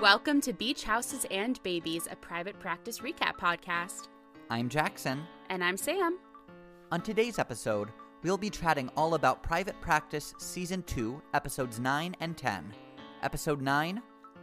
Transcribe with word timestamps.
Welcome 0.00 0.40
to 0.42 0.52
Beach 0.52 0.84
Houses 0.84 1.26
and 1.28 1.60
Babies, 1.64 2.06
a 2.08 2.14
private 2.14 2.56
practice 2.60 3.00
recap 3.00 3.36
podcast. 3.36 4.06
I'm 4.48 4.68
Jackson. 4.68 5.24
And 5.50 5.64
I'm 5.64 5.76
Sam. 5.76 6.20
On 6.92 7.00
today's 7.00 7.40
episode, 7.40 7.88
we'll 8.22 8.38
be 8.38 8.48
chatting 8.48 8.90
all 8.96 9.14
about 9.14 9.42
Private 9.42 9.78
Practice 9.80 10.34
Season 10.38 10.84
2, 10.84 11.20
Episodes 11.34 11.80
9 11.80 12.14
and 12.20 12.36
10. 12.36 12.72
Episode 13.24 13.60
9, 13.60 14.00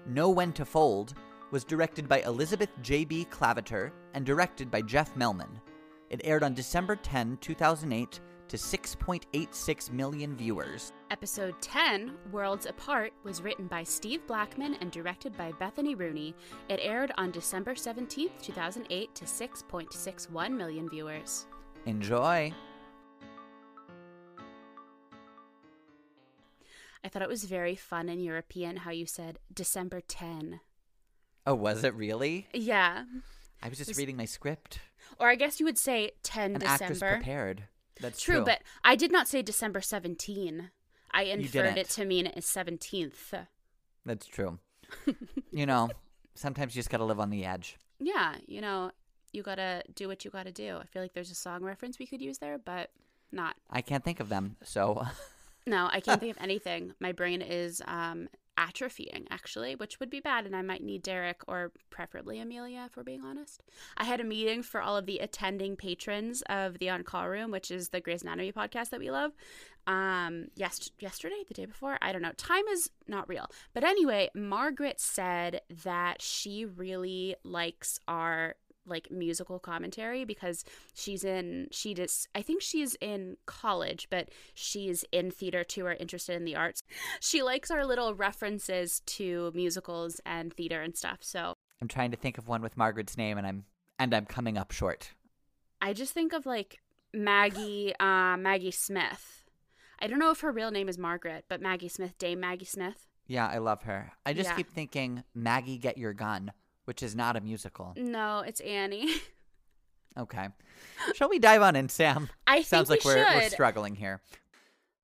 Know 0.07 0.29
When 0.29 0.51
to 0.51 0.65
Fold, 0.65 1.13
was 1.51 1.63
directed 1.63 2.09
by 2.09 2.19
Elizabeth 2.23 2.71
J.B. 2.81 3.27
Klaviter 3.31 3.91
and 4.13 4.25
directed 4.25 4.69
by 4.69 4.81
Jeff 4.81 5.15
Melman. 5.15 5.61
It 6.09 6.19
aired 6.25 6.43
on 6.43 6.53
December 6.53 6.97
10, 6.97 7.37
2008, 7.39 8.19
to 8.47 8.57
6.86 8.57 9.91
million 9.91 10.35
viewers. 10.35 10.91
Episode 11.11 11.55
10, 11.61 12.13
Worlds 12.31 12.65
Apart, 12.65 13.11
was 13.23 13.41
written 13.41 13.67
by 13.67 13.83
Steve 13.83 14.25
Blackman 14.27 14.75
and 14.81 14.91
directed 14.91 15.35
by 15.37 15.51
Bethany 15.53 15.95
Rooney. 15.95 16.35
It 16.69 16.79
aired 16.81 17.11
on 17.17 17.31
December 17.31 17.73
17th, 17.75 18.41
2008, 18.41 19.15
to 19.15 19.25
6.61 19.25 20.51
million 20.55 20.89
viewers. 20.89 21.47
Enjoy! 21.85 22.51
I 27.03 27.07
thought 27.07 27.21
it 27.21 27.29
was 27.29 27.43
very 27.43 27.75
fun 27.75 28.09
and 28.09 28.23
European 28.23 28.77
how 28.77 28.91
you 28.91 29.05
said 29.05 29.37
December 29.53 30.01
10. 30.01 30.59
Oh, 31.45 31.53
was 31.53 31.83
it 31.83 31.93
really? 31.93 32.47
Yeah. 32.53 33.03
I 33.61 33.69
was 33.69 33.77
just 33.77 33.89
Was- 33.89 33.97
reading 33.97 34.17
my 34.17 34.25
script. 34.25 34.79
Or 35.19 35.29
I 35.29 35.35
guess 35.35 35.59
you 35.59 35.65
would 35.67 35.77
say 35.77 36.11
10 36.23 36.55
An 36.55 36.63
actress 36.63 36.89
December. 36.99 37.17
prepared. 37.17 37.63
That's 38.01 38.21
True, 38.21 38.35
true. 38.35 38.45
but 38.45 38.61
I 38.83 38.95
did 38.95 39.11
not 39.11 39.27
say 39.27 39.41
December 39.41 39.81
17. 39.81 40.69
I 41.11 41.23
inferred 41.23 41.77
it 41.77 41.89
to 41.91 42.05
mean 42.05 42.27
it's 42.27 42.51
17th. 42.53 43.47
That's 44.05 44.27
true. 44.27 44.59
you 45.51 45.65
know, 45.65 45.89
sometimes 46.35 46.75
you 46.75 46.79
just 46.79 46.89
gotta 46.89 47.05
live 47.05 47.19
on 47.19 47.29
the 47.29 47.45
edge. 47.45 47.77
Yeah, 47.99 48.35
you 48.47 48.61
know, 48.61 48.91
you 49.31 49.41
gotta 49.43 49.83
do 49.95 50.07
what 50.07 50.25
you 50.25 50.31
gotta 50.31 50.51
do. 50.51 50.77
I 50.77 50.85
feel 50.85 51.01
like 51.01 51.13
there's 51.13 51.31
a 51.31 51.35
song 51.35 51.63
reference 51.63 51.97
we 51.99 52.05
could 52.05 52.21
use 52.21 52.37
there, 52.39 52.57
but 52.57 52.91
not. 53.31 53.55
I 53.69 53.81
can't 53.81 54.03
think 54.03 54.19
of 54.19 54.29
them, 54.29 54.57
so 54.63 55.05
No, 55.65 55.87
I 55.91 55.99
can't 56.01 56.19
think 56.21 56.35
of 56.35 56.43
anything. 56.43 56.93
My 56.99 57.13
brain 57.13 57.41
is 57.41 57.81
um, 57.87 58.27
atrophying, 58.57 59.25
actually, 59.29 59.75
which 59.75 59.99
would 59.99 60.09
be 60.09 60.19
bad, 60.19 60.45
and 60.45 60.55
I 60.55 60.61
might 60.61 60.83
need 60.83 61.03
Derek 61.03 61.41
or 61.47 61.71
preferably 61.89 62.39
Amelia, 62.39 62.85
if 62.87 62.97
we're 62.97 63.03
being 63.03 63.23
honest. 63.23 63.63
I 63.97 64.05
had 64.05 64.19
a 64.19 64.23
meeting 64.23 64.63
for 64.63 64.81
all 64.81 64.97
of 64.97 65.05
the 65.05 65.19
attending 65.19 65.75
patrons 65.75 66.41
of 66.43 66.79
the 66.79 66.89
On 66.89 67.03
Call 67.03 67.29
Room, 67.29 67.51
which 67.51 67.71
is 67.71 67.89
the 67.89 68.01
Grey's 68.01 68.23
Anatomy 68.23 68.51
podcast 68.51 68.89
that 68.89 68.99
we 68.99 69.11
love. 69.11 69.31
Um, 69.87 70.47
yes, 70.55 70.89
yesterday, 70.99 71.43
the 71.47 71.53
day 71.53 71.65
before, 71.65 71.97
I 72.01 72.11
don't 72.11 72.21
know. 72.21 72.31
Time 72.37 72.65
is 72.71 72.89
not 73.07 73.29
real, 73.29 73.49
but 73.73 73.83
anyway, 73.83 74.29
Margaret 74.33 74.99
said 74.99 75.61
that 75.83 76.21
she 76.21 76.65
really 76.65 77.35
likes 77.43 77.99
our 78.07 78.55
like 78.87 79.09
musical 79.11 79.59
commentary 79.59 80.25
because 80.25 80.63
she's 80.93 81.23
in 81.23 81.67
she 81.71 81.93
just 81.93 82.27
I 82.35 82.41
think 82.41 82.61
she's 82.61 82.95
in 83.01 83.37
college 83.45 84.07
but 84.09 84.29
she's 84.53 85.03
in 85.11 85.31
theater 85.31 85.63
too 85.63 85.85
or 85.85 85.93
interested 85.93 86.35
in 86.35 86.45
the 86.45 86.55
arts. 86.55 86.83
She 87.19 87.41
likes 87.41 87.71
our 87.71 87.85
little 87.85 88.13
references 88.13 89.01
to 89.07 89.51
musicals 89.55 90.21
and 90.25 90.53
theater 90.53 90.81
and 90.81 90.95
stuff. 90.95 91.17
So 91.21 91.53
I'm 91.81 91.87
trying 91.87 92.11
to 92.11 92.17
think 92.17 92.37
of 92.37 92.47
one 92.47 92.61
with 92.61 92.77
Margaret's 92.77 93.17
name, 93.17 93.37
and 93.37 93.45
I'm 93.45 93.65
and 93.99 94.13
I'm 94.13 94.25
coming 94.25 94.57
up 94.57 94.71
short. 94.71 95.11
I 95.81 95.93
just 95.93 96.13
think 96.13 96.31
of 96.33 96.45
like 96.45 96.79
Maggie 97.13 97.93
uh 97.99 98.37
Maggie 98.37 98.71
Smith. 98.71 99.43
I 99.99 100.07
don't 100.07 100.19
know 100.19 100.31
if 100.31 100.41
her 100.41 100.51
real 100.51 100.71
name 100.71 100.89
is 100.89 100.97
Margaret, 100.97 101.45
but 101.47 101.61
Maggie 101.61 101.87
Smith, 101.89 102.17
Dame 102.17 102.39
Maggie 102.39 102.65
Smith. 102.65 103.07
Yeah, 103.27 103.47
I 103.47 103.57
love 103.57 103.83
her. 103.83 104.11
I 104.25 104.33
just 104.33 104.49
Yeah. 104.49 104.55
keep 104.57 104.69
thinking 104.69 105.23
Maggie, 105.33 105.77
get 105.77 105.97
your 105.97 106.13
gun, 106.13 106.51
which 106.85 107.03
is 107.03 107.15
not 107.15 107.35
a 107.35 107.41
musical. 107.41 107.93
No, 107.97 108.39
it's 108.39 108.61
Annie. 108.61 109.13
Okay, 110.17 110.47
shall 111.13 111.27
we 111.27 111.39
dive 111.39 111.61
on 111.61 111.75
in, 111.75 111.89
Sam? 111.89 112.29
I 112.47 112.61
Sounds 112.61 112.87
think 112.87 113.03
like 113.03 113.15
we 113.15 113.21
we're 113.21 113.33
we're 113.35 113.49
struggling 113.49 113.95
here. 113.95 114.21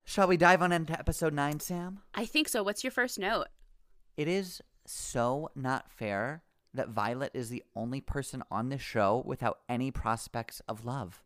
Shall 0.04 0.26
we 0.26 0.38
dive 0.38 0.62
on 0.62 0.72
into 0.72 0.98
episode 0.98 1.34
nine, 1.34 1.60
Sam? 1.60 2.00
I 2.14 2.24
think 2.24 2.48
so. 2.48 2.62
What's 2.62 2.82
your 2.82 2.92
first 2.92 3.18
note? 3.18 3.48
It 4.16 4.26
is 4.26 4.62
so 4.86 5.50
not 5.54 5.90
fair 5.90 6.42
that 6.72 6.88
Violet 6.88 7.30
is 7.34 7.50
the 7.50 7.62
only 7.76 8.00
person 8.00 8.42
on 8.50 8.70
this 8.70 8.80
show 8.80 9.22
without 9.26 9.58
any 9.68 9.90
prospects 9.90 10.62
of 10.66 10.86
love. 10.86 11.22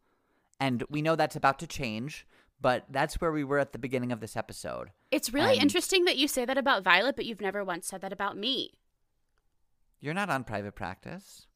And 0.58 0.82
we 0.90 1.00
know 1.00 1.14
that's 1.14 1.36
about 1.36 1.60
to 1.60 1.68
change, 1.68 2.26
but 2.60 2.86
that's 2.90 3.20
where 3.20 3.30
we 3.30 3.44
were 3.44 3.60
at 3.60 3.70
the 3.72 3.78
beginning 3.78 4.10
of 4.10 4.18
this 4.18 4.36
episode. 4.36 4.90
It's 5.12 5.32
really 5.32 5.52
And- 5.52 5.62
interesting 5.62 6.06
that 6.06 6.16
you 6.16 6.26
say 6.26 6.44
that 6.44 6.58
about 6.58 6.82
Violet, 6.82 7.14
but 7.14 7.24
you've 7.24 7.40
never 7.40 7.62
once 7.64 7.86
said 7.86 8.00
that 8.00 8.12
about 8.12 8.36
me. 8.36 8.72
You're 10.00 10.14
not 10.14 10.30
on 10.30 10.44
private 10.44 10.74
practice. 10.74 11.46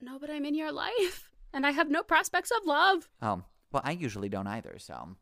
No, 0.00 0.18
but 0.18 0.30
I'm 0.30 0.44
in 0.44 0.54
your 0.54 0.72
life, 0.72 1.30
and 1.52 1.66
I 1.66 1.70
have 1.70 1.90
no 1.90 2.02
prospects 2.02 2.50
of 2.50 2.66
love. 2.66 3.08
Oh, 3.20 3.42
well, 3.70 3.82
I 3.84 3.92
usually 3.92 4.28
don't 4.28 4.46
either, 4.46 4.76
so. 4.78 5.16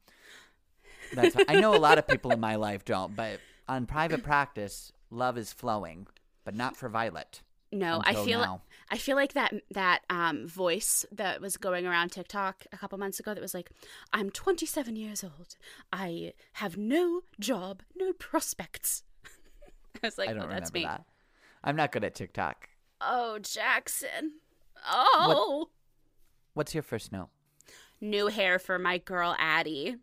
That's, 1.13 1.37
I 1.49 1.61
know 1.61 1.75
a 1.75 1.79
lot 1.79 1.99
of 1.99 2.07
people 2.07 2.31
in 2.31 2.41
my 2.41 2.57
life 2.57 2.85
don't, 2.85 3.15
but 3.17 3.41
on 3.69 3.87
private 3.87 4.23
practice, 4.23 4.93
love 5.11 5.37
is 5.37 5.53
flowing, 5.53 6.07
but 6.45 6.55
not 6.55 6.77
for 6.77 6.89
Violet. 6.89 7.43
No, 7.73 8.03
I 8.05 8.15
feel 8.15 8.41
now. 8.41 8.63
I 8.91 8.99
feel 8.99 9.15
like 9.15 9.35
that 9.35 9.55
that 9.71 10.01
um 10.11 10.49
voice 10.49 11.07
that 11.13 11.41
was 11.41 11.57
going 11.57 11.87
around 11.87 12.11
TikTok 12.11 12.67
a 12.73 12.77
couple 12.77 12.99
months 12.99 13.21
ago 13.21 13.33
that 13.33 13.41
was 13.41 13.55
like, 13.55 13.71
"I'm 14.13 14.31
27 14.31 14.97
years 14.97 15.23
old. 15.23 15.55
I 15.93 16.33
have 16.55 16.77
no 16.77 17.23
job, 17.39 17.83
no 17.97 18.13
prospects." 18.13 19.05
I 20.03 20.07
was 20.07 20.19
like, 20.19 20.31
I 20.31 20.33
"Oh, 20.33 20.49
that's 20.49 20.73
me." 20.73 20.83
that. 20.83 21.05
I'm 21.63 21.77
not 21.77 21.93
good 21.93 22.05
at 22.05 22.15
TikTok. 22.15 22.69
Oh, 23.01 23.39
Jackson. 23.39 24.33
Oh, 24.87 25.69
What's 26.55 26.75
your 26.75 26.83
first 26.83 27.13
note? 27.13 27.29
new 28.01 28.29
hair 28.29 28.59
for 28.59 28.79
my 28.79 28.97
girl 28.99 29.37
Addie. 29.39 29.97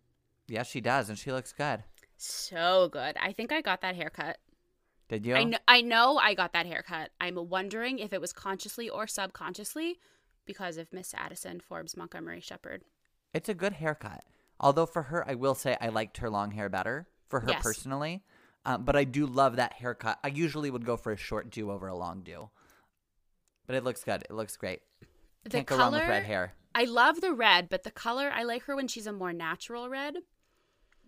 Yeah, 0.47 0.63
she 0.63 0.81
does, 0.81 1.09
and 1.09 1.17
she 1.17 1.31
looks 1.31 1.51
good. 1.51 1.83
So 2.15 2.89
good. 2.91 3.17
I 3.19 3.31
think 3.33 3.51
I 3.51 3.61
got 3.61 3.81
that 3.81 3.95
haircut. 3.95 4.37
Did 5.09 5.25
you? 5.25 5.35
I 5.35 5.43
know, 5.45 5.57
I 5.67 5.81
know 5.81 6.17
I 6.17 6.33
got 6.35 6.53
that 6.53 6.65
haircut. 6.67 7.09
I'm 7.19 7.35
wondering 7.49 7.99
if 7.99 8.13
it 8.13 8.21
was 8.21 8.33
consciously 8.33 8.87
or 8.89 9.07
subconsciously 9.07 9.99
because 10.45 10.77
of 10.77 10.93
Miss 10.93 11.13
Addison 11.17 11.59
Forbes 11.59 11.97
Montgomery 11.97 12.39
Shepherd. 12.41 12.83
It's 13.33 13.49
a 13.49 13.53
good 13.53 13.73
haircut. 13.73 14.23
Although 14.59 14.85
for 14.85 15.03
her, 15.03 15.27
I 15.29 15.35
will 15.35 15.55
say 15.55 15.75
I 15.81 15.89
liked 15.89 16.17
her 16.17 16.29
long 16.29 16.51
hair 16.51 16.69
better 16.69 17.07
for 17.29 17.39
her 17.41 17.49
Yes. 17.49 17.63
personally. 17.63 18.23
Um, 18.67 18.83
but 18.83 18.97
I 18.97 19.05
do 19.05 19.25
love 19.25 19.55
that 19.55 19.73
haircut. 19.73 20.19
I 20.25 20.27
usually 20.27 20.69
would 20.69 20.85
go 20.85 20.97
for 20.97 21.13
a 21.13 21.17
short 21.17 21.49
do 21.49 21.71
over 21.71 21.87
a 21.87 21.95
long 21.95 22.21
do. 22.21 22.49
But 23.65 23.77
it 23.77 23.83
looks 23.85 24.03
good. 24.03 24.23
It 24.29 24.33
looks 24.33 24.57
great. 24.57 24.81
The 25.45 25.49
Can't 25.49 25.65
go 25.65 25.77
color, 25.77 25.91
wrong 25.99 26.01
with 26.01 26.09
red 26.09 26.23
hair. 26.23 26.53
I 26.75 26.83
love 26.83 27.21
the 27.21 27.31
red, 27.31 27.69
but 27.69 27.83
the 27.83 27.91
color 27.91 28.29
I 28.29 28.43
like 28.43 28.63
her 28.63 28.75
when 28.75 28.89
she's 28.89 29.07
a 29.07 29.13
more 29.13 29.31
natural 29.31 29.87
red. 29.89 30.17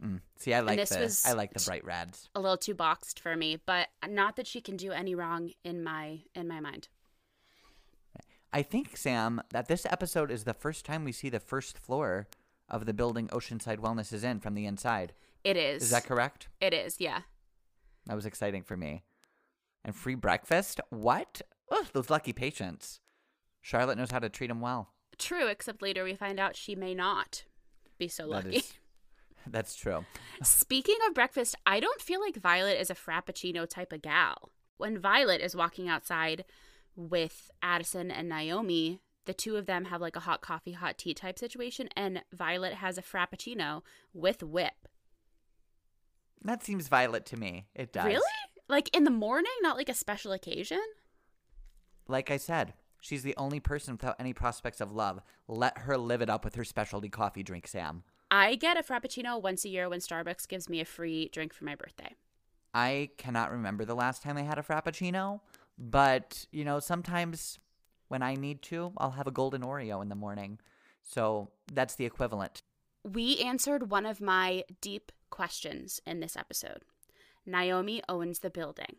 Mm. 0.02 0.22
See, 0.38 0.54
I 0.54 0.62
like 0.62 0.78
this 0.78 0.90
the 0.90 1.00
was- 1.00 1.26
I 1.26 1.34
like 1.34 1.54
the 1.54 1.64
bright 1.66 1.84
reds. 1.84 2.30
A 2.34 2.40
little 2.40 2.58
too 2.58 2.74
boxed 2.74 3.20
for 3.20 3.36
me, 3.36 3.58
but 3.66 3.90
not 4.08 4.38
that 4.38 4.48
she 4.48 4.62
can 4.62 4.78
do 4.78 4.94
any 4.94 5.14
wrong 5.14 5.52
in 5.66 5.84
my 5.84 6.22
in 6.34 6.48
my 6.48 6.62
mind. 6.62 6.88
I 8.54 8.62
think 8.62 8.96
Sam 8.96 9.42
that 9.50 9.68
this 9.68 9.86
episode 9.86 10.32
is 10.32 10.46
the 10.46 10.54
first 10.54 10.86
time 10.86 11.04
we 11.04 11.12
see 11.12 11.28
the 11.28 11.42
first 11.42 11.78
floor 11.78 12.30
of 12.70 12.86
the 12.86 12.94
building 12.94 13.28
Oceanside 13.28 13.80
Wellness 13.80 14.14
is 14.14 14.24
in 14.24 14.40
from 14.40 14.56
the 14.56 14.66
inside. 14.66 15.14
It 15.44 15.58
is. 15.58 15.84
Is 15.84 15.90
that 15.92 16.06
correct? 16.06 16.48
It 16.62 16.74
is. 16.74 17.02
Yeah. 17.02 17.24
That 18.06 18.16
was 18.16 18.26
exciting 18.26 18.64
for 18.64 18.76
me. 18.78 19.04
And 19.86 19.96
free 19.96 20.16
breakfast? 20.16 20.80
What? 20.90 21.42
Ugh, 21.72 21.86
those 21.94 22.10
lucky 22.10 22.34
patients. 22.34 23.00
Charlotte 23.62 23.98
knows 23.98 24.12
how 24.12 24.20
to 24.20 24.30
treat 24.30 24.48
them 24.48 24.62
well. 24.62 24.90
True, 25.18 25.48
except 25.48 25.82
later 25.82 26.04
we 26.04 26.16
find 26.16 26.40
out 26.40 26.56
she 26.56 26.76
may 26.76 26.94
not 26.96 27.44
be 27.98 28.08
so 28.08 28.24
That 28.24 28.46
lucky. 28.46 28.58
is- 28.58 28.74
that's 29.48 29.76
true. 29.76 30.06
Speaking 30.44 30.98
of 31.08 31.14
breakfast, 31.14 31.56
I 31.66 31.80
don't 31.80 32.02
feel 32.02 32.20
like 32.22 32.36
Violet 32.38 32.80
is 32.80 32.90
a 32.90 32.96
frappuccino 32.96 33.68
type 33.70 33.92
of 33.94 34.02
gal. 34.02 34.52
When 34.78 34.98
Violet 34.98 35.42
is 35.42 35.56
walking 35.56 35.90
outside 35.90 36.46
with 36.96 37.52
Addison 37.62 38.12
and 38.12 38.30
Naomi, 38.30 39.02
the 39.26 39.34
two 39.34 39.58
of 39.58 39.66
them 39.66 39.86
have 39.86 40.02
like 40.02 40.16
a 40.16 40.22
hot 40.22 40.42
coffee, 40.42 40.72
hot 40.72 40.98
tea 40.98 41.14
type 41.14 41.38
situation, 41.38 41.90
and 41.96 42.24
Violet 42.34 42.76
has 42.76 42.98
a 42.98 43.02
frappuccino 43.02 43.82
with 44.14 44.42
whip. 44.42 44.88
That 46.44 46.64
seems 46.64 46.88
Violet 46.88 47.26
to 47.28 47.38
me. 47.38 47.68
It 47.76 47.94
does. 47.94 48.06
Really? 48.06 48.22
Like 48.68 48.96
in 48.96 49.04
the 49.04 49.12
morning, 49.12 49.52
not 49.62 49.78
like 49.78 49.90
a 49.90 49.94
special 49.94 50.32
occasion? 50.32 50.82
Like 52.08 52.32
I 52.32 52.38
said, 52.38 52.74
she's 53.02 53.24
the 53.24 53.36
only 53.36 53.60
person 53.60 53.94
without 53.96 54.16
any 54.20 54.34
prospects 54.34 54.82
of 54.82 54.92
love. 54.92 55.22
Let 55.48 55.80
her 55.80 55.98
live 55.98 56.22
it 56.22 56.30
up 56.30 56.46
with 56.46 56.56
her 56.56 56.64
specialty 56.64 57.10
coffee 57.10 57.44
drink, 57.44 57.68
Sam. 57.68 58.04
I 58.32 58.56
get 58.56 58.78
a 58.78 58.84
frappuccino 58.84 59.42
once 59.42 59.66
a 59.66 59.70
year 59.70 59.90
when 59.90 60.00
Starbucks 60.00 60.48
gives 60.48 60.70
me 60.70 60.80
a 60.80 60.86
free 60.86 61.30
drink 61.34 61.54
for 61.54 61.66
my 61.66 61.76
birthday. 61.76 62.16
I 62.74 63.10
cannot 63.18 63.52
remember 63.52 63.86
the 63.86 63.96
last 63.96 64.22
time 64.22 64.38
I 64.38 64.44
had 64.44 64.60
a 64.60 64.64
frappuccino, 64.64 65.42
but 65.78 66.46
you 66.52 66.64
know, 66.64 66.80
sometimes 66.80 67.58
when 68.08 68.22
I 68.22 68.36
need 68.36 68.62
to, 68.64 68.92
I'll 68.98 69.12
have 69.12 69.28
a 69.28 69.32
golden 69.32 69.62
Oreo 69.62 70.02
in 70.02 70.10
the 70.10 70.16
morning. 70.16 70.60
So 71.02 71.50
that's 71.74 71.96
the 71.96 72.06
equivalent. 72.06 72.62
We 73.04 73.40
answered 73.40 73.90
one 73.90 74.06
of 74.06 74.22
my 74.22 74.64
deep 74.82 75.12
questions 75.30 76.00
in 76.06 76.20
this 76.20 76.36
episode. 76.36 76.84
Naomi 77.46 78.02
owns 78.08 78.40
the 78.40 78.50
building. 78.50 78.98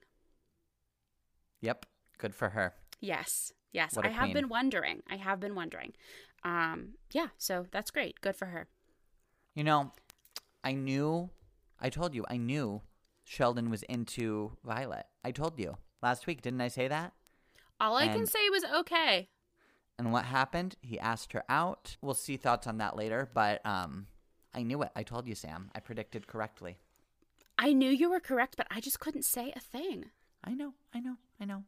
Yep. 1.60 1.86
Good 2.18 2.34
for 2.34 2.50
her. 2.50 2.74
Yes. 3.00 3.52
Yes. 3.72 3.96
I 3.96 4.08
have 4.08 4.24
queen. 4.24 4.34
been 4.34 4.48
wondering. 4.48 5.02
I 5.08 5.16
have 5.16 5.40
been 5.40 5.54
wondering. 5.54 5.92
Um, 6.42 6.94
yeah, 7.12 7.28
so 7.36 7.66
that's 7.70 7.90
great. 7.90 8.20
Good 8.20 8.36
for 8.36 8.46
her. 8.46 8.68
You 9.54 9.64
know, 9.64 9.92
I 10.64 10.72
knew, 10.72 11.30
I 11.78 11.90
told 11.90 12.14
you, 12.14 12.24
I 12.28 12.36
knew 12.36 12.82
Sheldon 13.24 13.70
was 13.70 13.82
into 13.84 14.56
Violet. 14.64 15.06
I 15.24 15.32
told 15.32 15.58
you 15.58 15.76
last 16.02 16.26
week, 16.26 16.42
didn't 16.42 16.60
I 16.60 16.68
say 16.68 16.88
that? 16.88 17.12
All 17.80 17.96
I 17.96 18.08
can 18.08 18.26
say 18.26 18.48
was 18.50 18.64
okay. 18.80 19.28
And 19.98 20.12
what 20.12 20.24
happened? 20.24 20.76
He 20.80 20.98
asked 20.98 21.32
her 21.32 21.44
out. 21.48 21.96
We'll 22.02 22.14
see 22.14 22.36
thoughts 22.36 22.66
on 22.66 22.78
that 22.78 22.96
later, 22.96 23.30
but 23.32 23.64
um, 23.64 24.06
I 24.54 24.62
knew 24.62 24.82
it. 24.82 24.90
I 24.96 25.02
told 25.02 25.26
you, 25.26 25.34
Sam. 25.34 25.70
I 25.74 25.80
predicted 25.80 26.26
correctly. 26.26 26.78
I 27.58 27.72
knew 27.72 27.90
you 27.90 28.10
were 28.10 28.20
correct, 28.20 28.56
but 28.56 28.66
I 28.70 28.80
just 28.80 29.00
couldn't 29.00 29.24
say 29.24 29.52
a 29.54 29.60
thing. 29.60 30.06
I 30.42 30.54
know, 30.54 30.74
I 30.94 31.00
know, 31.00 31.16
I 31.40 31.44
know. 31.44 31.64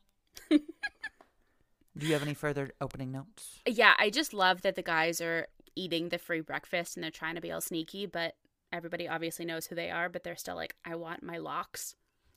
Do 0.50 2.06
you 2.06 2.14
have 2.14 2.23
any 2.23 2.32
further 2.32 2.73
opening 2.81 3.12
notes? 3.12 3.61
Yeah, 3.67 3.93
I 3.99 4.08
just 4.08 4.32
love 4.32 4.62
that 4.62 4.76
the 4.76 4.82
guys 4.82 5.20
are 5.20 5.49
eating 5.76 6.08
the 6.08 6.19
free 6.19 6.40
breakfast 6.40 6.96
and 6.96 7.05
they're 7.05 7.11
trying 7.11 7.34
to 7.34 7.43
be 7.43 7.52
all 7.52 7.61
sneaky, 7.61 8.06
but 8.06 8.34
everybody 8.73 9.06
obviously 9.06 9.44
knows 9.44 9.67
who 9.67 9.75
they 9.75 9.90
are, 9.90 10.08
but 10.08 10.25
they're 10.25 10.37
still 10.37 10.56
like, 10.56 10.75
I 10.84 10.94
want 10.94 11.23
my 11.23 11.37
lox. 11.37 11.94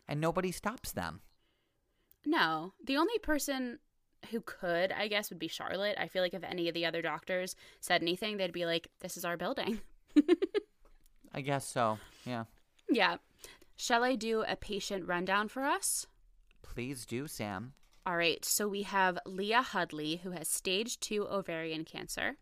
And 0.07 0.19
nobody 0.19 0.51
stops 0.51 0.91
them. 0.91 1.21
No, 2.25 2.73
the 2.83 2.97
only 2.97 3.17
person 3.19 3.79
who 4.31 4.41
could, 4.41 4.91
I 4.91 5.07
guess, 5.07 5.29
would 5.29 5.39
be 5.39 5.47
Charlotte. 5.47 5.95
I 5.97 6.07
feel 6.07 6.21
like 6.21 6.33
if 6.33 6.43
any 6.43 6.67
of 6.67 6.73
the 6.73 6.85
other 6.85 7.01
doctors 7.01 7.55
said 7.79 8.01
anything, 8.01 8.35
they'd 8.37 8.51
be 8.51 8.65
like, 8.65 8.89
This 8.99 9.15
is 9.15 9.23
our 9.23 9.37
building. 9.37 9.79
I 11.33 11.41
guess 11.41 11.67
so. 11.67 11.99
Yeah. 12.25 12.45
yeah. 12.89 13.17
Shall 13.75 14.03
I 14.03 14.15
do 14.15 14.43
a 14.47 14.55
patient 14.55 15.07
rundown 15.07 15.49
for 15.49 15.63
us? 15.63 16.07
Please 16.61 17.05
do, 17.05 17.27
Sam. 17.27 17.73
All 18.05 18.17
right, 18.17 18.43
so 18.45 18.67
we 18.67 18.83
have 18.83 19.17
Leah 19.25 19.63
Hudley, 19.63 20.17
who 20.17 20.31
has 20.31 20.47
stage 20.47 20.99
two 20.99 21.27
ovarian 21.27 21.83
cancer. 21.83 22.35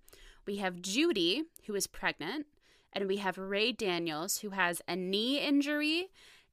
We 0.46 0.58
have 0.58 0.82
Judy, 0.82 1.44
who 1.66 1.76
is 1.76 1.88
pregnant. 1.88 2.48
And 2.92 3.08
we 3.08 3.18
have 3.18 3.38
Ray 3.38 3.72
Daniels, 3.72 4.40
who 4.40 4.52
has 4.52 4.82
a 4.88 4.96
knee 4.96 5.40
injury. 5.40 6.10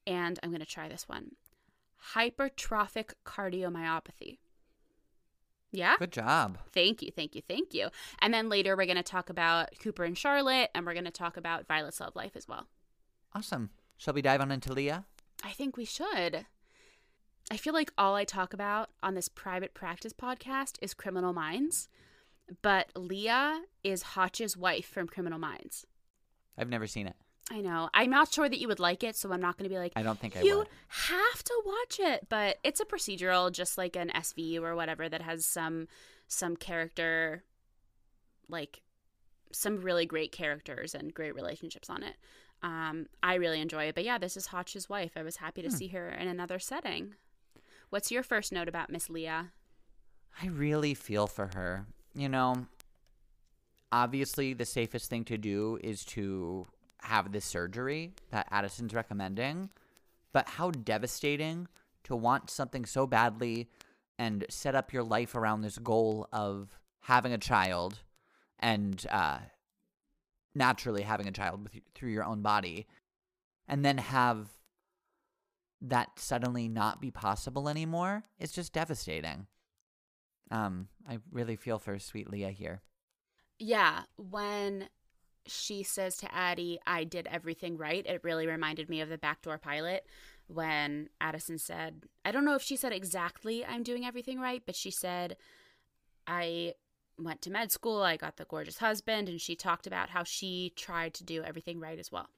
And 0.07 0.39
I'm 0.43 0.51
going 0.51 0.61
to 0.61 0.67
try 0.67 0.89
this 0.89 1.09
one 1.09 1.33
hypertrophic 2.15 3.13
cardiomyopathy. 3.27 4.39
Yeah? 5.73 5.97
Good 5.99 6.13
job. 6.13 6.59
Thank 6.73 7.03
you, 7.03 7.11
thank 7.15 7.35
you, 7.35 7.43
thank 7.47 7.75
you. 7.75 7.89
And 8.21 8.35
then 8.35 8.49
later 8.49 8.77
we're 8.77 8.87
going 8.87 8.97
to 8.97 9.03
talk 9.03 9.31
about 9.31 9.69
Cooper 9.81 10.05
and 10.05 10.19
Charlotte, 10.19 10.71
and 10.75 10.85
we're 10.85 10.95
going 10.95 11.05
to 11.05 11.11
talk 11.11 11.37
about 11.37 11.67
Violet's 11.67 12.01
love 12.01 12.17
life 12.17 12.33
as 12.35 12.49
well. 12.49 12.67
Awesome. 13.35 13.71
Shall 13.97 14.15
we 14.15 14.23
dive 14.23 14.41
on 14.41 14.51
into 14.51 14.73
Leah? 14.73 15.05
I 15.45 15.51
think 15.51 15.77
we 15.77 15.85
should. 15.85 16.47
I 17.51 17.57
feel 17.57 17.75
like 17.75 17.93
all 17.99 18.15
I 18.15 18.25
talk 18.25 18.53
about 18.53 18.91
on 19.03 19.15
this 19.15 19.29
private 19.29 19.75
practice 19.75 20.13
podcast 20.13 20.77
is 20.81 20.95
Criminal 20.95 21.33
Minds, 21.33 21.89
but 22.63 22.89
Leah 22.97 23.63
is 23.83 24.03
Hotch's 24.03 24.57
wife 24.57 24.87
from 24.87 25.07
Criminal 25.07 25.39
Minds. 25.39 25.87
I've 26.59 26.69
never 26.69 26.87
seen 26.87 27.07
it. 27.07 27.17
I 27.53 27.61
know. 27.61 27.91
I'm 27.93 28.11
not 28.11 28.33
sure 28.33 28.49
that 28.49 28.61
you 28.61 28.69
would 28.69 28.79
like 28.79 29.03
it, 29.03 29.17
so 29.17 29.33
I'm 29.33 29.41
not 29.41 29.59
going 29.59 29.69
to 29.69 29.75
be 29.75 29.79
like, 29.79 29.93
I 29.97 30.03
don't 30.05 30.19
think 30.21 30.37
I 30.37 30.43
you 30.43 30.59
would. 30.59 30.69
have 30.89 31.43
to 31.45 31.63
watch 31.67 31.99
it. 31.99 32.29
But 32.29 32.59
it's 32.63 32.79
a 32.81 32.85
procedural, 32.85 33.51
just 33.51 33.77
like 33.77 33.97
an 33.97 34.11
SVU 34.15 34.63
or 34.63 34.77
whatever, 34.77 35.09
that 35.09 35.23
has 35.23 35.45
some 35.45 35.89
some 36.29 36.57
character, 36.57 37.43
like 38.49 38.83
some 39.51 39.81
really 39.81 40.07
great 40.07 40.31
characters 40.31 40.95
and 40.95 41.13
great 41.13 41.35
relationships 41.35 41.91
on 41.91 42.05
it. 42.05 42.15
Um, 42.63 43.07
I 43.23 43.35
really 43.35 43.61
enjoy 43.61 43.85
it. 43.85 43.97
But 43.97 44.05
yeah, 44.05 44.19
this 44.19 44.37
is 44.37 44.47
Hotch's 44.47 44.89
wife. 44.89 45.13
I 45.17 45.23
was 45.25 45.37
happy 45.37 45.63
to 45.63 45.69
Hmm. 45.71 45.75
see 45.75 45.89
her 45.89 46.09
in 46.09 46.29
another 46.29 46.61
setting. 46.61 47.15
What's 47.89 48.13
your 48.13 48.23
first 48.23 48.53
note 48.53 48.69
about 48.69 48.91
Miss 48.91 49.11
Leah? 49.11 49.51
I 50.41 50.47
really 50.47 50.95
feel 50.95 51.27
for 51.27 51.51
her. 51.55 51.87
You 52.15 52.29
know, 52.29 52.67
obviously, 53.91 54.53
the 54.55 54.65
safest 54.67 55.11
thing 55.11 55.25
to 55.25 55.37
do 55.39 55.79
is 55.83 56.05
to 56.07 56.67
have 57.05 57.33
this 57.33 57.45
surgery 57.45 58.13
that 58.31 58.47
Addison's 58.51 58.95
recommending. 58.95 59.71
But 60.33 60.49
how 60.49 60.71
devastating 60.71 61.69
to 62.05 62.15
want 62.15 62.51
something 62.51 62.85
so 62.85 63.07
badly 63.07 63.69
and 64.19 64.45
set 64.49 64.75
up 64.75 64.93
your 64.93 65.03
life 65.03 65.35
around 65.35 65.63
this 65.63 65.79
goal 65.79 66.29
of 66.33 66.79
having 67.01 67.33
a 67.33 67.39
child 67.39 68.01
and 68.59 69.05
uh, 69.11 69.39
naturally 70.55 71.03
having 71.03 71.27
a 71.27 71.33
child 71.33 71.63
with, 71.63 71.83
through 71.95 72.11
your 72.11 72.25
own 72.25 72.43
body, 72.43 72.87
and 73.67 73.85
then 73.85 73.99
have 73.99 74.51
that 75.81 76.19
suddenly 76.19 76.69
not 76.69 77.01
be 77.01 77.11
possible 77.11 77.69
anymore. 77.69 78.25
It's 78.39 78.53
just 78.53 78.73
devastating. 78.73 79.47
Um, 80.51 80.89
I 81.09 81.19
really 81.33 81.57
feel 81.57 81.79
for 81.79 81.99
sweet 81.99 82.31
Leah 82.31 82.51
here. 82.51 82.83
Yeah, 83.59 84.03
when 84.17 84.89
she 85.47 85.83
says 85.83 86.17
to 86.19 86.35
Addie, 86.35 86.79
I 86.87 87.05
did 87.05 87.27
everything 87.27 87.77
right, 87.77 88.07
it 88.07 88.25
really 88.25 88.47
reminded 88.47 88.89
me 88.89 89.01
of 89.01 89.09
the 89.09 89.19
backdoor 89.19 89.59
pilot 89.59 90.07
when 90.47 91.09
Addison 91.21 91.59
said, 91.59 92.05
I 92.25 92.33
don't 92.33 92.45
know 92.45 92.55
if 92.55 92.63
she 92.63 92.77
said 92.77 92.93
exactly, 92.93 93.65
I'm 93.65 93.83
doing 93.83 94.05
everything 94.05 94.41
right, 94.41 94.63
but 94.65 94.77
she 94.77 94.91
said, 94.91 95.37
I 96.27 96.75
went 97.19 97.43
to 97.43 97.51
med 97.51 97.71
school, 97.71 98.03
I 98.03 98.17
got 98.17 98.37
the 98.37 98.45
gorgeous 98.45 98.79
husband, 98.79 99.29
and 99.29 99.41
she 99.41 99.55
talked 99.55 99.87
about 99.87 100.11
how 100.11 100.25
she 100.25 100.73
tried 100.77 101.15
to 101.15 101.25
do 101.25 101.43
everything 101.43 101.81
right 101.81 101.99
as 101.99 102.11
well. 102.11 102.29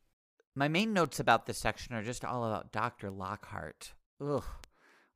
My 0.55 0.69
main 0.69 0.93
notes 0.93 1.19
about 1.19 1.47
this 1.47 1.59
section 1.59 1.95
are 1.95 2.03
just 2.03 2.25
all 2.25 2.45
about 2.45 2.73
Dr. 2.73 3.11
Lockhart. 3.11 3.95
Ugh, 4.21 4.45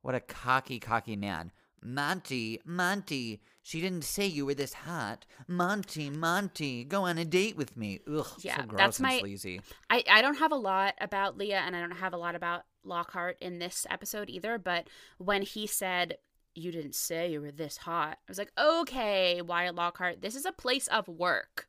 what 0.01 0.15
a 0.15 0.19
cocky, 0.19 0.79
cocky 0.79 1.15
man. 1.15 1.51
Monty, 1.81 2.59
Monty, 2.65 3.41
she 3.63 3.81
didn't 3.81 4.03
say 4.03 4.25
you 4.25 4.45
were 4.45 4.53
this 4.53 4.73
hot. 4.73 5.25
Monty, 5.47 6.09
Monty, 6.09 6.83
go 6.83 7.03
on 7.03 7.17
a 7.17 7.25
date 7.25 7.55
with 7.57 7.75
me. 7.77 7.99
Ugh, 8.11 8.25
Yeah, 8.41 8.57
so 8.57 8.63
gross 8.63 8.77
that's 8.79 8.99
and 8.99 9.07
my- 9.07 9.19
sleazy. 9.19 9.61
I, 9.89 10.03
I 10.09 10.21
don't 10.21 10.37
have 10.39 10.51
a 10.51 10.55
lot 10.57 10.95
about 10.99 11.37
Leah 11.37 11.61
and 11.65 11.75
I 11.75 11.79
don't 11.81 11.91
have 11.91 12.13
a 12.13 12.17
lot 12.17 12.35
about 12.35 12.63
Lockhart 12.83 13.37
in 13.41 13.59
this 13.59 13.85
episode 13.89 14.29
either, 14.29 14.57
but 14.57 14.87
when 15.17 15.41
he 15.41 15.67
said, 15.67 16.17
You 16.55 16.71
didn't 16.71 16.95
say 16.95 17.31
you 17.31 17.41
were 17.41 17.51
this 17.51 17.77
hot, 17.77 18.17
I 18.27 18.29
was 18.29 18.37
like, 18.37 18.51
Okay, 18.59 19.41
Wyatt 19.41 19.75
Lockhart, 19.75 20.21
this 20.21 20.35
is 20.35 20.45
a 20.45 20.51
place 20.51 20.87
of 20.87 21.07
work. 21.07 21.67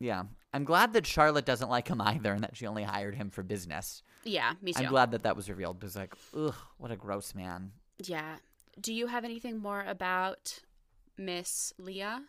Yeah, 0.00 0.24
I'm 0.54 0.64
glad 0.64 0.92
that 0.92 1.06
Charlotte 1.06 1.44
doesn't 1.44 1.68
like 1.70 1.88
him 1.88 2.00
either 2.00 2.32
and 2.32 2.44
that 2.44 2.56
she 2.56 2.66
only 2.66 2.84
hired 2.84 3.16
him 3.16 3.30
for 3.30 3.42
business. 3.42 4.02
Yeah, 4.22 4.52
me 4.62 4.72
too. 4.72 4.84
I'm 4.84 4.90
glad 4.90 5.10
that 5.10 5.24
that 5.24 5.34
was 5.34 5.48
revealed 5.50 5.80
because, 5.80 5.96
like, 5.96 6.14
ugh, 6.36 6.54
what 6.76 6.90
a 6.92 6.96
gross 6.96 7.34
man. 7.34 7.72
Yeah. 8.04 8.36
Do 8.80 8.92
you 8.92 9.06
have 9.08 9.24
anything 9.24 9.58
more 9.58 9.84
about 9.86 10.60
Miss 11.16 11.72
Leah? 11.78 12.22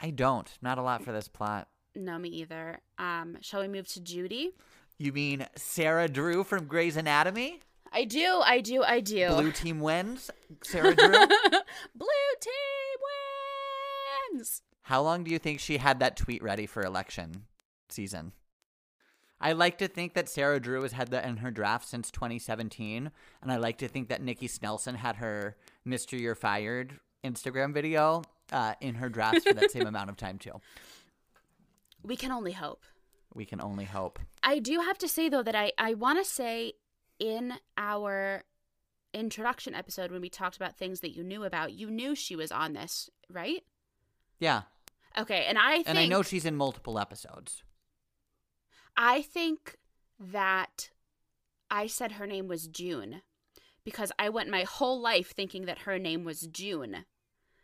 I 0.00 0.10
don't. 0.10 0.50
Not 0.60 0.78
a 0.78 0.82
lot 0.82 1.02
for 1.04 1.12
this 1.12 1.28
plot. 1.28 1.68
No, 1.94 2.18
me 2.18 2.28
either. 2.28 2.80
Um, 2.98 3.38
shall 3.40 3.60
we 3.60 3.68
move 3.68 3.86
to 3.88 4.00
Judy? 4.00 4.50
You 4.98 5.12
mean 5.12 5.46
Sarah 5.56 6.08
Drew 6.08 6.44
from 6.44 6.66
Grey's 6.66 6.96
Anatomy? 6.96 7.60
I 7.92 8.04
do, 8.04 8.40
I 8.44 8.60
do, 8.60 8.82
I 8.82 9.00
do. 9.00 9.28
Blue 9.28 9.52
team 9.52 9.80
wins. 9.80 10.30
Sarah 10.62 10.94
Drew. 10.94 11.10
Blue 11.94 12.08
team 12.40 12.98
wins. 14.32 14.62
How 14.82 15.02
long 15.02 15.24
do 15.24 15.30
you 15.30 15.38
think 15.38 15.60
she 15.60 15.76
had 15.78 16.00
that 16.00 16.16
tweet 16.16 16.42
ready 16.42 16.66
for 16.66 16.82
election 16.82 17.44
season? 17.88 18.32
I 19.42 19.52
like 19.52 19.78
to 19.78 19.88
think 19.88 20.14
that 20.14 20.28
Sarah 20.28 20.60
Drew 20.60 20.82
has 20.82 20.92
had 20.92 21.10
that 21.10 21.24
in 21.24 21.38
her 21.38 21.50
draft 21.50 21.88
since 21.88 22.10
2017, 22.10 23.10
and 23.42 23.52
I 23.52 23.56
like 23.56 23.78
to 23.78 23.88
think 23.88 24.08
that 24.08 24.22
Nikki 24.22 24.48
Snelson 24.48 24.96
had 24.96 25.16
her 25.16 25.56
"Mr. 25.86 26.18
You're 26.18 26.34
Fired" 26.34 27.00
Instagram 27.24 27.74
video 27.74 28.22
uh, 28.52 28.74
in 28.80 28.96
her 28.96 29.08
drafts 29.08 29.44
for 29.44 29.54
that 29.54 29.70
same 29.70 29.86
amount 29.86 30.10
of 30.10 30.16
time 30.16 30.38
too. 30.38 30.60
We 32.02 32.16
can 32.16 32.30
only 32.32 32.52
hope. 32.52 32.84
We 33.34 33.44
can 33.44 33.60
only 33.60 33.84
hope. 33.84 34.18
I 34.42 34.58
do 34.58 34.80
have 34.80 34.98
to 34.98 35.08
say 35.08 35.28
though 35.28 35.42
that 35.42 35.54
I 35.54 35.72
I 35.78 35.94
want 35.94 36.24
to 36.24 36.30
say 36.30 36.74
in 37.18 37.54
our 37.76 38.44
introduction 39.14 39.74
episode 39.74 40.10
when 40.10 40.20
we 40.20 40.30
talked 40.30 40.56
about 40.56 40.76
things 40.76 41.00
that 41.00 41.14
you 41.14 41.22
knew 41.22 41.44
about, 41.44 41.72
you 41.72 41.90
knew 41.90 42.14
she 42.14 42.34
was 42.34 42.50
on 42.50 42.72
this, 42.72 43.10
right? 43.28 43.62
Yeah, 44.38 44.62
Okay, 45.18 45.44
and 45.48 45.58
I 45.58 45.76
think 45.76 45.88
and 45.88 45.98
I 45.98 46.06
know 46.06 46.22
she's 46.22 46.44
in 46.44 46.56
multiple 46.56 46.98
episodes. 46.98 47.62
I 48.96 49.22
think 49.22 49.76
that 50.18 50.90
I 51.70 51.86
said 51.86 52.12
her 52.12 52.26
name 52.26 52.48
was 52.48 52.68
June 52.68 53.22
because 53.84 54.12
I 54.18 54.28
went 54.28 54.50
my 54.50 54.62
whole 54.62 55.00
life 55.00 55.32
thinking 55.34 55.64
that 55.66 55.80
her 55.80 55.98
name 55.98 56.24
was 56.24 56.42
June. 56.42 57.04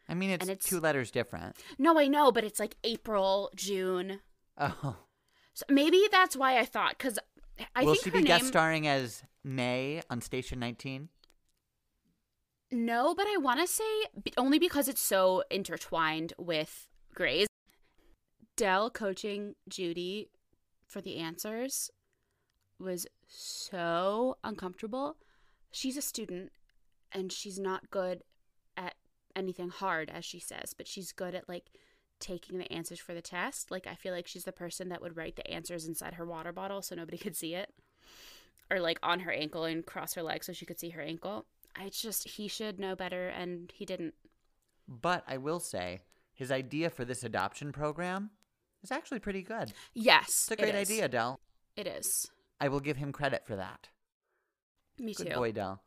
I 0.09 0.15
mean, 0.15 0.31
it's, 0.31 0.43
And 0.43 0.51
it's- 0.51 0.69
two 0.69 0.81
letters 0.81 1.11
different. 1.11 1.57
No, 1.79 1.99
I 1.99 2.09
know, 2.09 2.33
but 2.33 2.43
it's 2.45 2.59
like 2.59 2.77
April, 2.83 3.51
June. 3.55 4.21
Oh, 4.57 4.97
So 5.53 5.65
maybe 5.69 6.03
that's 6.11 6.35
why 6.37 6.59
I 6.59 6.65
thought 6.65 6.97
because 6.99 7.19
I 7.77 7.85
will 7.85 7.93
think 7.95 8.05
she 8.05 8.11
be 8.11 8.19
name. 8.19 8.27
guest 8.27 8.47
starring 8.47 8.87
as 8.89 9.23
May 9.45 10.01
on 10.09 10.21
Station 10.21 10.59
19? 10.59 11.09
No, 12.71 13.15
but 13.15 13.27
I 13.27 13.37
want 13.39 13.61
to 13.61 13.67
say 13.67 13.85
only 14.37 14.59
because 14.59 14.89
it's 14.89 15.01
so 15.03 15.43
intertwined 15.51 16.33
with 16.39 16.89
Grey's. 17.15 17.47
Dell 18.57 18.91
coaching 18.91 19.55
Judy 19.69 20.29
for 20.89 21.01
the 21.01 21.19
answers 21.19 21.91
was 22.81 23.07
so 23.27 24.39
uncomfortable. 24.43 25.17
She's 25.71 25.97
a 25.97 26.03
student 26.03 26.51
and 27.13 27.31
she's 27.31 27.59
not 27.59 27.91
good 27.91 28.23
at 28.77 28.95
anything 29.37 29.69
hard 29.69 30.11
as 30.11 30.25
she 30.25 30.41
says, 30.41 30.75
but 30.77 30.89
she's 30.89 31.13
good 31.13 31.35
at 31.35 31.49
like 31.49 31.67
taking 32.21 32.59
the 32.59 32.73
answers 32.73 32.99
for 32.99 33.15
the 33.15 33.23
test. 33.23 33.71
Like 33.71 33.87
I 33.87 33.95
feel 33.95 34.13
like 34.13 34.27
she's 34.27 34.45
the 34.45 34.53
person 34.53 34.89
that 34.89 35.03
would 35.03 35.17
write 35.17 35.37
the 35.37 35.49
answers 35.51 35.87
inside 35.87 36.15
her 36.15 36.27
water 36.27 36.53
bottle 36.53 36.83
so 36.83 36.95
nobody 36.95 37.19
could 37.19 37.37
see 37.37 37.55
it. 37.55 37.73
Or 38.71 38.81
like 38.81 38.99
on 39.03 39.21
her 39.21 39.33
ankle 39.33 39.65
and 39.65 39.85
cross 39.85 40.15
her 40.15 40.23
leg 40.23 40.43
so 40.43 40.53
she 40.53 40.67
could 40.67 40.81
see 40.81 40.91
her 40.91 41.03
ankle. 41.03 41.47
I 41.77 41.91
just 41.91 42.29
he 42.29 42.49
should 42.49 42.81
know 42.81 42.97
better 42.97 43.29
and 43.29 43.73
he 43.75 43.85
didn't. 43.85 44.15
But 44.87 45.23
I 45.29 45.37
will 45.37 45.61
say, 45.61 46.01
his 46.33 46.51
idea 46.51 46.89
for 46.89 47.05
this 47.05 47.25
adoption 47.25 47.73
program 47.73 48.31
is 48.83 48.91
actually 48.93 49.19
pretty 49.21 49.43
good. 49.43 49.73
Yes. 49.95 50.29
It's 50.29 50.51
a 50.53 50.57
great 50.57 50.75
it 50.75 50.79
idea, 50.79 51.09
Dell. 51.09 51.41
It 51.77 51.87
is. 51.87 52.31
I 52.61 52.69
will 52.69 52.81
give 52.81 52.97
him 52.97 53.13
credit 53.13 53.47
for 53.47 53.57
that. 53.57 53.89
Me 54.99 55.15
Good 55.15 55.29
too. 55.31 55.35
boy, 55.37 55.53
Dell. 55.53 55.83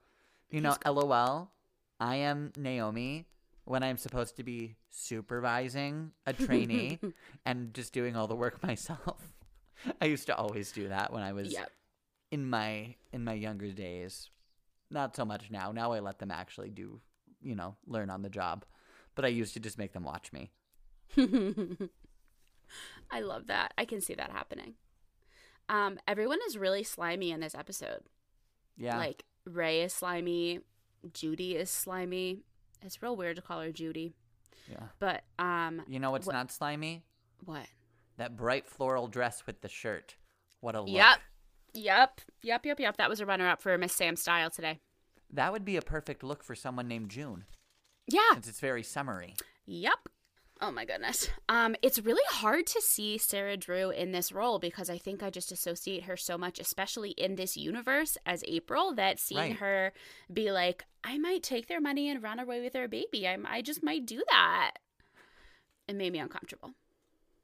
You 0.49 0.61
know, 0.61 0.75
LOL, 0.85 1.51
I 1.99 2.15
am 2.17 2.51
Naomi 2.57 3.25
when 3.65 3.83
I'm 3.83 3.97
supposed 3.97 4.35
to 4.37 4.43
be 4.43 4.75
supervising 4.89 6.11
a 6.25 6.33
trainee 6.33 6.99
and 7.45 7.73
just 7.73 7.93
doing 7.93 8.15
all 8.15 8.27
the 8.27 8.35
work 8.35 8.61
myself. 8.63 9.33
I 10.01 10.05
used 10.05 10.27
to 10.27 10.35
always 10.35 10.71
do 10.71 10.89
that 10.89 11.11
when 11.13 11.23
I 11.23 11.33
was 11.33 11.51
Yep. 11.53 11.71
in 12.31 12.49
my 12.49 12.95
in 13.13 13.23
my 13.23 13.33
younger 13.33 13.71
days. 13.71 14.29
Not 14.89 15.15
so 15.15 15.23
much 15.25 15.49
now. 15.49 15.71
Now 15.71 15.93
I 15.93 15.99
let 15.99 16.19
them 16.19 16.31
actually 16.31 16.69
do, 16.69 16.99
you 17.41 17.55
know, 17.55 17.75
learn 17.87 18.09
on 18.09 18.21
the 18.21 18.29
job. 18.29 18.65
But 19.15 19.23
I 19.25 19.29
used 19.29 19.53
to 19.53 19.59
just 19.59 19.77
make 19.77 19.93
them 19.93 20.03
watch 20.03 20.31
me. 20.33 20.51
I 23.11 23.19
love 23.21 23.47
that. 23.47 23.73
I 23.77 23.85
can 23.85 24.01
see 24.01 24.13
that 24.15 24.31
happening. 24.31 24.75
Um, 25.69 25.99
everyone 26.07 26.39
is 26.47 26.57
really 26.57 26.83
slimy 26.83 27.31
in 27.31 27.39
this 27.39 27.55
episode. 27.55 28.01
Yeah. 28.77 28.97
Like 28.97 29.23
Ray 29.45 29.81
is 29.81 29.93
slimy, 29.93 30.61
Judy 31.13 31.55
is 31.55 31.69
slimy. 31.69 32.39
It's 32.81 33.01
real 33.01 33.15
weird 33.15 33.35
to 33.37 33.41
call 33.41 33.61
her 33.61 33.71
Judy, 33.71 34.13
yeah. 34.69 34.87
but 34.99 35.23
um, 35.37 35.83
You 35.87 35.99
know 35.99 36.11
what's 36.11 36.25
What- 36.27 36.33
not 36.33 36.51
slimy? 36.51 37.03
what? 37.45 37.65
That 38.17 38.35
bright 38.35 38.67
floral 38.67 39.07
dress 39.07 39.45
with 39.47 39.61
the 39.61 39.69
shirt. 39.69 40.15
What 40.59 40.75
a 40.75 40.81
look. 40.81 40.89
Yep, 40.89 41.19
yep, 41.73 42.21
yep, 42.43 42.65
yep, 42.65 42.79
yep. 42.79 42.97
That 42.97 43.09
was 43.09 43.19
a 43.19 43.25
runner-up 43.25 43.61
for 43.61 43.75
Miss 43.77 43.93
Sam 43.93 44.15
Style 44.15 44.49
today. 44.51 44.79
That 45.31 45.51
would 45.51 45.63
be 45.65 45.77
a 45.77 45.81
perfect 45.81 46.23
look 46.23 46.43
for 46.43 46.53
someone 46.55 46.87
named 46.87 47.09
June, 47.09 47.45
Yeah, 48.07 48.33
since 48.33 48.47
it's 48.47 48.59
very 48.59 48.83
summery. 48.83 49.35
Yep. 49.65 50.09
Oh 50.63 50.69
my 50.71 50.85
goodness. 50.85 51.27
Um, 51.49 51.75
it's 51.81 51.97
really 51.99 52.21
hard 52.29 52.67
to 52.67 52.81
see 52.81 53.17
Sarah 53.17 53.57
Drew 53.57 53.89
in 53.89 54.11
this 54.11 54.31
role 54.31 54.59
because 54.59 54.89
I 54.91 54.97
think 54.99 55.23
I 55.23 55.31
just 55.31 55.51
associate 55.51 56.03
her 56.03 56.15
so 56.15 56.37
much, 56.37 56.59
especially 56.59 57.11
in 57.11 57.35
this 57.35 57.57
universe 57.57 58.15
as 58.27 58.43
April, 58.47 58.93
that 58.93 59.19
seeing 59.19 59.39
Right. 59.39 59.55
her 59.57 59.93
be 60.31 60.51
like, 60.51 60.83
I 61.03 61.17
might 61.17 61.41
take 61.41 61.67
their 61.67 61.81
money 61.81 62.09
and 62.09 62.21
run 62.21 62.39
away 62.39 62.61
with 62.61 62.73
their 62.73 62.87
baby. 62.87 63.27
I, 63.27 63.37
I 63.45 63.61
just 63.63 63.81
might 63.81 64.05
do 64.05 64.23
that. 64.29 64.73
It 65.87 65.95
made 65.95 66.13
me 66.13 66.19
uncomfortable. 66.19 66.71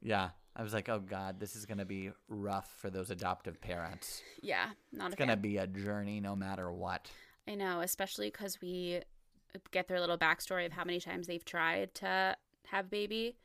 Yeah. 0.00 0.30
I 0.54 0.62
was 0.62 0.72
like, 0.72 0.88
oh 0.88 1.00
God, 1.00 1.38
this 1.40 1.54
is 1.56 1.66
going 1.66 1.78
to 1.78 1.84
be 1.84 2.10
rough 2.28 2.70
for 2.78 2.88
those 2.88 3.10
adoptive 3.10 3.60
parents. 3.60 4.22
Yeah, 4.42 4.70
not 4.92 5.08
It's 5.08 5.16
going 5.16 5.28
to 5.30 5.36
be 5.36 5.56
a 5.58 5.66
journey 5.66 6.20
no 6.20 6.34
matter 6.36 6.70
what. 6.72 7.08
I 7.48 7.54
know, 7.56 7.80
especially 7.80 8.28
because 8.30 8.60
we 8.60 9.00
get 9.70 9.88
their 9.88 10.00
little 10.00 10.18
backstory 10.18 10.66
of 10.66 10.72
how 10.72 10.84
many 10.84 11.00
times 11.00 11.26
they've 11.26 11.44
tried 11.44 11.94
to 11.96 12.36
have 12.70 12.90
baby 12.90 13.36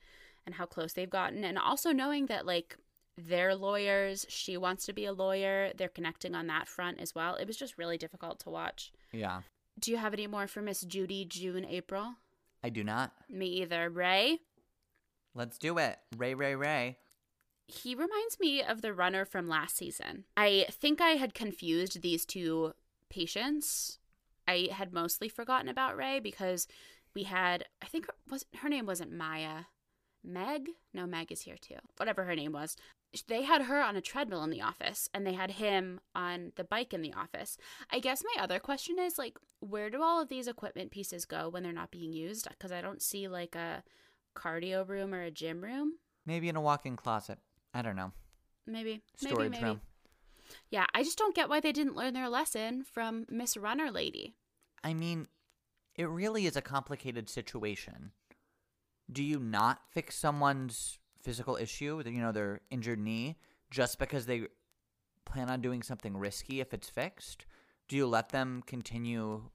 and 0.45 0.55
how 0.55 0.65
close 0.65 0.93
they've 0.93 1.09
gotten. 1.09 1.43
And 1.43 1.57
also 1.57 1.91
knowing 1.91 2.27
that, 2.27 2.45
like, 2.45 2.77
they're 3.17 3.55
lawyers, 3.55 4.25
she 4.29 4.57
wants 4.57 4.85
to 4.85 4.93
be 4.93 5.05
a 5.05 5.13
lawyer, 5.13 5.71
they're 5.77 5.87
connecting 5.87 6.35
on 6.35 6.47
that 6.47 6.67
front 6.67 6.99
as 6.99 7.13
well. 7.13 7.35
It 7.35 7.47
was 7.47 7.57
just 7.57 7.77
really 7.77 7.97
difficult 7.97 8.39
to 8.41 8.49
watch. 8.49 8.91
Yeah. 9.11 9.41
Do 9.79 9.91
you 9.91 9.97
have 9.97 10.13
any 10.13 10.27
more 10.27 10.47
for 10.47 10.61
Miss 10.61 10.81
Judy, 10.81 11.25
June, 11.25 11.65
April? 11.65 12.15
I 12.63 12.69
do 12.69 12.83
not. 12.83 13.11
Me 13.29 13.47
either. 13.47 13.89
Ray? 13.89 14.39
Let's 15.35 15.57
do 15.57 15.77
it. 15.77 15.97
Ray, 16.17 16.33
Ray, 16.33 16.55
Ray. 16.55 16.97
He 17.67 17.95
reminds 17.95 18.39
me 18.39 18.61
of 18.61 18.81
the 18.81 18.93
runner 18.93 19.25
from 19.25 19.47
last 19.47 19.77
season. 19.77 20.25
I 20.35 20.67
think 20.69 21.01
I 21.01 21.11
had 21.11 21.33
confused 21.33 22.01
these 22.01 22.25
two 22.25 22.73
patients. 23.09 23.99
I 24.47 24.69
had 24.71 24.93
mostly 24.93 25.29
forgotten 25.29 25.69
about 25.69 25.95
Ray 25.95 26.19
because 26.19 26.67
we 27.15 27.23
had 27.23 27.65
I 27.81 27.87
think 27.87 28.07
her, 28.07 28.13
was 28.29 28.45
her 28.57 28.69
name 28.69 28.85
wasn't 28.85 29.11
Maya. 29.11 29.65
Meg? 30.23 30.69
No, 30.93 31.05
Meg 31.05 31.31
is 31.31 31.41
here 31.41 31.57
too. 31.59 31.75
Whatever 31.97 32.23
her 32.23 32.35
name 32.35 32.53
was. 32.53 32.77
They 33.27 33.43
had 33.43 33.63
her 33.63 33.81
on 33.81 33.95
a 33.95 34.01
treadmill 34.01 34.43
in 34.43 34.49
the 34.49 34.61
office 34.61 35.09
and 35.13 35.27
they 35.27 35.33
had 35.33 35.51
him 35.51 35.99
on 36.15 36.53
the 36.55 36.63
bike 36.63 36.93
in 36.93 37.01
the 37.01 37.13
office. 37.13 37.57
I 37.91 37.99
guess 37.99 38.23
my 38.23 38.41
other 38.41 38.59
question 38.59 38.97
is 38.99 39.17
like 39.17 39.37
where 39.59 39.89
do 39.89 40.01
all 40.01 40.21
of 40.21 40.29
these 40.29 40.47
equipment 40.47 40.91
pieces 40.91 41.25
go 41.25 41.49
when 41.49 41.63
they're 41.63 41.73
not 41.73 41.91
being 41.91 42.13
used? 42.13 42.47
Cuz 42.59 42.71
I 42.71 42.81
don't 42.81 43.01
see 43.01 43.27
like 43.27 43.55
a 43.55 43.83
cardio 44.35 44.87
room 44.87 45.13
or 45.13 45.21
a 45.21 45.31
gym 45.31 45.63
room. 45.63 45.99
Maybe 46.25 46.49
in 46.49 46.55
a 46.55 46.61
walk 46.61 46.85
in 46.85 46.95
closet. 46.95 47.39
I 47.73 47.81
don't 47.81 47.95
know. 47.95 48.13
Maybe. 48.65 49.01
Storage 49.17 49.37
maybe, 49.37 49.49
maybe. 49.49 49.63
room. 49.65 49.81
Yeah, 50.69 50.85
I 50.93 51.03
just 51.03 51.17
don't 51.17 51.35
get 51.35 51.49
why 51.49 51.59
they 51.59 51.71
didn't 51.71 51.95
learn 51.95 52.13
their 52.13 52.29
lesson 52.29 52.83
from 52.83 53.25
Miss 53.29 53.57
Runner 53.57 53.91
Lady. 53.91 54.35
I 54.83 54.93
mean, 54.93 55.27
it 55.95 56.09
really 56.09 56.45
is 56.45 56.55
a 56.55 56.61
complicated 56.61 57.29
situation. 57.29 58.11
Do 59.11 59.23
you 59.23 59.39
not 59.39 59.81
fix 59.91 60.15
someone's 60.15 60.97
physical 61.21 61.55
issue, 61.55 62.01
you 62.05 62.21
know, 62.21 62.31
their 62.31 62.61
injured 62.69 62.99
knee, 62.99 63.37
just 63.69 63.99
because 63.99 64.25
they 64.25 64.47
plan 65.25 65.49
on 65.49 65.61
doing 65.61 65.83
something 65.83 66.17
risky 66.17 66.61
if 66.61 66.73
it's 66.73 66.89
fixed? 66.89 67.45
Do 67.87 67.95
you 67.95 68.07
let 68.07 68.29
them 68.29 68.63
continue 68.65 69.49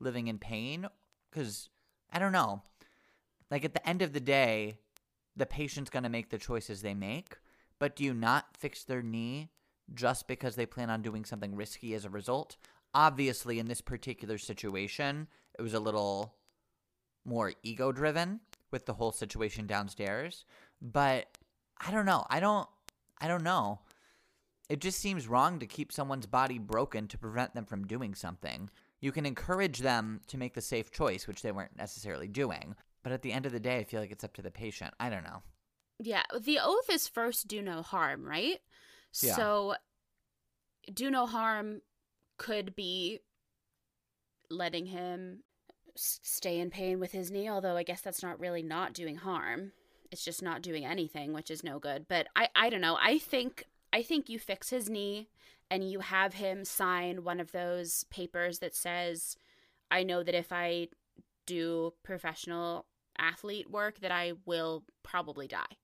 living 0.00 0.28
in 0.28 0.38
pain? 0.38 0.88
Because, 1.30 1.68
I 2.12 2.18
don't 2.18 2.32
know. 2.32 2.62
Like, 3.50 3.64
at 3.64 3.74
the 3.74 3.88
end 3.88 4.02
of 4.02 4.12
the 4.12 4.20
day, 4.20 4.78
the 5.36 5.46
patient's 5.46 5.90
going 5.90 6.02
to 6.02 6.08
make 6.08 6.30
the 6.30 6.38
choices 6.38 6.82
they 6.82 6.94
make, 6.94 7.36
but 7.78 7.96
do 7.96 8.04
you 8.04 8.14
not 8.14 8.56
fix 8.56 8.84
their 8.84 9.02
knee 9.02 9.50
just 9.92 10.26
because 10.26 10.56
they 10.56 10.66
plan 10.66 10.90
on 10.90 11.02
doing 11.02 11.24
something 11.24 11.54
risky 11.54 11.94
as 11.94 12.04
a 12.04 12.10
result? 12.10 12.56
Obviously, 12.94 13.58
in 13.58 13.66
this 13.66 13.80
particular 13.80 14.38
situation, 14.38 15.28
it 15.58 15.62
was 15.62 15.74
a 15.74 15.80
little 15.80 16.34
more 17.24 17.52
ego 17.62 17.92
driven 17.92 18.40
with 18.70 18.86
the 18.86 18.94
whole 18.94 19.12
situation 19.12 19.66
downstairs, 19.66 20.44
but 20.80 21.26
I 21.80 21.90
don't 21.90 22.06
know. 22.06 22.24
I 22.28 22.40
don't 22.40 22.68
I 23.20 23.28
don't 23.28 23.44
know. 23.44 23.80
It 24.68 24.80
just 24.80 24.98
seems 24.98 25.28
wrong 25.28 25.58
to 25.58 25.66
keep 25.66 25.92
someone's 25.92 26.26
body 26.26 26.58
broken 26.58 27.06
to 27.08 27.18
prevent 27.18 27.54
them 27.54 27.64
from 27.64 27.86
doing 27.86 28.14
something. 28.14 28.70
You 29.00 29.12
can 29.12 29.26
encourage 29.26 29.80
them 29.80 30.20
to 30.28 30.38
make 30.38 30.54
the 30.54 30.60
safe 30.60 30.90
choice, 30.90 31.26
which 31.26 31.42
they 31.42 31.52
weren't 31.52 31.76
necessarily 31.76 32.28
doing. 32.28 32.74
But 33.02 33.12
at 33.12 33.22
the 33.22 33.32
end 33.32 33.44
of 33.44 33.52
the 33.52 33.60
day, 33.60 33.78
I 33.78 33.84
feel 33.84 34.00
like 34.00 34.10
it's 34.10 34.24
up 34.24 34.32
to 34.34 34.42
the 34.42 34.50
patient. 34.50 34.94
I 34.98 35.10
don't 35.10 35.24
know. 35.24 35.42
Yeah, 35.98 36.22
the 36.38 36.58
oath 36.62 36.88
is 36.90 37.06
first 37.06 37.46
do 37.46 37.62
no 37.62 37.82
harm, 37.82 38.24
right? 38.24 38.58
Yeah. 39.22 39.36
So 39.36 39.74
do 40.92 41.10
no 41.10 41.26
harm 41.26 41.82
could 42.38 42.74
be 42.74 43.20
letting 44.54 44.86
him 44.86 45.40
stay 45.96 46.58
in 46.58 46.70
pain 46.70 46.98
with 46.98 47.12
his 47.12 47.30
knee, 47.30 47.48
although 47.48 47.76
I 47.76 47.82
guess 47.82 48.00
that's 48.00 48.22
not 48.22 48.40
really 48.40 48.62
not 48.62 48.94
doing 48.94 49.16
harm. 49.16 49.72
It's 50.10 50.24
just 50.24 50.42
not 50.42 50.62
doing 50.62 50.84
anything, 50.84 51.32
which 51.32 51.50
is 51.50 51.64
no 51.64 51.78
good. 51.78 52.06
But 52.08 52.28
I 52.36 52.48
I 52.54 52.70
don't 52.70 52.80
know. 52.80 52.96
I 53.00 53.18
think 53.18 53.64
I 53.92 54.02
think 54.02 54.28
you 54.28 54.38
fix 54.38 54.70
his 54.70 54.88
knee 54.88 55.28
and 55.70 55.88
you 55.88 56.00
have 56.00 56.34
him 56.34 56.64
sign 56.64 57.24
one 57.24 57.40
of 57.40 57.52
those 57.52 58.04
papers 58.04 58.58
that 58.58 58.74
says 58.74 59.36
I 59.90 60.02
know 60.02 60.22
that 60.22 60.34
if 60.34 60.52
I 60.52 60.88
do 61.46 61.92
professional 62.02 62.86
athlete 63.18 63.70
work 63.70 64.00
that 64.00 64.10
I 64.10 64.32
will 64.44 64.84
probably 65.02 65.46
die. 65.46 65.76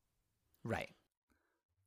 Right. 0.64 0.90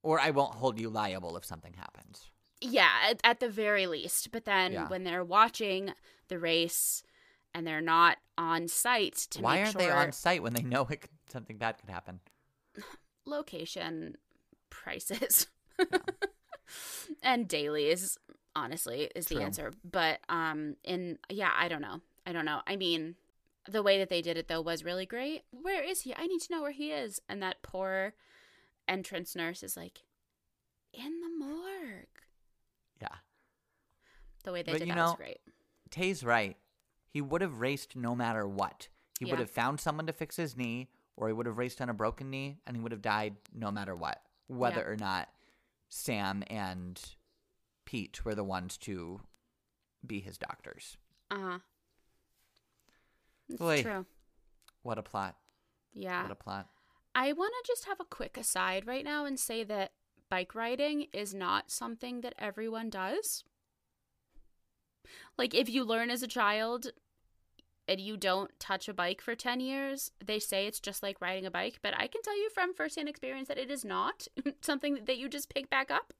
Or 0.01 0.19
I 0.19 0.31
won't 0.31 0.55
hold 0.55 0.79
you 0.79 0.89
liable 0.89 1.37
if 1.37 1.45
something 1.45 1.73
happens. 1.73 2.29
Yeah, 2.63 2.89
at, 3.09 3.19
at 3.23 3.39
the 3.39 3.49
very 3.49 3.87
least. 3.87 4.31
But 4.31 4.45
then 4.45 4.71
Yeah. 4.73 4.87
when 4.87 5.03
they're 5.03 5.23
watching 5.23 5.93
the 6.27 6.39
race 6.39 7.03
and 7.53 7.67
they're 7.67 7.81
not 7.81 8.17
on 8.37 8.67
site 8.67 9.15
to 9.31 9.41
Why 9.41 9.55
make 9.55 9.59
aren't 9.61 9.73
sure 9.73 9.81
they 9.81 9.89
on 9.91 10.11
site 10.11 10.41
when 10.41 10.53
they 10.53 10.61
know 10.73 10.87
it 10.89 11.05
something 11.29 11.57
bad 11.57 11.77
could 11.77 11.89
happen? 11.89 12.19
location 13.25 14.17
prices 14.69 15.47
and 17.23 17.47
dailies 17.47 18.17
honestly 18.55 19.09
is 19.15 19.27
the 19.27 19.41
answer 19.41 19.71
but 19.89 20.19
um 20.29 20.75
in 20.83 21.17
yeah 21.29 21.51
i 21.57 21.67
don't 21.67 21.81
know 21.81 22.01
i 22.25 22.31
don't 22.31 22.45
know 22.45 22.61
i 22.67 22.75
mean 22.75 23.15
the 23.69 23.81
way 23.83 23.97
that 23.97 24.09
they 24.09 24.21
did 24.21 24.37
it 24.37 24.47
though 24.47 24.61
was 24.61 24.83
really 24.83 25.05
great 25.05 25.43
where 25.51 25.83
is 25.83 26.01
he 26.01 26.13
i 26.15 26.27
need 26.27 26.39
to 26.41 26.51
know 26.51 26.61
where 26.61 26.71
he 26.71 26.91
is 26.91 27.21
and 27.29 27.41
that 27.41 27.61
poor 27.61 28.13
entrance 28.87 29.35
nurse 29.35 29.63
is 29.63 29.77
like 29.77 30.01
in 30.93 31.21
the 31.21 31.29
Yeah. 31.39 31.62
The 34.43 34.51
way 34.51 34.61
they 34.63 34.71
But 34.73 34.79
did 34.79 34.87
you 34.87 34.93
that 34.93 35.01
was 35.01 35.11
know- 35.11 35.17
great 35.17 35.41
Tay's 35.89 36.23
right. 36.23 36.57
He 37.09 37.21
would 37.21 37.41
have 37.41 37.59
raced 37.59 37.95
no 37.95 38.15
matter 38.15 38.47
what. 38.47 38.87
He 39.19 39.25
Yeah. 39.25 39.31
would 39.33 39.39
have 39.39 39.51
found 39.51 39.79
someone 39.79 40.07
to 40.07 40.13
fix 40.13 40.35
his 40.37 40.57
knee, 40.57 40.89
or 41.15 41.27
he 41.27 41.33
would 41.33 41.45
have 41.45 41.57
raced 41.57 41.79
on 41.81 41.89
a 41.89 41.93
broken 41.93 42.31
knee, 42.31 42.59
and 42.65 42.75
he 42.75 42.81
would 42.81 42.91
have 42.91 43.01
died 43.03 43.37
no 43.53 43.71
matter 43.71 43.95
what. 43.95 44.25
Whether 44.47 44.81
Yeah. 44.81 44.87
or 44.87 44.95
not 44.95 45.29
Sam 45.89 46.43
and 46.47 46.99
Pete 47.85 48.25
were 48.25 48.33
the 48.33 48.43
ones 48.43 48.77
to 48.79 49.21
be 50.05 50.19
his 50.19 50.37
doctors. 50.39 50.97
uh-huh 51.29 51.59
It's 53.49 53.59
Boy. 53.59 53.81
true. 53.83 54.05
What 54.81 54.97
a 54.97 55.03
plot. 55.03 55.37
Yeah. 55.93 56.23
What 56.23 56.31
a 56.31 56.35
plot. 56.35 56.69
I 57.15 57.33
want 57.33 57.53
to 57.63 57.67
just 57.71 57.85
have 57.85 57.99
a 57.99 58.05
quick 58.05 58.37
aside 58.37 58.87
right 58.87 59.03
now 59.05 59.25
and 59.25 59.39
say 59.39 59.63
that 59.63 59.93
bike 60.29 60.55
riding 60.55 61.03
is 61.13 61.33
not 61.33 61.69
something 61.69 62.21
that 62.21 62.33
everyone 62.39 62.89
does. 62.89 63.43
Like, 65.37 65.53
if 65.53 65.69
you 65.69 65.83
learn 65.83 66.09
as 66.09 66.23
a 66.23 66.27
child 66.27 66.87
and 67.87 67.99
you 67.99 68.15
don't 68.15 68.51
touch 68.59 68.87
a 68.87 68.93
bike 68.93 69.19
for 69.21 69.35
10 69.35 69.59
years, 69.59 70.11
they 70.25 70.39
say 70.39 70.67
it's 70.67 70.79
just 70.79 71.03
like 71.03 71.19
riding 71.19 71.45
a 71.45 71.51
bike. 71.51 71.79
But 71.81 71.93
I 71.97 72.07
can 72.07 72.21
tell 72.21 72.37
you 72.37 72.49
from 72.49 72.73
firsthand 72.73 73.09
experience 73.09 73.47
that 73.49 73.57
it 73.57 73.69
is 73.69 73.83
not 73.83 74.27
something 74.61 74.99
that 75.05 75.17
you 75.17 75.27
just 75.27 75.53
pick 75.53 75.69
back 75.69 75.91
up, 75.91 76.13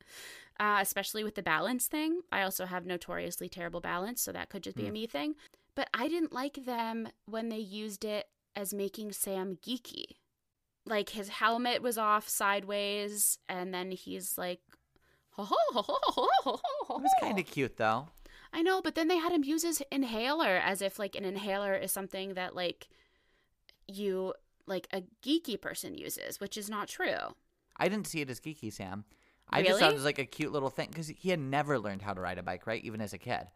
uh, 0.59 0.79
especially 0.81 1.23
with 1.23 1.35
the 1.35 1.43
balance 1.43 1.87
thing. 1.87 2.21
I 2.31 2.41
also 2.41 2.65
have 2.65 2.85
notoriously 2.85 3.47
terrible 3.49 3.79
balance, 3.81 4.21
so 4.21 4.31
that 4.33 4.49
could 4.49 4.63
just 4.63 4.75
be 4.75 4.83
a 4.83 4.87
Hmm. 4.87 4.93
me 4.93 5.07
thing. 5.07 5.35
But 5.75 5.89
I 5.93 6.07
didn't 6.07 6.33
like 6.33 6.65
them 6.65 7.07
when 7.25 7.49
they 7.49 7.57
used 7.59 8.03
it 8.05 8.27
as 8.55 8.73
making 8.73 9.11
Sam 9.13 9.57
geeky 9.65 10.03
like 10.85 11.09
his 11.11 11.29
helmet 11.29 11.81
was 11.81 11.97
off 11.97 12.27
sideways 12.27 13.39
and 13.47 13.73
then 13.73 13.89
he's 13.91 14.37
like 14.37 14.59
ho 15.31 15.43
ho 15.45 15.55
ho 15.71 15.81
ho 15.81 15.97
ho 16.03 16.27
ho 16.43 16.59
ho 16.87 16.95
It 16.97 17.01
was 17.03 17.11
kind 17.21 17.39
of 17.39 17.45
cute 17.45 17.77
though. 17.77 18.09
I 18.53 18.61
know, 18.61 18.81
but 18.81 18.93
then 18.95 19.07
they 19.07 19.17
had 19.17 19.31
him 19.31 19.43
use 19.43 19.63
his 19.63 19.81
inhaler 19.91 20.61
as 20.63 20.81
if 20.81 20.99
like 20.99 21.15
an 21.15 21.25
inhaler 21.25 21.73
is 21.73 21.91
something 21.91 22.35
that 22.35 22.55
like 22.55 22.87
you 23.87 24.33
like 24.67 24.87
a 24.93 25.03
geeky 25.23 25.59
person 25.59 25.95
uses, 25.95 26.39
which 26.39 26.55
is 26.55 26.69
not 26.69 26.87
true. 26.87 27.35
I 27.75 27.89
didn't 27.89 28.07
see 28.07 28.21
it 28.21 28.29
as 28.29 28.39
geeky, 28.39 28.71
Sam. 28.71 29.05
I 29.49 29.61
just 29.63 29.79
thought 29.79 29.91
it 29.91 29.95
was 29.95 30.05
like 30.05 30.19
a 30.19 30.25
cute 30.25 30.51
little 30.51 30.69
thing 30.69 30.89
because 30.89 31.07
he 31.07 31.29
had 31.29 31.39
never 31.39 31.77
learned 31.79 32.01
how 32.01 32.13
to 32.13 32.21
ride 32.21 32.37
a 32.37 32.43
bike, 32.43 32.65
right? 32.65 32.83
Even 32.83 33.01
as 33.01 33.13
a 33.13 33.17
kid. 33.17 33.47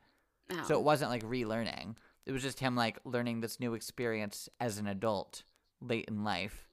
Oh. 0.52 0.64
So 0.68 0.76
it 0.76 0.84
wasn't 0.84 1.12
like 1.12 1.24
relearning. 1.24 1.96
It 2.26 2.32
was 2.32 2.42
just 2.42 2.60
him 2.60 2.76
like 2.76 3.00
learning 3.06 3.40
this 3.40 3.60
new 3.60 3.74
experience 3.74 4.50
as 4.60 4.78
an 4.78 4.88
adult 4.88 5.44
late 5.80 6.06
in 6.08 6.24
life. 6.24 6.68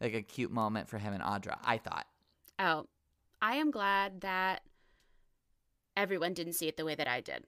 Like 0.00 0.14
a 0.14 0.22
cute 0.22 0.50
moment 0.50 0.88
for 0.88 0.98
him 0.98 1.12
and 1.12 1.22
Audra, 1.22 1.58
I 1.64 1.78
thought. 1.78 2.06
oh, 2.58 2.86
I 3.40 3.56
am 3.56 3.70
glad 3.70 4.20
that 4.20 4.62
everyone 5.96 6.32
didn't 6.32 6.52
see 6.54 6.68
it 6.68 6.76
the 6.76 6.84
way 6.84 6.94
that 6.94 7.08
I 7.08 7.20
did. 7.20 7.44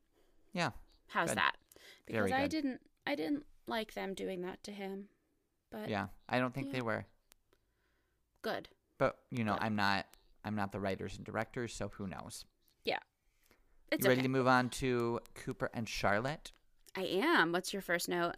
Yeah. 0.54 0.70
How's 1.08 1.28
Good. 1.28 1.38
that? 1.38 1.56
Because 2.06 2.32
I 2.32 2.46
didn't 2.46 2.80
I 3.06 3.14
didn't 3.14 3.44
like 3.66 3.92
them 3.94 4.14
doing 4.14 4.40
that 4.42 4.62
to 4.64 4.70
him. 4.72 5.08
But 5.70 5.90
Yeah. 5.90 6.06
I 6.28 6.38
don't 6.38 6.54
think 6.54 6.68
yeah. 6.68 6.72
they 6.74 6.82
were. 6.82 7.04
good. 8.42 8.68
But 8.96 9.18
you 9.30 9.44
know, 9.44 9.54
Good. 9.54 9.62
I'm 9.62 9.76
not 9.76 10.06
I'm 10.44 10.54
not 10.54 10.72
the 10.72 10.80
writers 10.80 11.16
and 11.16 11.24
directors, 11.26 11.74
so 11.74 11.88
who 11.94 12.06
knows? 12.06 12.44
Yeah. 12.84 12.98
It's 13.90 14.04
you 14.04 14.08
ready 14.08 14.20
okay. 14.20 14.26
to 14.26 14.32
move 14.32 14.46
on 14.46 14.68
to 14.70 15.20
Cooper 15.34 15.70
and 15.74 15.88
Charlotte? 15.88 16.52
I 16.96 17.02
am. 17.02 17.52
What's 17.52 17.72
your 17.72 17.82
first 17.82 18.08
note? 18.08 18.36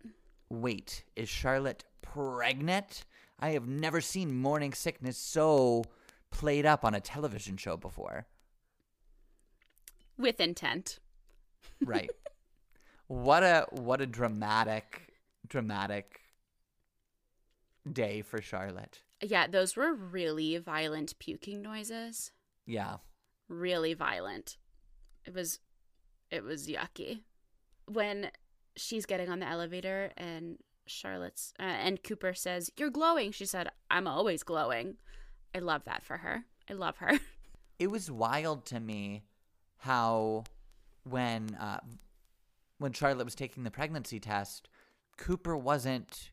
Wait, 0.49 1.05
is 1.15 1.29
Charlotte 1.29 1.85
pregnant? 2.03 3.05
I 3.39 3.51
have 3.51 3.67
never 3.69 4.01
seen 4.01 4.35
morning 4.35 4.73
sickness 4.73 5.19
so 5.19 5.85
played 6.31 6.65
up 6.65 6.85
on 6.85 6.95
a 6.95 7.01
television 7.01 7.57
show 7.57 7.77
before. 7.77 8.27
With 10.17 10.41
intent. 10.41 10.99
Right. 11.85 12.11
what 13.07 13.43
a 13.43 13.67
what 13.71 14.01
a 14.01 14.07
dramatic 14.07 15.13
dramatic 15.47 16.21
day 17.91 18.23
for 18.23 18.41
Charlotte. 18.41 19.03
Yeah, 19.23 19.47
those 19.47 19.77
were 19.77 19.95
really 19.95 20.59
violent 20.59 21.19
puking 21.19 21.63
noises. 21.63 22.33
Yeah. 22.67 22.97
Really 23.49 23.95
violent. 23.95 24.59
It 25.25 25.35
was 25.35 25.61
it 26.31 26.43
was 26.43 26.67
yucky. 26.67 27.23
When 27.87 28.31
she's 28.77 29.07
getting 29.07 29.29
on 29.31 29.39
the 29.39 29.49
elevator 29.49 30.13
and 30.17 30.59
Charlotte's 30.87 31.53
uh, 31.59 31.63
and 31.63 32.03
Cooper 32.03 32.35
says, 32.35 32.71
"You're 32.77 32.91
glowing." 32.91 33.33
She 33.33 33.47
said, 33.47 33.71
"I'm 33.91 34.07
always 34.07 34.43
glowing." 34.43 34.97
I 35.55 35.59
love 35.61 35.85
that 35.85 36.05
for 36.05 36.19
her. 36.19 36.45
I 36.69 36.75
love 36.75 36.99
her. 36.99 37.19
It 37.79 37.91
was 37.91 38.11
wild 38.11 38.65
to 38.67 38.81
me 38.81 39.25
how 39.77 40.45
when 41.09 41.55
uh 41.61 41.81
when 42.79 42.93
Charlotte 42.93 43.25
was 43.25 43.35
taking 43.35 43.65
the 43.65 43.71
pregnancy 43.71 44.21
test, 44.21 44.69
Cooper 45.17 45.57
wasn't 45.57 46.31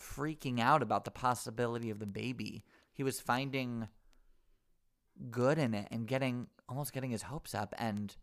freaking 0.00 0.60
out 0.60 0.82
about 0.82 1.04
the 1.04 1.10
possibility 1.10 1.90
of 1.90 1.98
the 1.98 2.06
baby. 2.06 2.64
He 2.92 3.02
was 3.02 3.20
finding 3.20 3.88
good 5.30 5.58
in 5.58 5.74
it 5.74 5.88
and 5.90 6.06
getting 6.06 6.46
almost 6.68 6.92
getting 6.92 7.10
his 7.10 7.22
hopes 7.22 7.54
up. 7.54 7.74
And 7.78 8.16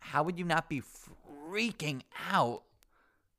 how 0.00 0.22
would 0.22 0.38
you 0.38 0.44
not 0.44 0.68
be 0.68 0.82
freaking 0.82 2.02
out 2.30 2.62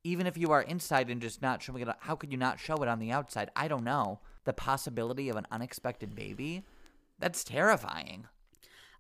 even 0.04 0.28
if 0.28 0.38
you 0.38 0.52
are 0.52 0.62
inside 0.62 1.10
and 1.10 1.22
just 1.22 1.42
not 1.42 1.62
showing 1.62 1.82
it 1.82 1.90
how 2.00 2.16
could 2.16 2.32
you 2.32 2.38
not 2.38 2.60
show 2.60 2.76
it 2.76 2.88
on 2.88 3.00
the 3.00 3.12
outside? 3.12 3.50
I 3.56 3.68
don't 3.68 3.84
know. 3.84 4.20
The 4.46 4.54
possibility 4.54 5.30
of 5.30 5.36
an 5.36 5.48
unexpected 5.52 6.16
baby? 6.16 6.64
That's 7.18 7.44
terrifying. 7.44 8.28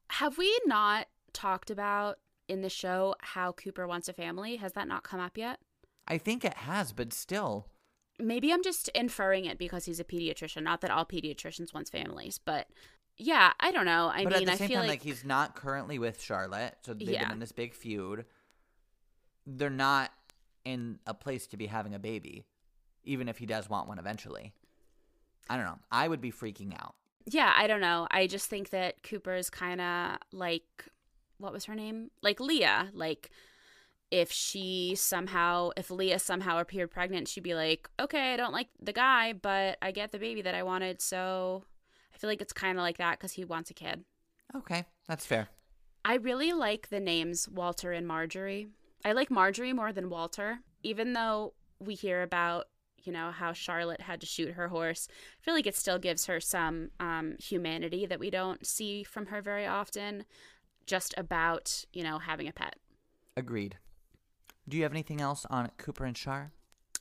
Have 0.09 0.37
we 0.37 0.59
not 0.65 1.07
talked 1.33 1.69
about 1.69 2.17
in 2.47 2.61
the 2.61 2.69
show 2.69 3.15
how 3.21 3.51
Cooper 3.51 3.87
wants 3.87 4.07
a 4.07 4.13
family? 4.13 4.55
Has 4.57 4.73
that 4.73 4.87
not 4.87 5.03
come 5.03 5.19
up 5.19 5.37
yet? 5.37 5.59
i 6.07 6.19
think 6.19 6.45
it 6.45 6.53
has 6.53 6.93
but 6.93 7.11
still 7.13 7.67
maybe 8.19 8.53
I'm 8.53 8.63
just 8.63 8.87
inferring 8.89 9.45
it 9.45 9.57
because 9.57 9.85
he's 9.85 9.99
a 9.99 10.03
pediatrician. 10.05 10.63
Not 10.63 10.79
that 10.81 10.91
all 10.91 11.05
pediatricians 11.05 11.73
want 11.73 11.89
families, 11.89 12.39
but 12.43 12.67
yeah, 13.17 13.51
I 13.59 13.71
don't 13.71 13.85
know. 13.85 14.09
I 14.13 14.23
but 14.23 14.33
mean, 14.33 14.41
at 14.43 14.45
the 14.45 14.51
I 14.51 14.55
same 14.55 14.67
feel 14.69 14.77
time 14.81 14.87
like, 14.87 14.99
like 14.99 15.03
he's 15.03 15.25
not 15.25 15.55
currently 15.55 15.97
with 15.99 16.21
charlotte 16.21 16.75
so 16.83 16.93
they've 16.93 17.09
Yeah. 17.09 17.23
been 17.25 17.33
in 17.33 17.39
this 17.39 17.51
big 17.51 17.73
feud 17.73 18.25
they're 19.47 19.69
not 19.69 20.11
in 20.63 20.99
a 21.05 21.13
place 21.13 21.47
to 21.47 21.57
be 21.57 21.67
having 21.67 21.93
a 21.93 21.99
baby 21.99 22.45
even 23.03 23.27
if 23.29 23.37
he 23.37 23.45
does 23.45 23.69
want 23.69 23.87
one 23.87 23.99
eventually 23.99 24.53
i 25.49 25.55
don't 25.55 25.65
know 25.65 25.77
i 25.91 26.07
would 26.07 26.21
be 26.21 26.31
freaking 26.31 26.73
out 26.79 26.95
yeah, 27.27 27.51
I 27.57 27.65
don't 27.65 27.81
know. 27.81 28.07
I 28.11 28.27
just 28.27 28.47
think 28.51 28.69
that 28.69 29.01
Cooper's 29.01 29.49
kind 29.49 29.81
of 29.81 30.17
like 30.31 30.61
what 31.37 31.53
was 31.53 31.65
her 31.65 31.75
name? 31.75 32.11
Like 32.21 32.39
Leah. 32.39 32.89
Like 32.93 33.29
if 34.11 34.31
she 34.31 34.95
somehow, 34.95 35.71
if 35.75 35.89
Leah 35.91 36.19
somehow 36.19 36.59
appeared 36.59 36.91
pregnant, 36.91 37.27
she'd 37.27 37.43
be 37.43 37.55
like, 37.55 37.89
okay, 37.99 38.33
I 38.33 38.37
don't 38.37 38.53
like 38.53 38.69
the 38.81 38.93
guy, 38.93 39.33
but 39.33 39.77
I 39.81 39.91
get 39.91 40.11
the 40.11 40.19
baby 40.19 40.41
that 40.43 40.55
I 40.55 40.63
wanted. 40.63 41.01
So 41.01 41.63
I 42.13 42.17
feel 42.17 42.29
like 42.29 42.41
it's 42.41 42.53
kind 42.53 42.77
of 42.77 42.83
like 42.83 42.97
that 42.97 43.17
because 43.19 43.33
he 43.33 43.45
wants 43.45 43.69
a 43.69 43.73
kid. 43.73 44.05
okay 44.55 44.85
that's 45.07 45.25
fair 45.25 45.49
I 46.05 46.15
really 46.15 46.53
like 46.53 46.89
the 46.89 46.99
names 46.99 47.49
Walter 47.49 47.91
and 47.91 48.07
Marjorie. 48.07 48.67
I 49.03 49.13
like 49.13 49.31
Marjorie 49.31 49.73
more 49.73 49.91
than 49.91 50.11
Walter, 50.11 50.59
even 50.83 51.13
though 51.13 51.55
we 51.79 51.95
hear 51.95 52.21
about, 52.21 52.67
you 53.03 53.11
know, 53.11 53.31
how 53.31 53.53
Charlotte 53.53 54.01
had 54.01 54.21
to 54.21 54.27
shoot 54.27 54.53
her 54.53 54.67
horse. 54.67 55.07
I 55.09 55.43
feel 55.43 55.55
like 55.55 55.65
it 55.65 55.75
still 55.75 55.97
gives 55.97 56.27
her 56.27 56.39
some 56.39 56.91
um, 56.99 57.37
humanity 57.39 58.05
that 58.05 58.19
we 58.19 58.29
don't 58.29 58.67
see 58.67 59.03
from 59.03 59.25
her 59.25 59.41
very 59.41 59.65
often, 59.65 60.25
just 60.85 61.13
about, 61.17 61.85
you 61.93 62.03
know, 62.03 62.19
having 62.19 62.47
a 62.47 62.53
pet. 62.53 62.75
Agreed. 63.37 63.77
Do 64.67 64.77
you 64.77 64.83
have 64.83 64.91
anything 64.91 65.21
else 65.21 65.45
on 65.49 65.69
Cooper 65.77 66.05
and 66.05 66.15
Char? 66.15 66.51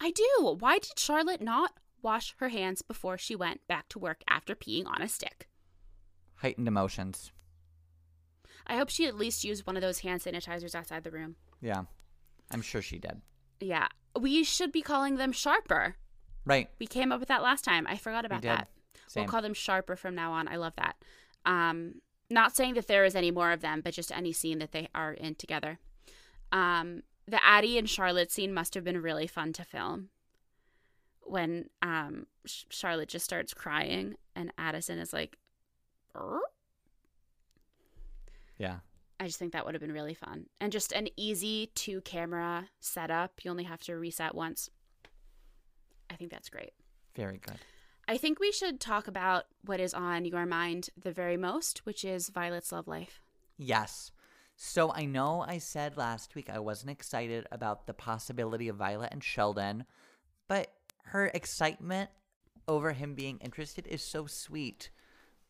I 0.01 0.11
do. 0.11 0.57
Why 0.59 0.79
did 0.79 0.99
Charlotte 0.99 1.41
not 1.41 1.73
wash 2.03 2.35
her 2.39 2.49
hands 2.49 2.83
before 2.83 3.17
she 3.17 3.35
went 3.35 3.67
back 3.67 3.89
to 3.91 3.99
work 3.99 4.23
after 4.29 4.55
peeing 4.55 4.87
on 4.87 5.01
a 5.01 5.09
stick? 5.09 5.49
Heightened 6.37 6.69
emotions. 6.69 7.33
I 8.67 8.77
hope 8.77 8.89
she 8.89 9.07
at 9.07 9.17
least 9.17 9.45
used 9.45 9.67
one 9.67 9.77
of 9.77 9.83
those 9.83 10.01
hand 10.01 10.23
sanitizers 10.23 10.75
outside 10.75 11.05
the 11.05 11.11
room. 11.11 11.37
Yeah, 11.61 11.83
I'm 12.51 12.63
sure 12.63 12.83
she 12.83 12.99
did. 12.99 13.21
Yeah. 13.61 13.89
We 14.19 14.45
should 14.45 14.73
be 14.73 14.83
calling 14.83 15.17
them 15.17 15.33
Sharper. 15.33 15.97
Right. 16.45 16.69
We 16.79 16.87
came 16.87 17.13
up 17.13 17.21
with 17.21 17.29
that 17.29 17.43
last 17.43 17.65
time. 17.65 17.87
I 17.87 17.97
forgot 17.97 18.25
about 18.25 18.43
that. 18.43 18.69
Same. 19.09 19.23
We'll 19.23 19.31
call 19.31 19.43
them 19.43 19.55
Sharper 19.55 19.97
from 19.97 20.15
now 20.15 20.33
on. 20.33 20.49
I 20.49 20.57
love 20.57 20.75
that. 20.77 20.97
Um, 21.47 21.97
not 22.35 22.55
saying 22.55 22.75
that 22.75 22.87
there 22.87 23.05
is 23.05 23.15
any 23.15 23.31
more 23.31 23.53
of 23.53 23.61
them, 23.61 23.81
but 23.81 23.95
just 23.95 24.13
any 24.13 24.33
scene 24.33 24.59
that 24.59 24.73
they 24.73 24.89
are 24.95 25.13
in 25.13 25.35
together. 25.35 25.79
Um, 26.53 27.03
the 27.27 27.43
Addie 27.45 27.79
and 27.79 27.89
Charlotte 27.89 28.31
scene 28.31 28.53
must 28.53 28.75
have 28.75 28.85
been 28.85 29.01
really 29.01 29.27
fun 29.27 29.53
to 29.55 29.65
film. 29.65 30.11
When 31.23 31.71
um, 31.81 32.27
Charlotte 32.45 33.09
just 33.09 33.25
starts 33.25 33.55
crying 33.55 34.17
and 34.37 34.53
Addison 34.59 34.99
is 34.99 35.13
like, 35.13 35.39
"Er?" 36.15 36.41
yeah. 38.59 38.79
I 39.21 39.27
just 39.27 39.39
think 39.39 39.53
that 39.53 39.65
would 39.65 39.75
have 39.75 39.81
been 39.81 39.93
really 39.93 40.15
fun. 40.15 40.47
And 40.61 40.73
just 40.73 40.93
an 40.93 41.09
easy 41.17 41.71
two 41.75 42.01
camera 42.03 42.69
setup. 42.81 43.33
You 43.43 43.51
only 43.51 43.65
have 43.65 43.81
to 43.85 43.97
reset 43.97 44.35
once. 44.35 44.69
I 46.11 46.15
think 46.15 46.31
that's 46.31 46.51
great. 46.51 46.73
Very 47.15 47.39
good. 47.39 47.59
I 48.07 48.19
think 48.19 48.39
we 48.39 48.53
should 48.53 48.81
talk 48.81 49.09
about 49.09 49.45
what 49.65 49.81
is 49.81 49.95
on 49.95 50.25
your 50.25 50.45
mind 50.45 50.91
the 51.01 51.13
very 51.13 51.37
most, 51.37 51.87
which 51.87 52.05
is 52.05 52.29
Violet's 52.29 52.71
love 52.71 52.87
life. 52.87 53.21
Yes. 53.57 54.13
So 54.57 54.93
I 54.93 55.07
know 55.07 55.45
I 55.47 55.59
said 55.59 55.97
last 55.97 56.35
week 56.35 56.51
I 56.51 56.59
wasn't 56.59 56.91
excited 56.91 57.47
about 57.51 57.87
the 57.87 57.95
possibility 57.95 58.69
of 58.69 58.77
Violet 58.77 59.09
and 59.11 59.25
Sheldon, 59.25 59.85
but 60.49 60.73
her 61.07 61.31
excitement 61.33 62.11
over 62.69 62.93
him 62.93 63.15
being 63.15 63.39
interested 63.39 63.87
is 63.87 64.03
so 64.03 64.27
sweet. 64.27 64.91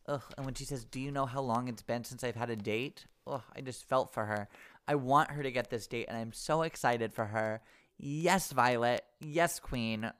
Ugh, 0.07 0.23
and 0.37 0.45
when 0.45 0.55
she 0.55 0.65
says, 0.65 0.85
Do 0.85 0.99
you 0.99 1.11
know 1.11 1.25
how 1.25 1.41
long 1.41 1.67
it's 1.67 1.81
been 1.81 2.03
since 2.03 2.23
I've 2.23 2.35
had 2.35 2.49
a 2.49 2.55
date? 2.55 3.05
Ugh, 3.27 3.43
I 3.55 3.61
just 3.61 3.87
felt 3.87 4.13
for 4.13 4.25
her. 4.25 4.47
I 4.87 4.95
want 4.95 5.31
her 5.31 5.43
to 5.43 5.51
get 5.51 5.69
this 5.69 5.87
date, 5.87 6.05
and 6.07 6.17
I'm 6.17 6.31
so 6.31 6.61
excited 6.61 7.13
for 7.13 7.25
her. 7.25 7.61
Yes, 7.97 8.51
Violet. 8.51 9.03
Yes, 9.19 9.59
Queen. 9.59 10.11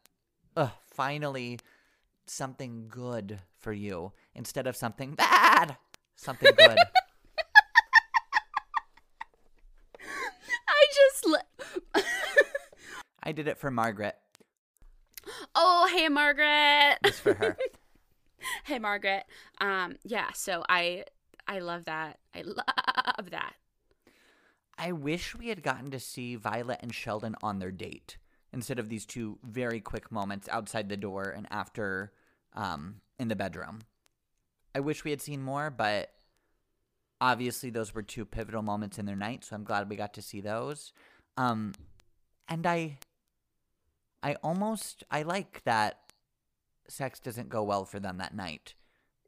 Ugh, 0.57 0.71
finally 0.87 1.59
something 2.27 2.87
good 2.89 3.39
for 3.59 3.73
you 3.73 4.11
instead 4.33 4.67
of 4.67 4.75
something 4.75 5.13
bad. 5.15 5.77
Something 6.15 6.53
good. 6.57 6.77
I 10.67 10.85
just. 10.93 11.25
Li- 11.25 12.03
I 13.23 13.31
did 13.31 13.47
it 13.47 13.57
for 13.57 13.71
Margaret. 13.71 14.15
oh, 15.55 15.89
hey, 15.93 16.09
Margaret. 16.09 16.97
Just 17.03 17.21
for 17.21 17.33
her. 17.33 17.57
hey, 18.65 18.77
Margaret. 18.79 19.23
Um, 19.59 19.95
yeah. 20.03 20.31
So 20.33 20.63
I, 20.69 21.05
I 21.47 21.59
love 21.59 21.85
that. 21.85 22.19
I 22.35 22.41
love 22.43 23.31
that. 23.31 23.53
I 24.77 24.91
wish 24.91 25.35
we 25.35 25.47
had 25.47 25.63
gotten 25.63 25.89
to 25.91 25.99
see 25.99 26.35
Violet 26.35 26.79
and 26.81 26.93
Sheldon 26.93 27.35
on 27.41 27.59
their 27.59 27.71
date 27.71 28.17
instead 28.55 28.79
of 28.79 28.89
these 28.89 29.05
two 29.05 29.37
very 29.43 29.81
quick 29.81 30.11
moments 30.11 30.47
outside 30.49 30.89
the 30.89 30.97
door 30.97 31.33
and 31.35 31.45
after 31.51 32.13
um, 32.53 32.95
in 33.19 33.27
the 33.27 33.35
bedroom. 33.35 33.79
I 34.73 34.79
wish 34.79 35.03
we 35.03 35.11
had 35.11 35.21
seen 35.21 35.41
more, 35.41 35.69
but 35.69 36.11
obviously 37.21 37.69
those 37.69 37.93
were 37.93 38.01
two 38.01 38.25
pivotal 38.25 38.61
moments 38.61 38.97
in 38.97 39.05
their 39.05 39.15
night, 39.15 39.43
so 39.43 39.55
I'm 39.55 39.63
glad 39.63 39.89
we 39.89 39.95
got 39.95 40.13
to 40.15 40.21
see 40.21 40.41
those. 40.41 40.93
Um, 41.37 41.73
and 42.47 42.65
I, 42.65 42.97
I 44.23 44.35
almost 44.35 45.03
I 45.11 45.23
like 45.23 45.63
that 45.65 45.99
sex 46.87 47.19
doesn't 47.19 47.49
go 47.49 47.63
well 47.63 47.85
for 47.85 47.99
them 47.99 48.17
that 48.17 48.35
night. 48.35 48.73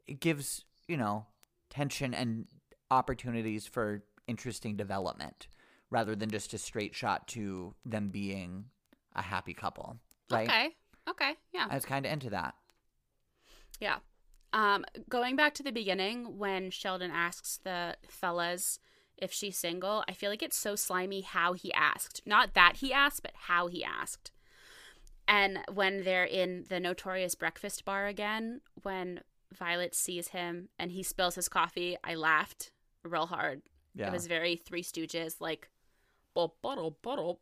It 0.06 0.20
gives 0.20 0.64
you 0.86 0.96
know 0.96 1.26
tension 1.70 2.14
and 2.14 2.46
opportunities 2.90 3.66
for 3.66 4.04
interesting 4.26 4.76
development 4.76 5.48
rather 5.90 6.14
than 6.14 6.30
just 6.30 6.54
a 6.54 6.58
straight 6.58 6.94
shot 6.94 7.28
to 7.28 7.74
them 7.84 8.08
being 8.08 8.66
a 9.18 9.22
happy 9.22 9.54
couple. 9.54 9.98
Right? 10.30 10.48
Okay. 10.48 10.68
Okay. 11.08 11.32
Yeah. 11.52 11.66
I 11.68 11.74
was 11.74 11.84
kind 11.84 12.06
of 12.06 12.12
into 12.12 12.30
that. 12.30 12.54
Yeah. 13.80 13.98
Um, 14.52 14.84
going 15.08 15.36
back 15.36 15.54
to 15.54 15.62
the 15.62 15.72
beginning 15.72 16.38
when 16.38 16.70
Sheldon 16.70 17.10
asks 17.10 17.58
the 17.62 17.96
fellas 18.08 18.78
if 19.16 19.32
she's 19.32 19.58
single, 19.58 20.04
I 20.08 20.12
feel 20.12 20.30
like 20.30 20.42
it's 20.42 20.56
so 20.56 20.76
slimy 20.76 21.22
how 21.22 21.52
he 21.52 21.72
asked. 21.72 22.22
Not 22.24 22.54
that 22.54 22.76
he 22.76 22.92
asked, 22.92 23.22
but 23.22 23.32
how 23.34 23.66
he 23.66 23.84
asked. 23.84 24.30
And 25.26 25.58
when 25.72 26.04
they're 26.04 26.24
in 26.24 26.64
the 26.68 26.80
notorious 26.80 27.34
breakfast 27.34 27.84
bar 27.84 28.06
again, 28.06 28.60
when 28.82 29.20
Violet 29.52 29.94
sees 29.94 30.28
him 30.28 30.68
and 30.78 30.92
he 30.92 31.02
spills 31.02 31.34
his 31.34 31.48
coffee, 31.48 31.96
I 32.02 32.14
laughed 32.14 32.70
real 33.02 33.26
hard. 33.26 33.62
Yeah. 33.94 34.08
It 34.08 34.12
was 34.12 34.26
very 34.26 34.56
Three 34.56 34.82
Stooges, 34.82 35.40
like, 35.40 35.68
"Bop, 36.34 36.56
bottle, 36.62 36.96
bottle." 37.02 37.40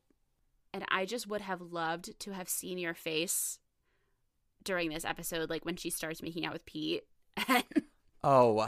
And 0.76 0.84
I 0.90 1.06
just 1.06 1.26
would 1.26 1.40
have 1.40 1.62
loved 1.62 2.20
to 2.20 2.32
have 2.32 2.50
seen 2.50 2.76
your 2.76 2.92
face 2.92 3.58
during 4.62 4.90
this 4.90 5.06
episode, 5.06 5.48
like 5.48 5.64
when 5.64 5.76
she 5.76 5.88
starts 5.88 6.22
making 6.22 6.44
out 6.44 6.52
with 6.52 6.66
Pete. 6.66 7.04
Oh, 8.24 8.66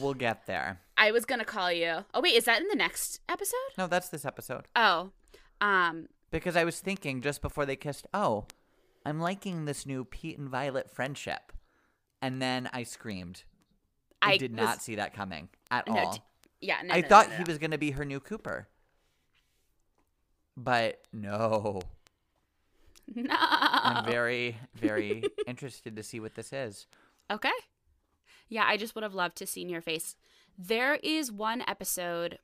we'll 0.00 0.14
get 0.14 0.46
there. 0.46 0.80
I 0.96 1.10
was 1.10 1.24
gonna 1.24 1.44
call 1.44 1.72
you. 1.72 2.04
Oh 2.14 2.20
wait, 2.20 2.36
is 2.36 2.44
that 2.44 2.60
in 2.62 2.68
the 2.68 2.76
next 2.76 3.20
episode? 3.28 3.56
No, 3.76 3.88
that's 3.88 4.10
this 4.10 4.24
episode. 4.24 4.66
Oh, 4.76 5.10
um, 5.60 6.06
Because 6.30 6.54
I 6.56 6.62
was 6.62 6.78
thinking 6.78 7.20
just 7.20 7.42
before 7.42 7.66
they 7.66 7.74
kissed, 7.74 8.06
oh, 8.14 8.44
I'm 9.04 9.18
liking 9.18 9.64
this 9.64 9.86
new 9.86 10.04
Pete 10.04 10.38
and 10.38 10.48
Violet 10.48 10.88
friendship. 10.88 11.52
And 12.22 12.40
then 12.40 12.68
I 12.72 12.84
screamed. 12.84 13.42
I, 14.22 14.32
I 14.34 14.36
did 14.36 14.52
was- 14.52 14.60
not 14.64 14.82
see 14.82 14.94
that 14.96 15.12
coming 15.14 15.48
at 15.68 15.88
No, 15.88 15.96
all. 15.98 16.12
d- 16.12 16.20
yeah. 16.60 16.76
No, 16.84 16.94
I 16.94 17.00
no, 17.00 17.08
thought 17.08 17.32
he 17.32 17.42
was 17.44 17.58
going 17.58 17.72
to 17.72 17.78
be 17.78 17.90
her 17.92 18.04
new 18.04 18.20
Cooper. 18.20 18.68
But 20.56 21.02
no. 21.12 21.82
No. 23.14 23.34
I'm 23.38 24.04
very, 24.04 24.56
very 24.74 25.22
interested 25.46 25.94
to 25.96 26.02
see 26.02 26.18
what 26.18 26.34
this 26.34 26.52
is. 26.52 26.86
Okay. 27.30 27.52
Yeah, 28.48 28.64
I 28.66 28.76
just 28.76 28.94
would 28.94 29.04
have 29.04 29.14
loved 29.14 29.36
to 29.38 29.46
seen 29.46 29.68
your 29.68 29.80
face. 29.80 30.16
There 30.58 30.94
is 30.96 31.30
one 31.30 31.62
episode 31.68 32.38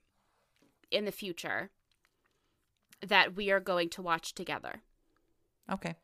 in 0.91 1.05
the 1.05 1.13
future 1.13 1.71
that 3.05 3.35
we 3.35 3.51
are 3.51 3.61
going 3.61 3.89
to 3.89 4.03
watch 4.03 4.35
together 4.35 4.83
Okay. 5.71 5.95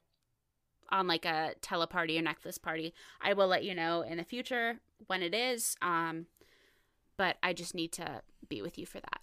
on 0.91 1.07
like 1.07 1.25
a 1.25 1.53
teleparty 1.61 2.19
or 2.19 2.23
Netflix 2.23 2.61
party. 2.61 2.95
I 3.21 3.35
will 3.35 3.47
let 3.47 3.63
you 3.65 3.75
know 3.75 4.03
in 4.03 4.17
the 4.17 4.25
future 4.25 4.81
when 5.07 5.23
it 5.23 5.35
is. 5.35 5.77
Um, 5.83 6.27
but 7.17 7.37
I 7.43 7.53
just 7.53 7.75
need 7.75 7.93
to 7.93 8.23
be 8.49 8.63
with 8.63 8.79
you 8.79 8.87
for 8.87 8.99
that. 9.01 9.21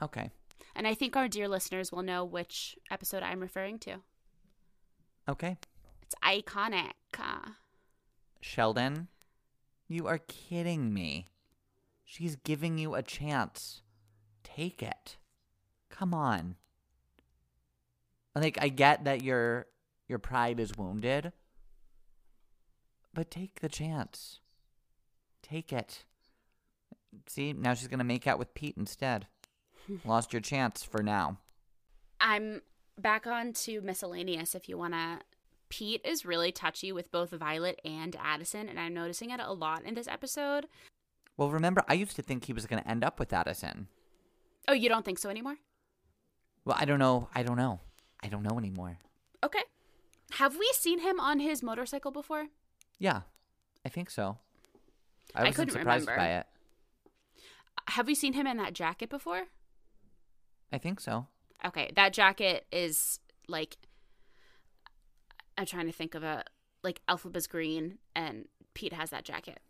Okay. 0.00 0.30
And 0.74 0.86
I 0.86 0.94
think 0.94 1.16
our 1.16 1.28
dear 1.28 1.48
listeners 1.48 1.90
will 1.90 2.02
know 2.02 2.24
which 2.24 2.76
episode 2.90 3.22
I'm 3.22 3.40
referring 3.40 3.78
to. 3.80 3.96
Okay. 5.28 5.56
It's 6.02 6.14
iconic. 6.24 6.92
Uh, 7.18 7.50
Sheldon, 8.40 9.08
you 9.88 10.06
are 10.06 10.18
kidding 10.18 10.92
me. 10.92 11.30
She's 12.04 12.36
giving 12.36 12.78
you 12.78 12.94
a 12.94 13.02
chance. 13.02 13.82
Take 14.42 14.82
it. 14.82 15.16
Come 15.90 16.14
on. 16.14 16.56
Like 18.34 18.58
I 18.60 18.68
get 18.68 19.04
that 19.04 19.22
your 19.22 19.66
your 20.06 20.18
pride 20.18 20.60
is 20.60 20.76
wounded, 20.76 21.32
but 23.12 23.30
take 23.30 23.60
the 23.60 23.68
chance. 23.68 24.40
Take 25.42 25.72
it. 25.72 26.04
See, 27.26 27.52
now 27.52 27.74
she's 27.74 27.88
going 27.88 27.98
to 27.98 28.04
make 28.04 28.26
out 28.26 28.38
with 28.38 28.54
Pete 28.54 28.76
instead. 28.76 29.26
Lost 30.04 30.32
your 30.32 30.40
chance 30.42 30.82
for 30.82 31.02
now. 31.02 31.38
I'm 32.20 32.62
back 32.98 33.26
on 33.26 33.52
to 33.54 33.80
miscellaneous 33.80 34.54
if 34.54 34.68
you 34.68 34.76
want 34.76 34.94
to. 34.94 35.20
Pete 35.70 36.00
is 36.04 36.24
really 36.24 36.50
touchy 36.50 36.92
with 36.92 37.12
both 37.12 37.30
Violet 37.30 37.80
and 37.84 38.16
Addison, 38.22 38.68
and 38.68 38.80
I'm 38.80 38.94
noticing 38.94 39.30
it 39.30 39.40
a 39.40 39.52
lot 39.52 39.84
in 39.84 39.94
this 39.94 40.08
episode. 40.08 40.66
Well, 41.36 41.50
remember 41.50 41.82
I 41.88 41.94
used 41.94 42.16
to 42.16 42.22
think 42.22 42.44
he 42.46 42.52
was 42.52 42.66
going 42.66 42.82
to 42.82 42.88
end 42.88 43.04
up 43.04 43.18
with 43.18 43.32
Addison. 43.32 43.88
Oh, 44.66 44.72
you 44.72 44.88
don't 44.88 45.04
think 45.04 45.18
so 45.18 45.28
anymore? 45.30 45.56
Well, 46.64 46.76
I 46.78 46.84
don't 46.84 46.98
know. 46.98 47.28
I 47.34 47.42
don't 47.42 47.56
know. 47.56 47.80
I 48.22 48.28
don't 48.28 48.42
know 48.42 48.58
anymore. 48.58 48.98
Okay. 49.44 49.62
Have 50.32 50.56
we 50.56 50.68
seen 50.74 51.00
him 51.00 51.20
on 51.20 51.40
his 51.40 51.62
motorcycle 51.62 52.10
before? 52.10 52.48
Yeah, 52.98 53.22
I 53.84 53.88
think 53.88 54.10
so. 54.10 54.38
I 55.34 55.40
I 55.40 55.44
wasn't 55.44 55.56
couldn't 55.56 55.72
surprised 55.72 56.06
remember. 56.08 56.20
by 56.20 56.28
it. 56.38 56.46
Have 57.88 58.06
we 58.06 58.14
seen 58.14 58.32
him 58.32 58.46
in 58.46 58.56
that 58.56 58.74
jacket 58.74 59.08
before? 59.08 59.44
I 60.72 60.78
think 60.78 61.00
so. 61.00 61.26
Okay, 61.64 61.90
that 61.96 62.12
jacket 62.12 62.66
is 62.70 63.20
like 63.48 63.76
I'm 65.56 65.66
trying 65.66 65.86
to 65.86 65.92
think 65.92 66.14
of 66.14 66.22
a 66.22 66.44
like 66.82 67.00
Elphaba's 67.08 67.46
green 67.46 67.98
and 68.14 68.46
Pete 68.74 68.92
has 68.92 69.10
that 69.10 69.24
jacket. 69.24 69.60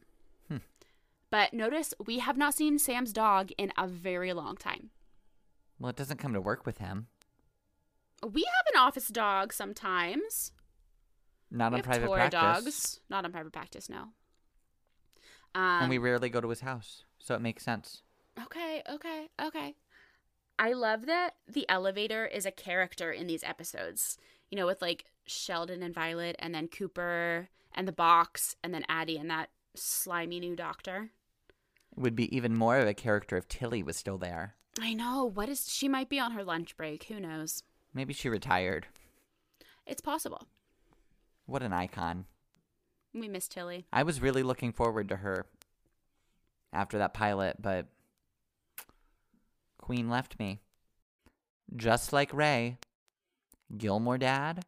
Hmm. 0.48 0.58
But 1.30 1.54
notice 1.54 1.94
we 2.04 2.18
have 2.18 2.36
not 2.36 2.54
seen 2.54 2.78
Sam's 2.78 3.12
dog 3.12 3.50
in 3.56 3.72
a 3.78 3.86
very 3.86 4.32
long 4.32 4.56
time. 4.56 4.90
Well, 5.80 5.90
it 5.90 5.96
doesn't 5.96 6.18
come 6.18 6.34
to 6.34 6.40
work 6.40 6.66
with 6.66 6.78
him. 6.78 7.06
We 8.22 8.42
have 8.42 8.74
an 8.74 8.80
office 8.80 9.08
dog 9.08 9.52
sometimes. 9.52 10.52
Not 11.50 11.72
we 11.72 11.78
on 11.78 11.82
private 11.84 12.10
practice. 12.10 12.40
dogs, 12.40 13.00
not 13.08 13.24
on 13.24 13.32
private 13.32 13.52
practice. 13.52 13.88
No. 13.88 14.08
Um, 15.54 15.82
and 15.82 15.90
we 15.90 15.98
rarely 15.98 16.28
go 16.28 16.40
to 16.40 16.48
his 16.48 16.60
house, 16.60 17.04
so 17.18 17.34
it 17.34 17.40
makes 17.40 17.64
sense. 17.64 18.02
Okay, 18.38 18.82
okay, 18.90 19.28
okay. 19.40 19.74
I 20.58 20.72
love 20.72 21.06
that 21.06 21.36
the 21.46 21.68
elevator 21.68 22.26
is 22.26 22.44
a 22.44 22.50
character 22.50 23.12
in 23.12 23.26
these 23.26 23.44
episodes. 23.44 24.18
You 24.50 24.56
know, 24.56 24.66
with 24.66 24.82
like 24.82 25.04
Sheldon 25.26 25.82
and 25.82 25.94
Violet, 25.94 26.36
and 26.38 26.54
then 26.54 26.68
Cooper 26.68 27.48
and 27.74 27.86
the 27.86 27.92
box, 27.92 28.56
and 28.64 28.72
then 28.72 28.84
Addie 28.88 29.18
and 29.18 29.30
that 29.30 29.50
slimy 29.74 30.40
new 30.40 30.56
doctor. 30.56 31.10
It 31.96 32.00
would 32.00 32.16
be 32.16 32.34
even 32.34 32.56
more 32.56 32.78
of 32.78 32.88
a 32.88 32.94
character 32.94 33.36
if 33.36 33.48
Tilly 33.48 33.82
was 33.82 33.96
still 33.96 34.18
there. 34.18 34.54
I 34.80 34.94
know. 34.94 35.24
What 35.24 35.48
is 35.48 35.72
she 35.72 35.88
might 35.88 36.08
be 36.08 36.18
on 36.18 36.32
her 36.32 36.44
lunch 36.44 36.76
break. 36.76 37.04
Who 37.04 37.20
knows? 37.20 37.62
Maybe 37.92 38.12
she 38.14 38.28
retired. 38.28 38.86
It's 39.86 40.00
possible. 40.00 40.46
What 41.46 41.62
an 41.62 41.72
icon. 41.72 42.26
We 43.14 43.28
miss 43.28 43.48
Tilly. 43.48 43.86
I 43.92 44.02
was 44.02 44.20
really 44.20 44.42
looking 44.42 44.72
forward 44.72 45.08
to 45.08 45.16
her 45.16 45.46
after 46.72 46.98
that 46.98 47.14
pilot, 47.14 47.56
but 47.60 47.86
Queen 49.88 50.10
left 50.10 50.38
me. 50.38 50.60
Just 51.74 52.12
like 52.12 52.34
Ray, 52.34 52.76
Gilmore 53.74 54.18
Dad 54.18 54.66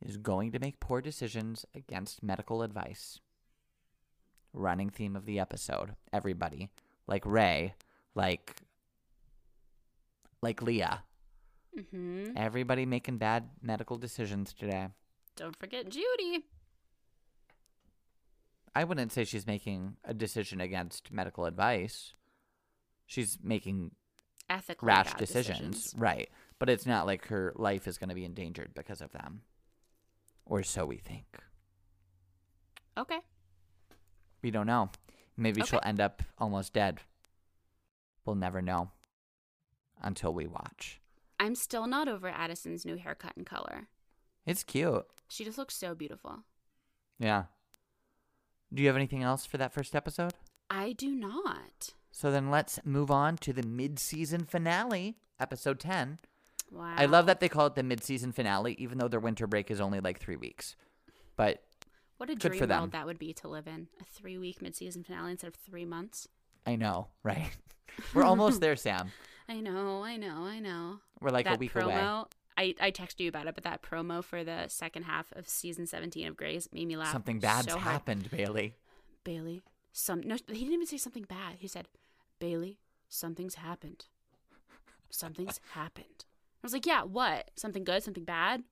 is 0.00 0.16
going 0.16 0.52
to 0.52 0.60
make 0.60 0.78
poor 0.78 1.00
decisions 1.00 1.66
against 1.74 2.22
medical 2.22 2.62
advice. 2.62 3.18
Running 4.52 4.88
theme 4.88 5.16
of 5.16 5.26
the 5.26 5.40
episode. 5.40 5.96
Everybody. 6.12 6.70
Like 7.08 7.26
Ray, 7.26 7.74
like 8.14 8.54
like 10.42 10.62
Leah. 10.62 11.02
Mm-hmm. 11.76 12.36
Everybody 12.36 12.86
making 12.86 13.18
bad 13.18 13.50
medical 13.60 13.98
decisions 13.98 14.52
today. 14.52 14.90
Don't 15.34 15.58
forget 15.58 15.88
Judy. 15.88 16.44
I 18.76 18.84
wouldn't 18.84 19.10
say 19.10 19.24
she's 19.24 19.44
making 19.44 19.96
a 20.04 20.14
decision 20.14 20.60
against 20.60 21.10
medical 21.10 21.46
advice. 21.46 22.14
She's 23.06 23.38
making 23.42 23.90
Ethically 24.52 24.86
rash 24.86 25.06
bad 25.06 25.18
decisions, 25.18 25.94
right? 25.96 26.28
but 26.62 26.70
it's 26.70 26.86
not 26.86 27.06
like 27.06 27.26
her 27.26 27.52
life 27.56 27.88
is 27.88 27.98
going 27.98 28.08
to 28.08 28.14
be 28.14 28.24
endangered 28.24 28.72
because 28.72 29.00
of 29.00 29.10
them. 29.10 29.40
Or 30.46 30.62
so 30.62 30.86
we 30.86 30.96
think. 30.96 31.26
Okay. 32.96 33.18
We 34.42 34.52
don't 34.52 34.68
know. 34.68 34.90
Maybe 35.36 35.62
she'll 35.62 35.80
end 35.82 36.00
up 36.00 36.22
almost 36.38 36.72
dead. 36.72 37.00
We'll 38.24 38.36
never 38.36 38.62
know 38.62 38.92
until 40.00 40.32
we 40.32 40.46
watch. 40.46 41.00
I'm 41.40 41.56
still 41.56 41.88
not 41.88 42.06
over 42.06 42.28
Addison's 42.28 42.84
new 42.84 42.96
haircut 42.96 43.32
and 43.36 43.44
color. 43.44 43.88
It's 44.46 44.62
cute. 44.62 45.04
She 45.26 45.44
just 45.44 45.58
looks 45.58 45.74
so 45.74 45.96
beautiful. 45.96 46.44
Yeah. 47.18 47.46
Do 48.72 48.82
you 48.82 48.88
have 48.88 48.96
anything 48.96 49.24
else 49.24 49.46
for 49.46 49.56
that 49.56 49.72
first 49.72 49.96
episode? 49.96 50.34
I 50.70 50.92
do 50.92 51.08
not. 51.10 51.90
So 52.12 52.30
then 52.30 52.50
let's 52.50 52.78
move 52.84 53.10
on 53.10 53.36
to 53.38 53.52
the 53.52 53.62
mid-season 53.62 54.44
finale, 54.44 55.16
episode 55.40 55.80
10. 55.80 56.18
Wow. 56.70 56.94
I 56.96 57.06
love 57.06 57.26
that 57.26 57.40
they 57.40 57.48
call 57.48 57.66
it 57.66 57.74
the 57.74 57.82
mid-season 57.82 58.32
finale 58.32 58.76
even 58.78 58.98
though 58.98 59.08
their 59.08 59.18
winter 59.20 59.46
break 59.46 59.70
is 59.70 59.80
only 59.80 59.98
like 60.00 60.20
3 60.20 60.36
weeks. 60.36 60.76
But 61.36 61.62
What 62.18 62.30
a 62.30 62.34
good 62.34 62.50
dream 62.50 62.60
for 62.60 62.66
them. 62.66 62.80
world 62.80 62.92
that 62.92 63.06
would 63.06 63.18
be 63.18 63.32
to 63.34 63.48
live 63.48 63.66
in. 63.66 63.88
A 64.00 64.04
three 64.04 64.38
week 64.38 64.60
mid 64.62 64.76
season 64.76 65.02
finale 65.02 65.32
instead 65.32 65.48
of 65.48 65.54
three 65.54 65.84
months. 65.84 66.28
I 66.66 66.76
know, 66.76 67.08
right? 67.22 67.50
We're 68.14 68.22
almost 68.24 68.60
there, 68.60 68.76
Sam. 68.76 69.10
I 69.48 69.60
know, 69.60 70.02
I 70.04 70.16
know, 70.16 70.44
I 70.44 70.60
know. 70.60 71.00
We're 71.20 71.30
like 71.30 71.46
that 71.46 71.56
a 71.56 71.58
week 71.58 71.72
promo, 71.72 71.84
away. 71.84 72.24
I, 72.56 72.74
I 72.80 72.90
texted 72.90 73.20
you 73.20 73.28
about 73.28 73.46
it, 73.46 73.54
but 73.54 73.64
that 73.64 73.82
promo 73.82 74.22
for 74.22 74.44
the 74.44 74.66
second 74.68 75.04
half 75.04 75.32
of 75.32 75.48
season 75.48 75.86
17 75.86 76.26
of 76.28 76.36
Grey's 76.36 76.68
made 76.72 76.86
me 76.86 76.96
laugh. 76.96 77.10
Something 77.12 77.38
bad's 77.38 77.72
so 77.72 77.78
happened, 77.78 78.30
Bailey. 78.30 78.74
Bailey, 79.24 79.62
some 79.92 80.20
no, 80.20 80.36
he 80.48 80.60
didn't 80.60 80.74
even 80.74 80.86
say 80.86 80.96
something 80.98 81.24
bad. 81.24 81.56
He 81.58 81.66
said, 81.66 81.88
Bailey, 82.42 82.80
something's 83.08 83.54
happened. 83.54 84.06
Something's 85.10 85.60
happened. 85.74 86.24
I 86.26 86.64
was 86.64 86.72
like, 86.72 86.86
yeah, 86.86 87.04
what? 87.04 87.52
Something 87.54 87.84
good? 87.84 88.02
Something 88.02 88.24
bad? 88.24 88.64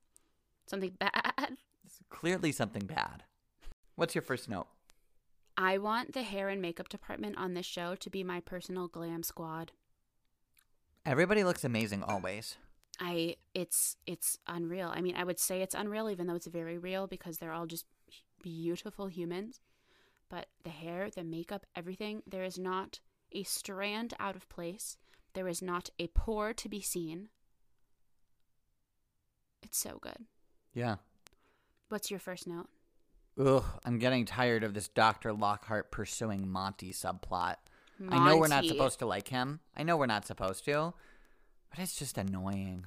Something 0.65 0.91
bad? 0.99 1.11
It's 1.85 1.99
clearly 2.09 2.51
something 2.51 2.85
bad. 2.85 3.23
What's 3.95 4.13
your 4.13 4.21
first 4.23 4.49
note? 4.49 4.67
I 5.57 5.77
want 5.77 6.13
the 6.13 6.23
hair 6.23 6.49
and 6.49 6.61
makeup 6.61 6.89
department 6.89 7.37
on 7.37 7.53
this 7.53 7.65
show 7.65 7.95
to 7.95 8.09
be 8.09 8.25
my 8.25 8.41
personal 8.41 8.89
glam 8.89 9.23
squad. 9.23 9.71
Everybody 11.05 11.43
looks 11.45 11.63
amazing 11.63 12.03
always. 12.03 12.57
I 12.99 13.35
it's 13.53 13.95
it's 14.05 14.37
unreal. 14.47 14.91
I 14.93 15.01
mean, 15.01 15.15
I 15.15 15.23
would 15.23 15.39
say 15.39 15.61
it's 15.61 15.75
unreal 15.75 16.09
even 16.09 16.27
though 16.27 16.35
it's 16.35 16.47
very 16.47 16.77
real 16.77 17.07
because 17.07 17.37
they're 17.37 17.53
all 17.53 17.67
just 17.67 17.85
beautiful 18.41 19.07
humans. 19.07 19.61
But 20.29 20.47
the 20.63 20.69
hair, 20.69 21.09
the 21.09 21.23
makeup, 21.23 21.65
everything, 21.75 22.23
there 22.25 22.43
is 22.43 22.57
not 22.57 22.99
a 23.31 23.43
strand 23.43 24.13
out 24.19 24.35
of 24.35 24.49
place. 24.49 24.97
There 25.33 25.47
is 25.47 25.61
not 25.61 25.89
a 25.99 26.07
pore 26.07 26.53
to 26.53 26.69
be 26.69 26.81
seen. 26.81 27.29
It's 29.63 29.77
so 29.77 29.99
good. 30.01 30.25
Yeah. 30.73 30.97
What's 31.89 32.09
your 32.09 32.19
first 32.19 32.47
note? 32.47 32.67
Ugh, 33.39 33.63
I'm 33.85 33.99
getting 33.99 34.25
tired 34.25 34.63
of 34.63 34.73
this 34.73 34.87
Dr. 34.87 35.33
Lockhart 35.33 35.91
pursuing 35.91 36.49
Monty 36.49 36.91
subplot. 36.91 37.55
I 38.09 38.25
know 38.25 38.37
we're 38.37 38.47
not 38.47 38.65
supposed 38.65 38.99
to 38.99 39.05
like 39.05 39.27
him. 39.27 39.59
I 39.77 39.83
know 39.83 39.95
we're 39.95 40.07
not 40.07 40.25
supposed 40.25 40.65
to. 40.65 40.93
But 41.69 41.79
it's 41.79 41.95
just 41.95 42.17
annoying. 42.17 42.85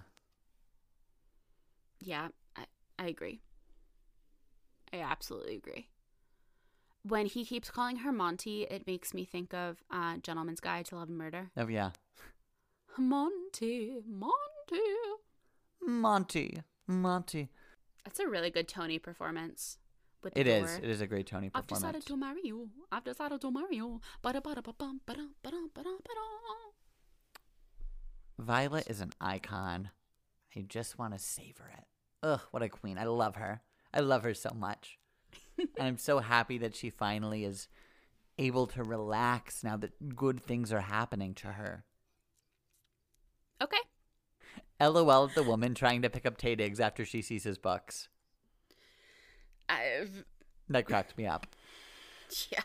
Yeah, 2.01 2.29
I, 2.57 2.65
I 2.99 3.07
agree. 3.07 3.41
I 4.93 5.01
absolutely 5.01 5.57
agree. 5.57 5.89
When 7.07 7.27
he 7.27 7.45
keeps 7.45 7.71
calling 7.71 7.97
her 7.97 8.13
Monty, 8.13 8.63
it 8.63 8.87
makes 8.87 9.13
me 9.13 9.27
think 9.27 9.53
of 9.53 9.83
uh, 9.91 10.17
Gentleman's 10.23 10.61
Guide 10.61 10.87
to 10.87 10.97
Love 10.97 11.09
and 11.09 11.19
Murder. 11.19 11.51
Oh, 11.55 11.69
yeah. 11.69 11.91
Monty, 12.97 13.99
Monty. 14.09 14.81
Monty. 15.83 16.63
Monty. 16.87 17.51
That's 18.05 18.21
a 18.21 18.27
really 18.27 18.51
good 18.51 18.69
Tony 18.69 18.99
performance. 18.99 19.79
With 20.23 20.33
It 20.35 20.47
is. 20.47 20.77
It 20.79 20.89
is 20.89 21.03
a 21.03 21.07
great 21.07 21.27
Tony 21.27 21.51
performance. 21.51 21.73
I've 21.73 21.93
decided 21.93 22.07
to 22.07 22.17
marry 22.17 22.41
you. 22.43 22.71
I've 22.91 23.05
decided 23.05 23.41
to 23.43 23.51
marry 23.51 23.77
you. 23.77 24.01
Ba-da-ba-da-ba-bum, 24.23 25.03
ba-dum, 25.05 25.35
ba-dum, 25.43 25.71
ba-dum, 25.75 25.99
ba-dum. 26.03 26.73
Violet 28.39 28.87
is 28.89 29.01
an 29.03 29.13
icon. 29.21 29.91
I 30.57 30.61
just 30.67 30.99
want 30.99 31.13
to 31.13 31.19
savor 31.19 31.71
it. 31.77 31.85
Ugh, 32.23 32.41
what 32.51 32.63
a 32.63 32.71
queen. 32.71 32.97
I 32.97 33.05
love 33.05 33.37
her. 33.37 33.61
I 33.93 34.01
love 34.01 34.23
her 34.23 34.33
so 34.33 34.51
much. 34.57 34.99
and 35.59 35.69
I'm 35.79 35.99
so 35.99 36.19
happy 36.19 36.59
that 36.59 36.75
she 36.75 36.91
finally 36.91 37.45
is 37.45 37.69
able 38.39 38.67
to 38.67 38.83
relax 38.83 39.63
now 39.63 39.77
that 39.77 40.17
good 40.17 40.43
things 40.43 40.73
are 40.73 40.81
happening 40.81 41.35
to 41.35 41.49
her. 41.49 41.85
Okay. 43.63 43.79
LOL 44.81 45.29
at 45.29 45.35
the 45.35 45.43
woman 45.43 45.75
trying 45.75 46.03
to 46.03 46.11
pick 46.11 46.27
up 46.27 46.37
Taye 46.37 46.57
Diggs 46.57 46.81
after 46.81 47.05
she 47.05 47.23
sees 47.23 47.45
his 47.45 47.59
books. 47.59 48.09
I've, 49.69 50.25
That 50.69 50.87
cracked 50.87 51.17
me 51.17 51.27
up. 51.27 51.47
yeah. 52.51 52.63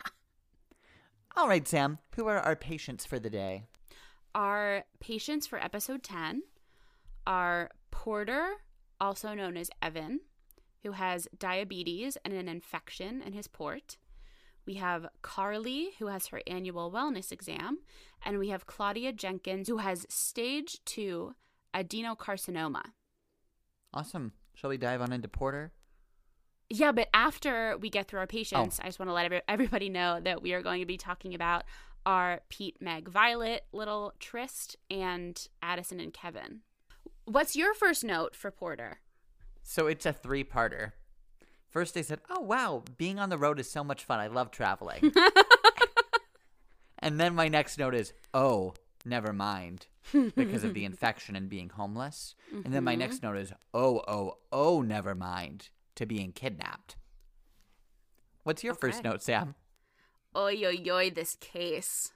All 1.38 1.48
right, 1.48 1.68
Sam, 1.68 2.00
who 2.16 2.28
are 2.28 2.40
our 2.40 2.56
patients 2.56 3.06
for 3.06 3.20
the 3.20 3.30
day? 3.30 3.64
Our 4.36 4.84
patients 5.00 5.48
for 5.48 5.64
episode 5.64 6.04
10 6.04 6.44
are 7.26 7.70
Porter, 7.92 8.54
also 9.00 9.34
known 9.34 9.56
as 9.56 9.70
Evan, 9.82 10.22
who 10.84 10.94
has 10.94 11.28
diabetes 11.38 12.18
and 12.24 12.34
an 12.34 12.48
infection 12.48 13.22
in 13.22 13.34
his 13.34 13.48
port. 13.48 13.98
We 14.66 14.76
have 14.76 15.08
Carly, 15.22 15.92
who 16.00 16.08
has 16.08 16.28
her 16.28 16.42
annual 16.46 16.92
wellness 16.92 17.32
exam. 17.32 17.80
And 18.24 18.38
we 18.38 18.50
have 18.50 18.66
Claudia 18.66 19.14
Jenkins, 19.14 19.68
who 19.68 19.78
has 19.78 20.06
stage 20.10 20.78
two 20.86 21.34
adenocarcinoma. 21.74 22.84
Awesome. 23.94 24.34
Shall 24.54 24.70
we 24.70 24.78
dive 24.78 25.02
on 25.02 25.12
into 25.12 25.28
Porter? 25.28 25.72
Yeah, 26.70 26.92
but 26.92 27.10
after 27.14 27.78
we 27.80 27.90
get 27.90 28.08
through 28.08 28.20
our 28.20 28.26
oh. 28.26 28.28
patients, 28.28 28.80
I 28.80 28.86
just 28.86 29.00
want 29.00 29.10
to 29.10 29.14
let 29.14 29.44
everybody 29.48 29.90
know 29.90 30.20
that 30.20 30.42
we 30.42 30.54
are 30.54 30.62
going 30.62 30.82
to 30.82 30.86
be 30.86 30.98
talking 30.98 31.34
about 31.34 31.64
our 32.06 32.42
Pete, 32.50 32.78
Meg, 32.80 33.10
Violet, 33.10 33.66
little 33.72 34.14
Trist, 34.20 34.78
and 34.90 35.48
Addison 35.62 36.00
and 36.00 36.14
Kevin. 36.14 36.62
What's 37.26 37.56
your 37.56 37.74
first 37.74 38.04
note 38.04 38.36
for 38.36 38.52
Porter? 38.52 39.00
So 39.64 39.88
it's 39.88 40.06
a 40.06 40.14
three 40.14 40.44
parter. 40.44 40.94
First, 41.70 41.94
they 41.94 42.04
said, 42.04 42.20
Oh, 42.30 42.42
wow, 42.42 42.84
being 42.98 43.20
on 43.20 43.30
the 43.30 43.38
road 43.38 43.60
is 43.60 43.70
so 43.70 43.84
much 43.84 44.04
fun. 44.04 44.20
I 44.20 44.28
love 44.28 44.52
traveling. 44.52 45.14
and 47.00 47.20
then 47.20 47.36
my 47.36 47.48
next 47.48 47.78
note 47.78 47.94
is, 47.94 48.14
Oh, 48.34 48.74
never 49.06 49.34
mind, 49.34 49.88
because 50.36 50.64
of 50.64 50.74
the 50.74 50.86
infection 50.86 51.36
and 51.36 51.50
being 51.50 51.70
homeless. 51.70 52.36
And 52.52 52.74
then 52.74 52.84
my 52.84 52.94
mm-hmm. 52.94 53.00
next 53.00 53.24
note 53.24 53.38
is, 53.38 53.54
Oh, 53.74 54.02
oh, 54.08 54.38
oh, 54.52 54.82
never 54.82 55.14
mind, 55.14 55.70
to 55.96 56.06
being 56.06 56.32
kidnapped. 56.32 56.96
What's 58.44 58.64
your 58.64 58.74
first 58.74 59.04
note, 59.04 59.22
Sam? 59.22 59.56
Oy, 60.36 60.62
oy, 60.66 60.84
oy, 60.90 61.10
this 61.12 61.36
case. 61.36 62.12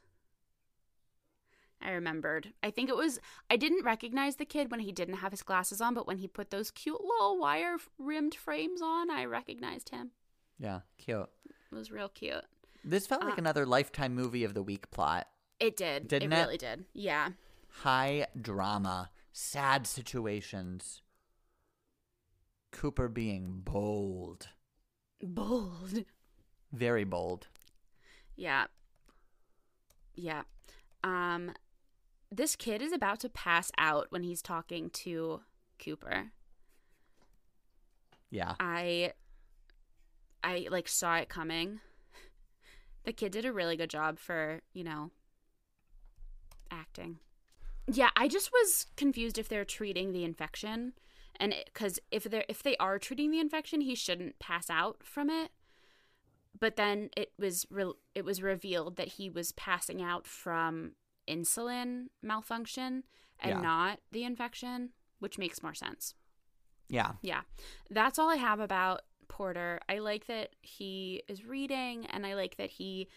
I 1.84 1.92
remembered. 1.92 2.54
I 2.64 2.72
think 2.72 2.90
it 2.90 2.96
was, 2.96 3.20
I 3.50 3.58
didn't 3.58 3.84
recognize 3.84 4.38
the 4.38 4.46
kid 4.46 4.72
when 4.72 4.80
he 4.80 4.92
didn't 4.92 5.16
have 5.16 5.32
his 5.32 5.44
glasses 5.44 5.82
on, 5.82 5.94
but 5.94 6.08
when 6.08 6.18
he 6.18 6.28
put 6.28 6.50
those 6.50 6.72
cute 6.72 7.02
little 7.02 7.38
wire 7.40 7.78
rimmed 7.98 8.36
frames 8.36 8.82
on, 8.82 9.10
I 9.12 9.26
recognized 9.26 9.90
him. 9.90 10.12
Yeah, 10.58 10.82
cute. 10.98 11.28
It 11.72 11.76
was 11.76 11.92
real 11.92 12.10
cute. 12.10 12.46
This 12.86 13.06
felt 13.08 13.24
like 13.24 13.34
Uh, 13.34 13.42
another 13.42 13.66
Lifetime 13.66 14.14
movie 14.16 14.44
of 14.44 14.54
the 14.54 14.64
week 14.64 14.90
plot. 14.92 15.28
It 15.60 15.76
did. 15.78 16.08
Didn't 16.08 16.32
it 16.32 16.36
it? 16.38 16.42
really 16.42 16.58
did. 16.58 16.86
Yeah. 16.94 17.30
high 17.82 18.28
drama, 18.40 19.10
sad 19.32 19.88
situations. 19.88 21.02
Cooper 22.72 23.08
being 23.08 23.62
bold, 23.64 24.48
Bold. 25.22 26.04
very 26.72 27.04
bold. 27.04 27.48
Yeah. 28.36 28.66
Yeah. 30.16 30.44
Um 31.04 31.52
this 32.36 32.56
kid 32.56 32.82
is 32.82 32.92
about 32.92 33.20
to 33.22 33.30
pass 33.30 33.72
out 33.78 34.08
when 34.10 34.24
he's 34.24 34.42
talking 34.42 34.90
to 34.90 35.42
Cooper. 35.84 36.32
Yeah. 38.30 38.56
I 38.60 39.14
I 40.44 40.68
like 40.72 40.88
saw 40.88 41.18
it 41.18 41.30
coming. 41.30 41.80
The 43.06 43.14
kid 43.14 43.34
did 43.34 43.46
a 43.46 43.52
really 43.52 43.76
good 43.76 43.90
job 43.90 44.18
for, 44.18 44.62
you 44.74 44.84
know, 44.84 45.12
acting. 46.72 47.20
Yeah, 47.86 48.10
I 48.16 48.30
just 48.30 48.50
was 48.54 48.88
confused 48.96 49.38
if 49.38 49.50
they're 49.50 49.66
treating 49.66 50.14
the 50.14 50.24
infection 50.24 50.94
and 51.38 51.54
cuz 51.74 52.00
if 52.12 52.24
they 52.24 52.40
are 52.40 52.46
if 52.48 52.64
they 52.64 52.78
are 52.78 52.98
treating 52.98 53.30
the 53.30 53.40
infection, 53.40 53.82
he 53.82 53.94
shouldn't 53.94 54.40
pass 54.40 54.70
out 54.70 55.04
from 55.04 55.30
it. 55.30 55.52
But 56.58 56.78
then 56.78 57.10
it 57.18 57.34
was 57.38 57.68
re- 57.70 58.00
it 58.16 58.24
was 58.26 58.42
revealed 58.42 58.96
that 58.96 59.10
he 59.20 59.30
was 59.30 59.52
passing 59.52 60.02
out 60.02 60.26
from 60.26 60.96
insulin 61.28 62.08
malfunction 62.22 63.04
and 63.40 63.50
Yeah. 63.52 63.62
not 63.62 64.00
the 64.12 64.24
infection, 64.24 64.92
which 65.20 65.38
makes 65.38 65.62
more 65.64 65.74
sense. 65.74 66.16
Yeah. 66.90 67.14
Yeah. 67.22 67.42
That's 67.90 68.20
all 68.20 68.30
I 68.30 68.36
have 68.36 68.60
about 68.60 69.02
Porter. 69.28 69.80
I 69.90 70.00
like 70.00 70.26
that 70.28 70.56
he 70.62 71.24
is 71.28 71.46
reading 71.46 72.06
and 72.08 72.26
I 72.26 72.36
like 72.36 72.58
that 72.58 72.70
he 72.72 73.08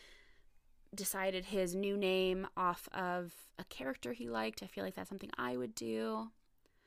decided 0.94 1.46
his 1.46 1.74
new 1.74 1.96
name 1.96 2.46
off 2.56 2.88
of 2.92 3.32
a 3.58 3.64
character 3.64 4.12
he 4.12 4.28
liked. 4.28 4.62
I 4.62 4.66
feel 4.66 4.84
like 4.84 4.94
that's 4.94 5.08
something 5.10 5.30
I 5.36 5.56
would 5.56 5.74
do. 5.74 6.30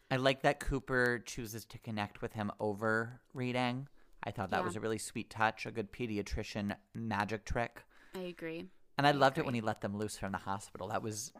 I 0.09 0.15
like 0.15 0.41
that 0.41 0.59
Cooper 0.59 1.19
chooses 1.19 1.65
to 1.65 1.77
connect 1.77 2.21
with 2.21 2.33
him 2.33 2.51
over 2.59 3.21
reading. 3.33 3.87
I 4.23 4.31
thought 4.31 4.49
that 4.51 4.59
Yeah. 4.61 4.65
was 4.65 4.75
a 4.75 4.79
really 4.79 4.97
sweet 4.97 5.29
touch, 5.29 5.65
a 5.65 5.71
good 5.71 5.91
pediatrician 5.91 6.75
magic 6.93 7.45
trick. 7.45 7.83
I 8.15 8.19
agree. 8.21 8.65
And 8.99 9.07
I 9.07 9.11
loved 9.11 9.37
it 9.37 9.45
when 9.45 9.53
he 9.53 9.61
let 9.61 9.79
them 9.79 9.97
loose 9.97 10.17
from 10.17 10.33
the 10.33 10.39
hospital. 10.39 10.89
That 10.89 11.01
was 11.01 11.31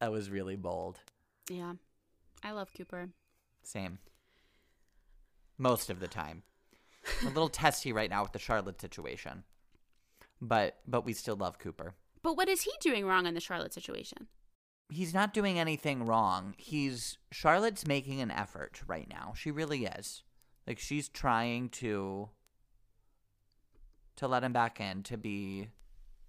that 0.00 0.10
was 0.10 0.30
really 0.30 0.56
bold. 0.56 0.98
Yeah. 1.48 1.74
I 2.42 2.50
love 2.50 2.74
Cooper. 2.76 3.10
Same. 3.62 4.00
Most 5.56 5.90
of 5.90 6.00
the 6.00 6.08
time. 6.08 6.42
a 7.22 7.26
little 7.26 7.48
testy 7.62 7.92
right 7.92 8.10
now 8.10 8.22
with 8.24 8.32
the 8.32 8.40
Charlotte 8.40 8.80
situation. 8.80 9.44
But 10.40 10.78
but 10.88 11.04
we 11.04 11.12
still 11.12 11.36
love 11.36 11.60
Cooper. 11.60 11.94
But 12.20 12.36
what 12.36 12.48
is 12.48 12.62
he 12.62 12.72
doing 12.80 13.06
wrong 13.06 13.26
in 13.26 13.34
the 13.34 13.40
Charlotte 13.40 13.72
situation? 13.72 14.26
He's 14.88 15.14
not 15.14 15.32
doing 15.32 15.56
anything 15.56 16.04
wrong. 16.04 16.56
He's 16.58 17.16
Charlotte's 17.30 17.86
making 17.86 18.20
an 18.20 18.32
effort 18.32 18.82
right 18.88 19.08
now. 19.08 19.34
She 19.36 19.52
really 19.52 19.84
is. 19.84 20.24
Like 20.66 20.80
she's 20.80 21.08
trying 21.08 21.68
to 21.68 22.30
to 24.16 24.26
let 24.26 24.42
him 24.42 24.52
back 24.52 24.80
in 24.80 25.04
to 25.04 25.16
be 25.16 25.68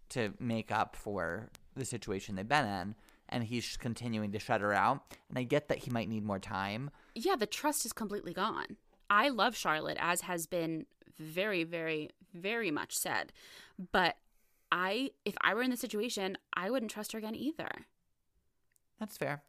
to 0.09 0.33
make 0.39 0.71
up 0.71 0.95
for 0.95 1.49
the 1.75 1.85
situation 1.85 2.35
they've 2.35 2.47
been 2.47 2.65
in 2.65 2.95
and 3.29 3.43
he's 3.43 3.77
continuing 3.77 4.31
to 4.31 4.39
shut 4.39 4.61
her 4.61 4.73
out. 4.73 5.03
And 5.29 5.37
I 5.37 5.43
get 5.43 5.69
that 5.69 5.79
he 5.79 5.91
might 5.91 6.09
need 6.09 6.25
more 6.25 6.39
time. 6.39 6.89
Yeah, 7.15 7.35
the 7.35 7.45
trust 7.45 7.85
is 7.85 7.93
completely 7.93 8.33
gone. 8.33 8.77
I 9.09 9.29
love 9.29 9.55
Charlotte, 9.55 9.97
as 9.99 10.21
has 10.21 10.45
been 10.45 10.85
very, 11.17 11.63
very, 11.63 12.09
very 12.33 12.71
much 12.71 12.97
said. 12.97 13.31
But 13.91 14.17
I, 14.71 15.11
if 15.25 15.35
I 15.41 15.53
were 15.53 15.61
in 15.61 15.71
the 15.71 15.77
situation, 15.77 16.37
I 16.53 16.69
wouldn't 16.69 16.91
trust 16.91 17.11
her 17.13 17.19
again 17.19 17.35
either. 17.35 17.69
That's 18.99 19.17
fair. 19.17 19.43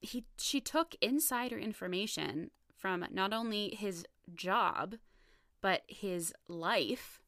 He, 0.00 0.24
she 0.38 0.60
took 0.60 0.94
insider 1.00 1.58
information 1.58 2.50
from 2.76 3.04
not 3.10 3.32
only 3.32 3.74
his 3.74 4.04
job, 4.34 4.96
but 5.60 5.82
his 5.88 6.32
life, 6.48 7.20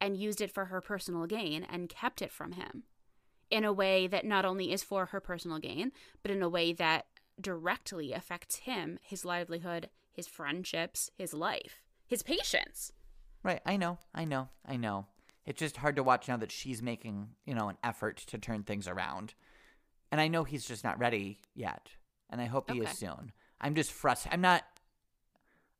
and 0.00 0.16
used 0.16 0.40
it 0.40 0.50
for 0.50 0.66
her 0.66 0.80
personal 0.80 1.26
gain 1.26 1.64
and 1.64 1.88
kept 1.88 2.22
it 2.22 2.32
from 2.32 2.52
him 2.52 2.84
in 3.50 3.64
a 3.64 3.72
way 3.72 4.06
that 4.06 4.24
not 4.24 4.44
only 4.44 4.72
is 4.72 4.82
for 4.82 5.06
her 5.06 5.20
personal 5.20 5.58
gain, 5.58 5.90
but 6.22 6.30
in 6.30 6.42
a 6.42 6.48
way 6.48 6.72
that 6.72 7.06
directly 7.40 8.12
affects 8.12 8.56
him, 8.56 8.98
his 9.02 9.24
livelihood, 9.24 9.88
his 10.12 10.26
friendships, 10.26 11.10
his 11.16 11.32
life, 11.32 11.82
his 12.06 12.22
patience. 12.22 12.92
Right. 13.42 13.60
I 13.64 13.76
know. 13.76 13.98
I 14.14 14.24
know. 14.24 14.48
I 14.66 14.76
know. 14.76 15.06
It's 15.46 15.60
just 15.60 15.78
hard 15.78 15.96
to 15.96 16.02
watch 16.02 16.28
now 16.28 16.36
that 16.36 16.52
she's 16.52 16.82
making, 16.82 17.28
you 17.46 17.54
know, 17.54 17.68
an 17.68 17.78
effort 17.82 18.18
to 18.26 18.38
turn 18.38 18.64
things 18.64 18.86
around. 18.86 19.34
And 20.12 20.20
I 20.20 20.28
know 20.28 20.44
he's 20.44 20.66
just 20.66 20.84
not 20.84 20.98
ready 20.98 21.38
yet. 21.54 21.88
And 22.28 22.40
I 22.40 22.44
hope 22.46 22.70
he 22.70 22.82
Okay. 22.82 22.90
is 22.90 22.98
soon. 22.98 23.32
I'm 23.60 23.74
just 23.74 23.92
frustrated. 23.92 24.34
I'm 24.34 24.42
not. 24.42 24.64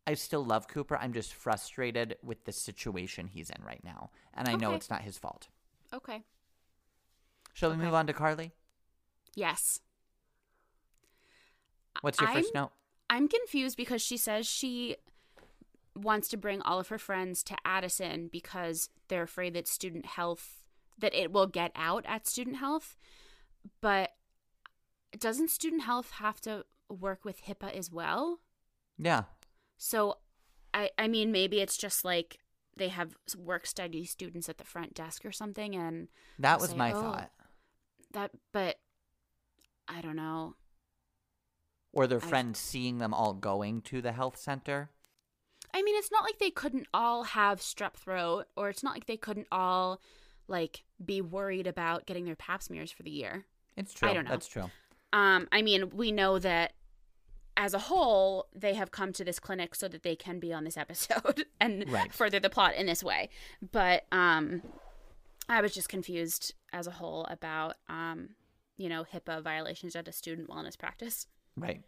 I 0.09 0.15
still 0.15 0.43
love 0.43 0.69
Cooper. 0.69 0.97
I'm 0.97 1.13
just 1.13 1.35
frustrated 1.35 2.17
with 2.23 2.47
the 2.47 2.53
situation 2.53 3.27
he's 3.27 3.51
in 3.51 3.63
right 3.63 3.85
now. 3.85 4.09
And 4.33 4.49
I 4.49 4.55
know 4.55 4.73
it's 4.73 4.89
not 4.89 5.03
his 5.03 5.19
fault. 5.19 5.49
Okay. 5.93 6.23
Shall 7.53 7.69
we 7.69 7.77
Okay. 7.77 7.85
move 7.85 7.93
on 7.93 8.07
to 8.07 8.15
Carly? 8.15 8.53
Yes. 9.35 9.81
What's 12.01 12.19
your 12.19 12.31
1st 12.31 12.55
I'm- 12.57 12.63
note? 12.63 12.73
I'm 13.11 13.29
confused 13.29 13.77
because 13.77 14.01
she 14.01 14.17
says 14.17 14.47
she 14.47 14.97
wants 15.95 16.29
to 16.29 16.39
bring 16.39 16.63
all 16.63 16.81
of 16.81 16.89
her 16.89 16.99
friends 16.99 17.43
to 17.43 17.57
Addison 17.67 18.29
because 18.29 18.89
they're 19.09 19.25
afraid 19.25 19.53
that 19.55 19.69
student 19.69 20.07
health 20.07 20.65
that 20.97 21.13
it 21.13 21.33
will 21.33 21.47
get 21.47 21.71
out 21.75 22.07
at 22.07 22.27
student 22.27 22.57
health. 22.57 22.97
But 23.83 24.17
doesn't 25.19 25.51
student 25.51 25.83
health 25.83 26.13
have 26.13 26.41
to 26.43 26.65
work 26.89 27.27
with 27.27 27.43
HIPAA 27.43 27.73
as 27.77 27.91
well? 27.93 28.41
Yeah. 28.97 29.25
So 29.79 30.19
I 30.75 30.91
I 30.99 31.09
mean 31.09 31.33
maybe 31.33 31.61
it's 31.61 31.77
just 31.77 32.05
like 32.05 32.39
they 32.77 32.89
have 32.89 33.17
work 33.37 33.67
study 33.67 34.05
students 34.05 34.49
at 34.49 34.59
the 34.59 34.65
front 34.65 34.95
desk 34.95 35.25
or 35.25 35.33
something 35.33 35.75
and 35.75 36.09
That 36.39 36.61
was 36.61 36.71
say, 36.71 36.77
my 36.77 36.93
"Oh." 36.93 37.01
thought. 37.01 37.31
that 38.13 38.31
but 38.53 38.77
I 39.89 40.01
don't 40.03 40.17
know. 40.17 40.55
Or 41.93 42.07
their 42.07 42.21
friends 42.21 42.59
seeing 42.59 42.99
them 42.99 43.15
all 43.15 43.33
going 43.33 43.81
to 43.83 44.03
the 44.03 44.13
health 44.13 44.37
center. 44.37 44.91
I 45.73 45.83
mean, 45.83 45.97
it's 45.97 46.13
not 46.13 46.23
like 46.23 46.39
they 46.39 46.51
couldn't 46.51 46.87
all 46.93 47.25
have 47.25 47.61
strep 47.61 47.95
throat, 47.95 48.47
or 48.57 48.69
it's 48.69 48.83
not 48.83 48.95
like 48.95 49.07
they 49.07 49.17
couldn't 49.17 49.49
all 49.51 50.01
like 50.47 50.85
be 51.05 51.21
worried 51.21 51.67
about 51.67 52.07
getting 52.07 52.25
their 52.27 52.37
pap 52.37 52.63
smears 52.63 52.91
for 52.93 53.03
the 53.03 53.11
year. 53.11 53.47
It's 53.77 53.93
true. 53.95 54.09
I 54.09 54.15
don't 54.15 54.25
know. 54.25 54.31
That's 54.31 54.47
true. 54.47 54.71
Um, 55.13 55.49
I 55.51 55.63
mean, 55.63 55.91
we 55.91 56.13
know 56.13 56.39
that 56.39 56.73
as 57.59 57.75
a 57.75 57.79
whole, 57.81 58.47
they 58.55 58.75
have 58.75 58.93
come 58.93 59.13
to 59.13 59.25
this 59.25 59.41
clinic 59.41 59.75
so 59.75 59.89
that 59.89 60.05
they 60.05 60.15
can 60.15 60.39
be 60.39 60.53
on 60.53 60.63
this 60.63 60.77
episode 60.77 61.45
and 61.61 61.85
Right. 61.91 62.13
further 62.13 62.39
the 62.39 62.49
plot 62.49 62.77
in 62.77 62.87
this 62.87 63.03
way. 63.03 63.31
But 63.73 64.05
um, 64.13 64.63
I 65.49 65.61
was 65.61 65.75
just 65.75 65.89
confused 65.89 66.55
as 66.73 66.87
a 66.87 66.93
whole 66.93 67.25
about 67.25 67.75
um, 67.89 68.31
you 68.77 68.89
know, 68.89 69.05
HIPAA 69.13 69.43
violations 69.43 69.97
at 69.97 70.07
a 70.07 70.13
student 70.13 70.49
wellness 70.49 70.79
practice. 70.79 71.27
Right. 71.57 71.83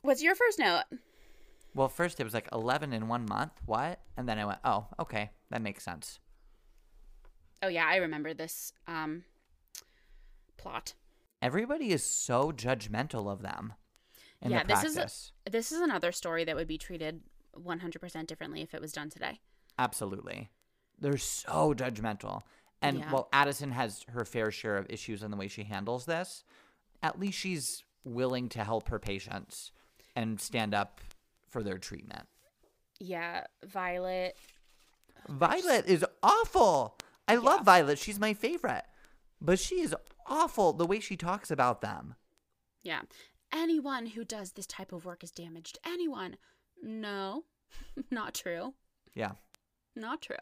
What's 0.00 0.22
your 0.22 0.34
first 0.34 0.58
note? 0.58 0.84
Well, 1.74 1.88
first 1.88 2.18
it 2.18 2.24
was 2.24 2.32
like 2.32 2.48
11 2.50 2.94
in 2.94 3.08
one 3.08 3.26
month. 3.28 3.52
What? 3.66 4.00
And 4.16 4.26
then 4.26 4.38
I 4.38 4.46
went, 4.46 4.60
oh, 4.64 4.86
okay. 4.98 5.32
That 5.50 5.60
makes 5.60 5.84
sense. 5.84 6.18
Oh 7.62 7.68
yeah, 7.68 7.86
I 7.86 7.96
remember 7.96 8.32
this 8.32 8.72
um 8.86 9.24
plot. 10.56 10.94
Everybody 11.42 11.90
is 11.90 12.02
so 12.04 12.52
judgmental 12.52 13.30
of 13.30 13.42
them 13.42 13.74
Yeah, 14.52 14.64
this 14.64 14.84
is 14.84 14.96
a- 14.96 15.50
This 15.50 15.72
is 15.72 15.80
another 15.80 16.12
story 16.12 16.44
that 16.44 16.54
would 16.56 16.68
be 16.68 16.78
treated 16.78 17.22
100% 17.56 18.26
differently 18.26 18.62
if 18.62 18.74
it 18.74 18.80
was 18.80 18.92
done 18.92 19.10
today. 19.10 19.40
Absolutely. 19.78 20.50
They're 20.98 21.18
so 21.18 21.74
judgmental. 21.74 22.42
And 22.82 22.98
Yeah. 22.98 23.10
while 23.10 23.28
Addison 23.32 23.72
has 23.72 24.02
her 24.10 24.24
fair 24.24 24.50
share 24.50 24.76
of 24.76 24.86
issues 24.90 25.22
in 25.22 25.30
the 25.30 25.36
way 25.36 25.48
she 25.48 25.64
handles 25.64 26.04
this, 26.06 26.44
at 27.02 27.18
least 27.18 27.38
she's 27.38 27.84
willing 28.04 28.48
to 28.50 28.62
help 28.64 28.88
her 28.88 28.98
patients 28.98 29.72
and 30.14 30.40
stand 30.40 30.74
up 30.74 31.00
for 31.48 31.62
their 31.62 31.78
treatment. 31.78 32.28
Yeah, 33.00 33.46
Violet. 33.64 34.36
Violet 35.28 35.86
is 35.86 36.04
awful. 36.22 36.96
I 37.26 37.36
love 37.36 37.64
Violet. 37.64 37.98
She's 37.98 38.18
my 38.18 38.34
favorite. 38.34 38.84
But 39.40 39.58
she 39.58 39.80
is 39.80 39.94
awful 40.26 40.72
the 40.72 40.86
way 40.86 41.00
she 41.00 41.16
talks 41.16 41.50
about 41.50 41.80
them. 41.80 42.14
Yeah. 42.82 43.02
Anyone 43.54 44.06
who 44.06 44.24
does 44.24 44.52
this 44.52 44.66
type 44.66 44.92
of 44.92 45.04
work 45.04 45.22
is 45.22 45.30
damaged. 45.30 45.78
Anyone. 45.86 46.36
No, 46.82 47.44
not 48.10 48.34
true. 48.34 48.74
Yeah. 49.14 49.32
Not 49.94 50.20
true. 50.22 50.36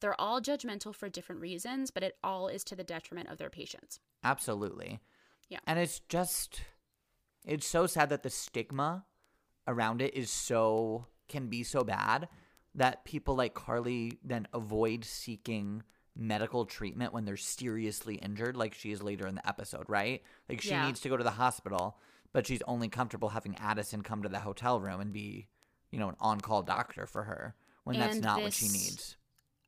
They're 0.00 0.18
all 0.20 0.40
judgmental 0.40 0.94
for 0.94 1.08
different 1.08 1.40
reasons, 1.40 1.90
but 1.90 2.04
it 2.04 2.16
all 2.22 2.46
is 2.48 2.62
to 2.64 2.76
the 2.76 2.84
detriment 2.84 3.28
of 3.28 3.38
their 3.38 3.50
patients. 3.50 3.98
Absolutely. 4.22 5.00
Yeah. 5.48 5.58
And 5.66 5.78
it's 5.78 6.00
just 6.08 6.60
it's 7.44 7.66
so 7.66 7.86
sad 7.86 8.10
that 8.10 8.22
the 8.22 8.30
stigma 8.30 9.04
around 9.66 10.00
it 10.00 10.14
is 10.14 10.30
so 10.30 11.06
can 11.28 11.48
be 11.48 11.62
so 11.64 11.82
bad 11.82 12.28
that 12.74 13.04
people 13.04 13.34
like 13.34 13.54
Carly 13.54 14.18
then 14.22 14.46
avoid 14.52 15.04
seeking 15.04 15.82
medical 16.14 16.64
treatment 16.64 17.12
when 17.12 17.24
they're 17.24 17.36
seriously 17.36 18.16
injured 18.16 18.56
like 18.56 18.74
she 18.74 18.92
is 18.92 19.02
later 19.02 19.26
in 19.26 19.34
the 19.34 19.48
episode, 19.48 19.84
right? 19.88 20.22
Like 20.48 20.60
she 20.60 20.70
Yeah. 20.70 20.86
needs 20.86 21.00
to 21.00 21.08
go 21.08 21.16
to 21.16 21.24
the 21.24 21.30
hospital, 21.32 21.98
but 22.32 22.46
she's 22.46 22.62
only 22.66 22.88
comfortable 22.88 23.30
having 23.30 23.56
Addison 23.58 24.02
come 24.02 24.22
to 24.22 24.28
the 24.28 24.40
hotel 24.40 24.80
room 24.80 25.00
and 25.00 25.12
be, 25.12 25.48
you 25.90 25.98
know, 25.98 26.08
an 26.08 26.16
on-call 26.20 26.62
doctor 26.62 27.06
for 27.06 27.24
her 27.24 27.54
when 27.84 27.98
that's 27.98 28.16
And 28.16 28.24
not 28.24 28.42
what 28.42 28.52
she 28.52 28.68
needs. 28.68 29.16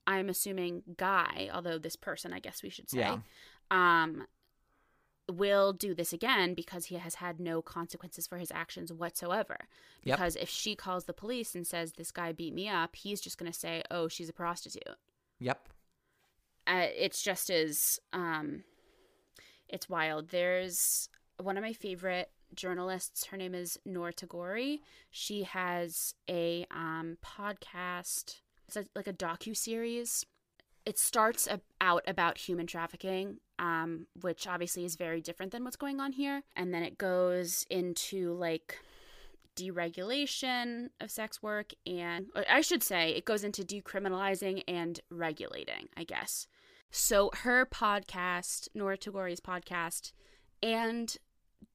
I'm 0.07 0.29
assuming 0.29 0.83
Guy, 0.97 1.49
although 1.53 1.79
this 1.79 1.97
person, 1.97 2.33
I 2.33 2.41
guess 2.41 2.63
we 2.63 2.71
should 2.71 2.91
say, 2.91 2.99
Yeah. 2.99 3.19
um, 3.71 4.27
will 5.31 5.73
do 5.73 5.95
this 5.95 6.13
again 6.13 6.55
because 6.55 6.87
he 6.87 6.97
has 6.97 7.17
had 7.17 7.39
no 7.39 7.63
consequences 7.63 8.27
for 8.27 8.39
his 8.39 8.51
actions 8.51 8.93
whatsoever. 8.93 9.57
Yep. 10.03 10.17
Because 10.19 10.37
if 10.37 10.49
she 10.49 10.75
calls 10.75 11.05
the 11.05 11.13
police 11.13 11.55
and 11.55 11.65
says 11.67 11.93
this 11.93 12.11
guy 12.11 12.33
beat 12.33 12.53
me 12.55 12.69
up, 12.69 12.97
he's 12.97 13.21
just 13.21 13.39
going 13.39 13.51
to 13.51 13.57
say, 13.57 13.83
"Oh, 13.91 14.09
she's 14.09 14.29
a 14.29 14.33
prostitute." 14.33 14.97
Yep. 15.39 15.69
Uh, 16.67 16.87
it's 16.97 17.23
just 17.23 17.49
as 17.49 18.01
um, 18.13 18.65
it's 19.69 19.89
wild. 19.89 20.31
There's 20.31 21.09
one 21.41 21.57
of 21.57 21.63
my 21.63 21.73
favorite 21.73 22.31
journalists. 22.55 23.27
Her 23.27 23.37
name 23.37 23.55
is 23.55 23.79
Noor 23.85 24.13
Tagouri. 24.13 24.81
She 25.11 25.45
has 25.45 26.15
a 26.29 26.67
um, 26.71 27.19
podcast. 27.25 28.41
It's 28.67 28.77
a, 28.77 28.85
like 28.95 29.07
a 29.07 29.13
docu 29.13 29.57
series. 29.57 30.25
It 30.87 30.99
starts 30.99 31.49
out 31.81 32.03
about 32.07 32.39
human 32.39 32.67
trafficking, 32.67 33.39
um, 33.59 34.07
which 34.21 34.47
obviously 34.47 34.85
is 34.85 34.97
very 34.97 35.21
different 35.21 35.53
than 35.53 35.63
what's 35.63 35.77
going 35.77 36.01
on 36.01 36.13
here, 36.13 36.43
and 36.57 36.73
then 36.73 36.83
it 36.83 36.97
goes 36.97 37.67
into 37.69 38.33
like 38.33 38.79
deregulation 39.57 40.89
of 41.01 41.11
sex 41.11 41.43
work 41.43 41.73
and 41.85 42.27
I 42.49 42.61
should 42.61 42.83
say 42.83 43.11
it 43.11 43.25
goes 43.25 43.45
into 43.45 43.63
decriminalizing 43.63 44.63
and 44.67 45.01
regulating, 45.11 45.89
I 45.97 46.05
guess. 46.05 46.47
So 46.91 47.31
her 47.43 47.67
podcast, 47.67 48.69
Nora 48.75 48.97
Tagouri's 48.97 49.41
podcast, 49.41 50.13
and 50.63 51.17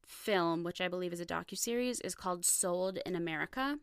film, 0.06 0.64
which 0.64 0.82
I 0.82 0.88
believe 0.88 1.14
is 1.14 1.20
a 1.20 1.26
docuseries, 1.26 2.00
is 2.04 2.16
called 2.16 2.46
Sold 2.46 3.00
in 3.06 3.16
America. 3.16 3.80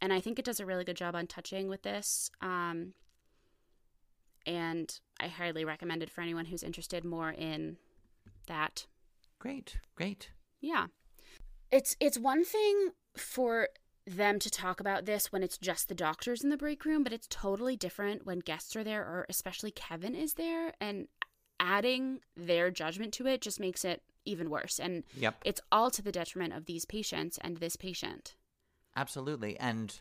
And 0.00 0.12
I 0.12 0.20
think 0.20 0.38
it 0.38 0.44
does 0.44 0.60
a 0.60 0.66
really 0.66 0.84
good 0.84 0.96
job 0.96 1.14
on 1.14 1.26
touching 1.26 1.68
with 1.68 1.82
this. 1.82 2.30
Um, 2.40 2.94
and 4.46 4.98
I 5.20 5.28
highly 5.28 5.64
recommend 5.64 6.02
it 6.02 6.10
for 6.10 6.20
anyone 6.20 6.46
who's 6.46 6.62
interested 6.62 7.04
more 7.04 7.30
in 7.30 7.78
that. 8.46 8.86
Great, 9.38 9.78
great. 9.94 10.30
Yeah. 10.60 10.86
It's 11.70 11.96
it's 12.00 12.18
one 12.18 12.44
thing 12.44 12.90
for 13.16 13.68
them 14.06 14.38
to 14.38 14.50
talk 14.50 14.80
about 14.80 15.06
this 15.06 15.32
when 15.32 15.42
it's 15.42 15.56
just 15.56 15.88
the 15.88 15.94
doctors 15.94 16.44
in 16.44 16.50
the 16.50 16.56
break 16.56 16.84
room, 16.84 17.02
but 17.02 17.12
it's 17.12 17.26
totally 17.28 17.76
different 17.76 18.26
when 18.26 18.40
guests 18.40 18.76
are 18.76 18.84
there 18.84 19.02
or 19.02 19.26
especially 19.28 19.70
Kevin 19.70 20.14
is 20.14 20.34
there 20.34 20.74
and 20.80 21.08
adding 21.58 22.20
their 22.36 22.70
judgment 22.70 23.14
to 23.14 23.26
it 23.26 23.40
just 23.40 23.60
makes 23.60 23.84
it 23.84 24.02
even 24.24 24.50
worse. 24.50 24.78
And 24.80 25.04
Yep. 25.16 25.36
it's 25.44 25.60
all 25.72 25.90
to 25.90 26.02
the 26.02 26.12
detriment 26.12 26.52
of 26.52 26.66
these 26.66 26.84
patients 26.84 27.38
and 27.42 27.58
this 27.58 27.76
patient. 27.76 28.36
Absolutely. 28.96 29.58
And 29.58 30.00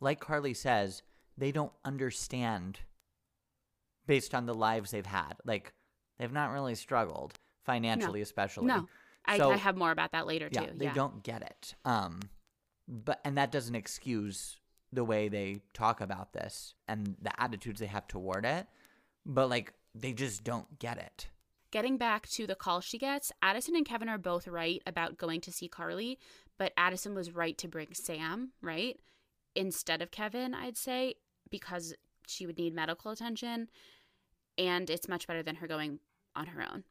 like 0.00 0.20
Carly 0.20 0.54
says, 0.54 1.02
they 1.36 1.52
don't 1.52 1.72
understand 1.84 2.80
based 4.06 4.34
on 4.34 4.46
the 4.46 4.54
lives 4.54 4.90
they've 4.90 5.06
had. 5.06 5.34
Like 5.44 5.72
they've 6.18 6.32
not 6.32 6.52
really 6.52 6.74
struggled 6.74 7.34
financially, 7.64 8.20
especially. 8.22 8.66
No. 8.66 8.88
I, 9.24 9.36
So- 9.38 9.50
I 9.50 9.56
have 9.56 9.76
more 9.76 9.90
about 9.90 10.12
that 10.12 10.26
later 10.26 10.48
yeah, 10.50 10.66
too. 10.66 10.72
they 10.76 10.88
don't 10.88 11.22
get 11.22 11.42
it. 11.42 11.74
Um, 11.84 12.20
but 12.86 13.20
and 13.24 13.36
that 13.36 13.52
doesn't 13.52 13.74
excuse 13.74 14.58
the 14.92 15.04
way 15.04 15.28
they 15.28 15.60
talk 15.74 16.00
about 16.00 16.32
this 16.32 16.74
and 16.88 17.16
the 17.20 17.38
attitudes 17.40 17.80
they 17.80 17.86
have 17.86 18.08
toward 18.08 18.46
it. 18.46 18.66
But 19.26 19.50
like 19.50 19.74
they 19.94 20.12
just 20.14 20.44
don't 20.44 20.78
get 20.78 20.96
it. 20.96 21.28
Getting 21.70 21.98
back 21.98 22.28
to 22.30 22.46
the 22.46 22.54
call 22.54 22.80
she 22.80 22.96
gets, 22.98 23.30
Addison 23.42 23.76
and 23.76 23.84
Kevin 23.84 24.08
are 24.08 24.18
both 24.18 24.48
right 24.48 24.82
about 24.86 25.18
going 25.18 25.40
to 25.42 25.52
see 25.52 25.68
Carly, 25.68 26.18
but 26.58 26.72
Addison 26.76 27.14
was 27.14 27.34
right 27.34 27.58
to 27.58 27.68
bring 27.68 27.92
Sam, 27.92 28.52
right? 28.62 28.98
Instead 29.54 30.00
of 30.00 30.10
Kevin, 30.10 30.54
I'd 30.54 30.76
say, 30.78 31.14
because 31.50 31.94
she 32.26 32.46
would 32.46 32.58
need 32.58 32.74
medical 32.74 33.10
attention. 33.10 33.68
And 34.56 34.88
it's 34.88 35.08
much 35.08 35.26
better 35.26 35.42
than 35.42 35.56
her 35.56 35.66
going 35.66 36.00
on 36.34 36.46
her 36.46 36.62
own. 36.62 36.84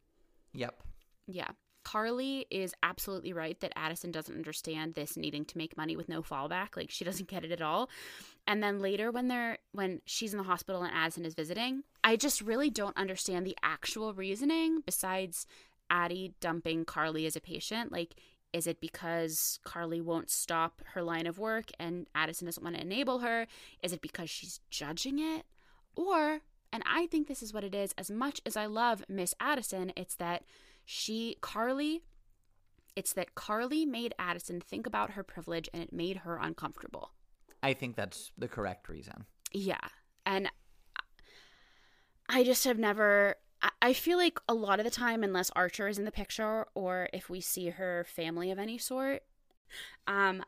Yep. 0.54 0.82
Yeah. 1.28 1.50
Carly 1.88 2.46
is 2.52 2.76
absolutely 2.84 3.32
right 3.32 3.58
that 3.62 3.72
Addison 3.78 4.12
doesn't 4.12 4.36
understand 4.36 4.94
this 4.94 5.16
needing 5.16 5.46
to 5.46 5.58
make 5.58 5.78
money 5.78 5.96
with 5.96 6.10
no 6.10 6.22
fallback. 6.22 6.76
Like 6.76 6.92
she 6.92 7.06
doesn't 7.06 7.30
get 7.30 7.46
it 7.46 7.52
at 7.54 7.62
all. 7.62 7.90
And 8.46 8.62
then 8.62 8.82
later 8.82 9.10
when 9.10 9.30
they're 9.30 9.60
when 9.72 10.02
she's 10.04 10.34
in 10.34 10.38
the 10.38 10.44
hospital 10.44 10.84
and 10.84 10.94
Addison 10.94 11.24
is 11.24 11.34
visiting, 11.34 11.84
I 12.04 12.18
just 12.18 12.42
really 12.42 12.70
don't 12.70 12.98
understand 12.98 13.46
the 13.48 13.56
actual 13.64 14.14
reasoning 14.14 14.82
besides 14.86 15.48
Addie 15.90 16.34
dumping 16.42 16.84
Carly 16.84 17.26
as 17.26 17.38
a 17.38 17.42
patient. 17.42 17.90
Like 17.90 18.16
is 18.52 18.68
it 18.68 18.82
because 18.82 19.58
Carly 19.64 20.02
won't 20.02 20.30
stop 20.30 20.82
her 20.94 21.02
line 21.02 21.26
of 21.26 21.40
work 21.40 21.72
and 21.80 22.06
Addison 22.14 22.48
doesn't 22.48 22.64
want 22.64 22.76
to 22.76 22.82
enable 22.82 23.20
her? 23.20 23.48
Is 23.82 23.94
it 23.94 24.02
because 24.02 24.30
she's 24.30 24.60
judging 24.70 25.20
it? 25.20 25.46
Or, 25.96 26.42
and 26.74 26.84
I 26.86 27.08
think 27.08 27.28
this 27.28 27.44
is 27.44 27.54
what 27.54 27.64
it 27.64 27.74
is, 27.74 27.94
as 27.98 28.12
much 28.12 28.42
as 28.46 28.58
I 28.58 28.66
love 28.66 29.06
Miss 29.08 29.34
Addison, 29.40 29.94
it's 29.96 30.16
that 30.16 30.44
she, 30.90 31.36
Carly, 31.42 32.02
it's 32.96 33.12
that 33.12 33.36
Carly 33.36 33.86
made 33.86 34.16
Addison 34.18 34.62
think 34.62 34.88
about 34.88 35.12
her 35.12 35.22
privilege 35.22 35.70
and 35.74 35.84
it 35.84 35.92
made 35.92 36.20
her 36.20 36.38
uncomfortable. 36.38 37.12
I 37.62 37.74
think 37.74 37.98
that's 37.98 38.32
the 38.38 38.48
correct 38.48 38.88
reason. 38.88 39.26
Yeah. 39.52 39.82
And 40.26 40.50
I 42.30 42.46
just 42.46 42.64
have 42.64 42.80
never. 42.80 43.36
I- 43.82 43.92
feel 43.92 44.18
like 44.18 44.40
a 44.48 44.54
lot 44.54 44.80
of 44.80 44.86
the 44.86 44.92
time, 44.92 45.24
unless 45.24 45.50
Archer 45.58 45.90
is 45.90 46.00
in 46.00 46.06
the 46.06 46.12
picture 46.12 46.66
or 46.74 47.10
if 47.12 47.30
we 47.30 47.42
see 47.42 47.70
her 47.70 48.06
family 48.08 48.50
of 48.50 48.60
any 48.60 48.78
sort, 48.78 49.24
um, 50.08 50.42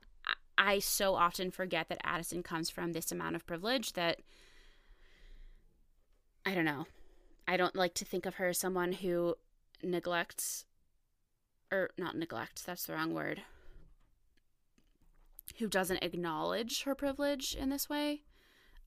I 0.58 0.80
so 0.80 1.16
often 1.16 1.52
forget 1.52 1.90
that 1.90 2.00
Addison 2.06 2.44
comes 2.44 2.70
from 2.70 2.94
this 2.94 3.12
amount 3.12 3.36
of 3.36 3.46
privilege 3.46 3.94
that 3.94 4.22
I 6.46 6.54
don't 6.54 6.66
know. 6.66 6.86
I 7.46 7.58
don't 7.58 7.76
like 7.76 7.94
to 7.96 8.06
think 8.06 8.26
of 8.26 8.36
her 8.36 8.48
as 8.50 8.58
someone 8.58 8.94
who 8.94 9.36
neglects, 9.84 10.66
or 11.72 11.90
not 11.98 12.16
neglects, 12.16 12.64
that's 12.64 12.86
the 12.86 12.94
wrong 12.94 13.14
word, 13.14 13.42
who 15.58 15.68
doesn't 15.68 16.04
acknowledge 16.04 16.84
her 16.84 16.96
privilege 16.96 17.56
in 17.56 17.70
this 17.70 17.90
way. 17.90 18.24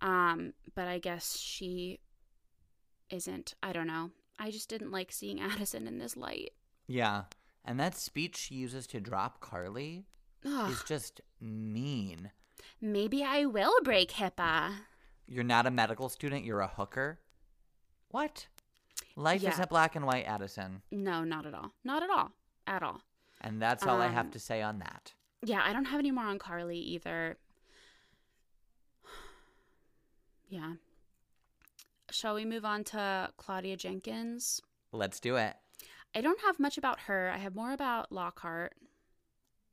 Um, 0.01 0.53
but 0.75 0.89
I 0.89 0.99
guess 0.99 1.39
she 1.39 2.01
isn't. 3.11 3.55
I 3.63 3.73
don't 3.73 3.87
know. 3.87 4.11
I 4.39 4.51
just 4.51 4.69
didn't 4.69 4.91
like 4.91 5.13
seeing 5.13 5.41
Addison 5.41 5.87
in 5.87 5.99
this 5.99 6.17
light. 6.17 6.53
Yeah. 6.89 7.25
And 7.65 7.79
that 7.79 7.97
speech 7.97 8.37
she 8.37 8.57
uses 8.57 8.87
to 8.89 9.01
drop 9.01 9.41
Carly 9.41 10.07
Ugh. 10.45 10.71
is 10.71 10.83
just 10.83 11.21
mean. 11.41 12.33
Maybe 12.81 13.23
I 13.23 13.47
will 13.47 13.81
break 13.85 14.13
HIPAA. 14.13 14.73
You're 15.29 15.45
not 15.45 15.67
a 15.67 15.71
medical 15.71 16.09
student, 16.09 16.45
you're 16.45 16.61
a 16.61 16.67
hooker. 16.67 17.21
What? 18.11 18.49
Life 19.17 19.43
Yeah. 19.43 19.51
isn't 19.51 19.69
black 19.69 19.95
and 19.97 20.07
white, 20.07 20.25
Addison. 20.27 20.83
No, 20.91 21.25
not 21.25 21.45
at 21.47 21.55
all. 21.55 21.73
Not 21.85 22.03
at 22.03 22.11
all. 22.11 22.33
At 22.67 22.83
all. 22.83 23.03
And 23.41 23.61
that's 23.61 23.85
all 23.85 24.01
I 24.01 24.09
have 24.09 24.27
Um, 24.27 24.31
to 24.33 24.39
say 24.39 24.63
on 24.63 24.79
that. 24.79 25.15
Yeah, 25.43 25.63
I 25.65 25.73
don't 25.73 25.87
have 25.87 25.99
any 25.99 26.11
more 26.11 26.25
on 26.25 26.39
Carly 26.39 26.79
either. 26.79 27.39
Yeah. 30.49 30.75
Shall 32.11 32.35
we 32.35 32.45
move 32.45 32.65
on 32.65 32.85
to 32.85 33.33
Claudia 33.39 33.77
Jenkins? 33.77 34.61
Let's 34.93 35.19
do 35.19 35.37
it. 35.37 35.57
I 36.15 36.21
don't 36.21 36.41
have 36.43 36.61
much 36.61 36.77
about 36.77 37.01
her. 37.01 37.31
I 37.35 37.39
have 37.39 37.55
more 37.55 37.73
about 37.73 38.13
Lockhart. 38.13 38.75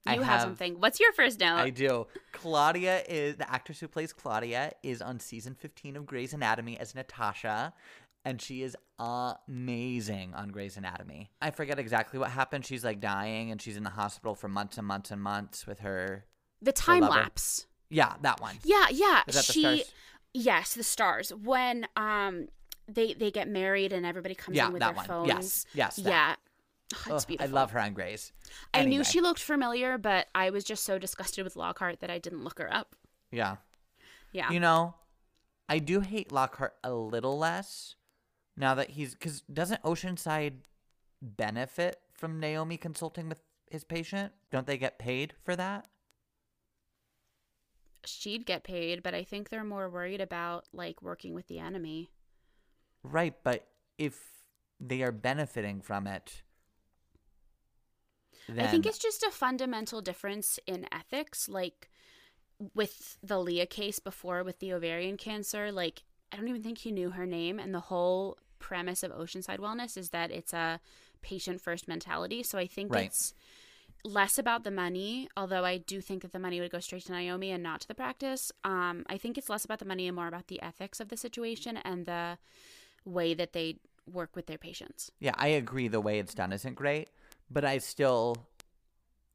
I 0.05 0.15
You 0.15 0.21
have, 0.21 0.29
have- 0.29 0.41
something. 0.43 0.79
What's 0.79 1.01
your 1.01 1.11
first 1.11 1.41
note? 1.41 1.57
I 1.57 1.69
do. 1.69 2.07
Claudia 2.31 3.03
is 3.09 3.35
the 3.35 3.51
actress 3.51 3.81
who 3.81 3.89
plays 3.89 4.13
Claudia 4.13 4.71
is 4.81 5.01
on 5.01 5.19
season 5.19 5.53
15 5.53 5.97
of 5.97 6.05
Grey's 6.05 6.33
Anatomy 6.33 6.79
as 6.79 6.95
Natasha 6.95 7.73
and 8.29 8.39
she 8.41 8.61
is 8.61 8.77
amazing 8.99 10.33
on 10.35 10.49
Grey's 10.49 10.77
Anatomy. 10.77 11.31
I 11.41 11.51
forget 11.51 11.79
exactly 11.79 12.19
what 12.19 12.29
happened. 12.29 12.65
She's 12.65 12.85
like 12.85 12.99
dying 12.99 13.51
and 13.51 13.61
she's 13.61 13.75
in 13.75 13.83
the 13.83 13.89
hospital 13.89 14.35
for 14.35 14.47
months 14.47 14.77
and 14.77 14.85
months 14.85 15.11
and 15.11 15.21
months 15.21 15.65
with 15.65 15.79
her 15.79 16.25
the 16.61 16.71
time 16.71 17.01
lover. 17.01 17.15
lapse. 17.15 17.65
Yeah, 17.89 18.13
that 18.21 18.39
one. 18.39 18.57
Yeah, 18.63 18.85
yeah. 18.91 19.23
The 19.25 19.41
she 19.41 19.61
stars? 19.61 19.91
Yes, 20.33 20.73
the 20.75 20.83
stars. 20.83 21.31
When 21.33 21.87
um 21.95 22.47
they 22.87 23.13
they 23.13 23.31
get 23.31 23.47
married 23.47 23.91
and 23.93 24.05
everybody 24.05 24.35
comes 24.35 24.55
Yeah, 24.57 24.67
in 24.67 24.73
with 24.73 24.81
that 24.81 24.89
their 24.89 24.95
one. 24.97 25.05
phones. 25.07 25.27
Yes, 25.27 25.65
yes, 25.73 25.95
that. 25.97 26.09
Yeah. 26.09 26.35
Oh, 27.07 27.15
it's 27.15 27.25
Ugh, 27.29 27.37
I 27.39 27.45
love 27.47 27.71
her 27.71 27.79
on 27.79 27.93
Grey's. 27.93 28.31
I 28.73 28.83
knew 28.85 29.03
she 29.03 29.21
looked 29.21 29.41
familiar, 29.41 29.97
but 29.99 30.27
I 30.33 30.49
was 30.49 30.63
just 30.63 30.83
so 30.85 30.97
disgusted 30.97 31.43
with 31.43 31.55
Lockhart 31.55 31.99
that 31.99 32.09
I 32.09 32.17
didn't 32.17 32.43
look 32.43 32.57
her 32.57 32.71
up. 32.73 32.95
Yeah. 33.31 33.57
Yeah. 34.31 34.49
You 34.51 34.59
know, 34.59 34.95
I 35.67 35.77
do 35.77 35.99
hate 35.99 36.31
Lockhart 36.31 36.73
a 36.83 36.91
little 36.91 37.37
less 37.37 37.95
now 38.59 38.75
that 38.75 38.91
he's 38.91 39.13
because 39.13 39.41
doesn't 39.41 39.81
Oceanside 39.83 40.55
benefit 41.21 41.99
from 42.13 42.39
Naomi 42.39 42.77
consulting 42.77 43.29
with 43.29 43.39
his 43.71 43.83
patient? 43.83 44.33
Don't 44.51 44.67
they 44.67 44.77
get 44.77 44.99
paid 44.99 45.33
for 45.43 45.55
that? 45.55 45.87
She'd 48.05 48.45
get 48.45 48.63
paid, 48.63 49.01
but 49.01 49.15
I 49.15 49.23
think 49.23 49.49
they're 49.49 49.63
more 49.63 49.89
worried 49.89 50.21
about 50.21 50.65
like 50.73 51.01
working 51.01 51.33
with 51.33 51.47
the 51.47 51.59
enemy. 51.59 52.11
Right, 53.01 53.35
but 53.43 53.67
if 53.97 54.19
they 54.79 55.01
are 55.03 55.11
benefiting 55.11 55.81
from 55.81 56.05
it, 56.05 56.43
then 58.47 58.65
I 58.65 58.67
think 58.67 58.85
it's 58.85 58.97
just 58.97 59.23
a 59.23 59.31
fundamental 59.31 60.01
difference 60.01 60.59
in 60.67 60.85
ethics. 60.91 61.47
Like 61.47 61.89
with 62.73 63.17
the 63.23 63.39
Leah 63.39 63.67
case 63.67 63.99
before 63.99 64.43
with 64.43 64.59
the 64.59 64.73
ovarian 64.73 65.15
cancer, 65.15 65.71
like 65.71 66.03
I 66.31 66.37
don't 66.37 66.47
even 66.49 66.61
think 66.61 66.79
he 66.79 66.91
knew 66.91 67.11
her 67.11 67.25
name. 67.25 67.57
And 67.57 67.73
the 67.73 67.79
whole 67.79 68.37
premise 68.59 69.03
of 69.03 69.11
Oceanside 69.11 69.59
Wellness 69.59 69.97
is 69.97 70.09
that 70.09 70.31
it's 70.31 70.53
a 70.53 70.79
patient 71.21 71.61
first 71.61 71.87
mentality. 71.87 72.43
So 72.43 72.57
I 72.57 72.67
think 72.67 72.93
Right. 72.93 73.05
it's 73.07 73.33
less 74.05 74.37
about 74.37 74.63
the 74.63 74.71
money, 74.71 75.27
although 75.35 75.65
I 75.65 75.77
do 75.77 75.99
think 76.01 76.21
that 76.21 76.31
the 76.31 76.39
money 76.39 76.59
would 76.61 76.71
go 76.71 76.79
straight 76.79 77.05
to 77.05 77.11
Naomi 77.11 77.51
and 77.51 77.61
not 77.61 77.81
to 77.81 77.87
the 77.87 77.95
practice. 77.95 78.51
Um, 78.63 79.05
I 79.09 79.17
think 79.17 79.37
it's 79.37 79.49
less 79.49 79.65
about 79.65 79.79
the 79.79 79.85
money 79.85 80.07
and 80.07 80.15
more 80.15 80.27
about 80.27 80.47
the 80.47 80.61
ethics 80.61 80.99
of 80.99 81.09
the 81.09 81.17
situation 81.17 81.77
and 81.77 82.05
the 82.05 82.37
way 83.03 83.33
that 83.33 83.53
they 83.53 83.77
work 84.09 84.35
with 84.35 84.45
their 84.47 84.57
patients. 84.57 85.11
yeah, 85.19 85.33
I 85.37 85.47
agree. 85.49 85.87
The 85.87 86.01
way 86.01 86.19
it's 86.19 86.33
done 86.33 86.53
isn't 86.53 86.75
great, 86.75 87.09
but 87.49 87.65
I 87.65 87.77
still, 87.79 88.37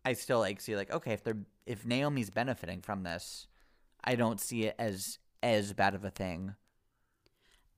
I 0.04 0.14
still 0.14 0.40
like 0.40 0.60
see 0.60 0.76
like 0.76 0.90
okay, 0.92 1.12
if 1.12 1.22
they're 1.22 1.38
if 1.66 1.84
Naomi's 1.86 2.30
benefiting 2.30 2.80
from 2.80 3.02
this, 3.04 3.46
I 4.02 4.16
don't 4.16 4.40
see 4.40 4.64
it 4.64 4.74
as 4.78 5.18
as 5.42 5.72
bad 5.74 5.94
of 5.94 6.04
a 6.04 6.10
thing. 6.10 6.54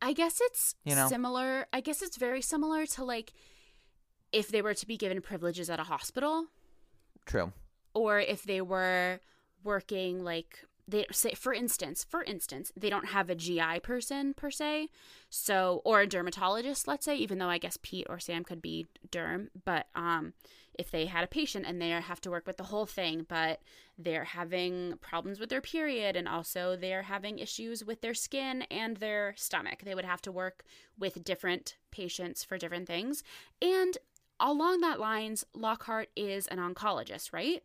I 0.02 0.12
guess 0.12 0.38
it's 0.40 0.74
You 0.84 0.94
know? 0.94 1.08
similar. 1.08 1.66
I 1.72 1.80
guess 1.80 2.02
it's 2.02 2.16
very 2.16 2.42
similar 2.42 2.86
to 2.86 3.04
like 3.04 3.32
if 4.32 4.48
they 4.48 4.60
were 4.62 4.74
to 4.74 4.86
be 4.86 4.96
given 4.96 5.20
privileges 5.22 5.70
at 5.70 5.80
a 5.80 5.84
hospital 5.84 6.46
True. 7.24 7.52
or 7.94 8.20
if 8.20 8.42
they 8.42 8.60
were 8.60 9.20
working 9.64 10.22
like 10.22 10.64
they 10.88 11.06
say 11.10 11.32
for 11.34 11.52
instance 11.52 12.04
for 12.08 12.22
instance 12.24 12.70
they 12.76 12.88
don't 12.90 13.06
have 13.06 13.28
a 13.30 13.34
gi 13.34 13.80
person 13.82 14.34
per 14.34 14.50
se 14.50 14.88
so 15.30 15.80
or 15.84 16.02
a 16.02 16.06
dermatologist 16.06 16.86
let's 16.86 17.04
say 17.04 17.16
even 17.16 17.38
though 17.38 17.48
i 17.48 17.58
guess 17.58 17.76
pete 17.82 18.06
or 18.08 18.20
sam 18.20 18.44
could 18.44 18.62
be 18.62 18.86
derm 19.10 19.48
but 19.64 19.86
um 19.96 20.32
if 20.78 20.90
they 20.90 21.06
had 21.06 21.24
a 21.24 21.28
patient 21.28 21.64
and 21.66 21.80
they 21.80 21.90
have 21.90 22.20
to 22.20 22.30
work 22.30 22.46
with 22.46 22.56
the 22.56 22.64
whole 22.64 22.86
thing 22.86 23.26
but 23.28 23.60
they're 23.98 24.24
having 24.24 24.94
problems 25.00 25.40
with 25.40 25.48
their 25.48 25.60
period 25.60 26.16
and 26.16 26.28
also 26.28 26.76
they're 26.76 27.02
having 27.02 27.38
issues 27.38 27.84
with 27.84 28.00
their 28.00 28.14
skin 28.14 28.62
and 28.70 28.98
their 28.98 29.34
stomach 29.36 29.82
they 29.84 29.94
would 29.94 30.04
have 30.04 30.22
to 30.22 30.32
work 30.32 30.64
with 30.98 31.24
different 31.24 31.76
patients 31.90 32.44
for 32.44 32.58
different 32.58 32.86
things 32.86 33.22
and 33.60 33.98
along 34.38 34.80
that 34.80 35.00
lines 35.00 35.44
lockhart 35.54 36.08
is 36.16 36.46
an 36.48 36.58
oncologist 36.58 37.32
right 37.32 37.62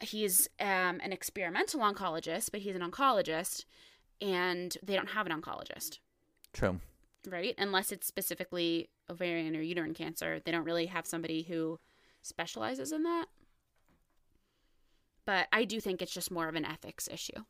he's 0.00 0.48
um, 0.60 1.00
an 1.02 1.12
experimental 1.12 1.80
oncologist, 1.80 2.50
but 2.50 2.60
he's 2.60 2.76
an 2.76 2.82
oncologist, 2.82 3.64
and 4.20 4.76
they 4.82 4.94
don't 4.94 5.10
have 5.10 5.26
an 5.26 5.40
oncologist, 5.40 5.98
True. 6.52 6.80
right? 7.26 7.54
Unless 7.58 7.92
it's 7.92 8.06
specifically 8.06 8.90
ovarian 9.10 9.56
or 9.56 9.60
uterine 9.60 9.94
cancer, 9.94 10.40
they 10.44 10.52
don't 10.52 10.64
really 10.64 10.86
have 10.86 11.06
somebody 11.06 11.42
who 11.42 11.78
specializes 12.26 12.92
in 12.92 13.02
that. 13.04 13.26
But 15.24 15.48
I 15.52 15.64
do 15.64 15.80
think 15.80 16.00
it's 16.02 16.12
just 16.14 16.30
more 16.30 16.48
of 16.48 16.54
an 16.54 16.64
ethics 16.64 17.08
issue. 17.10 17.44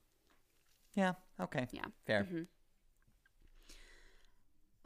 Yeah. 0.94 1.12
Okay. 1.40 1.66
Yeah. 1.72 1.86
Fair. 2.06 2.24
Mhm. 2.24 2.46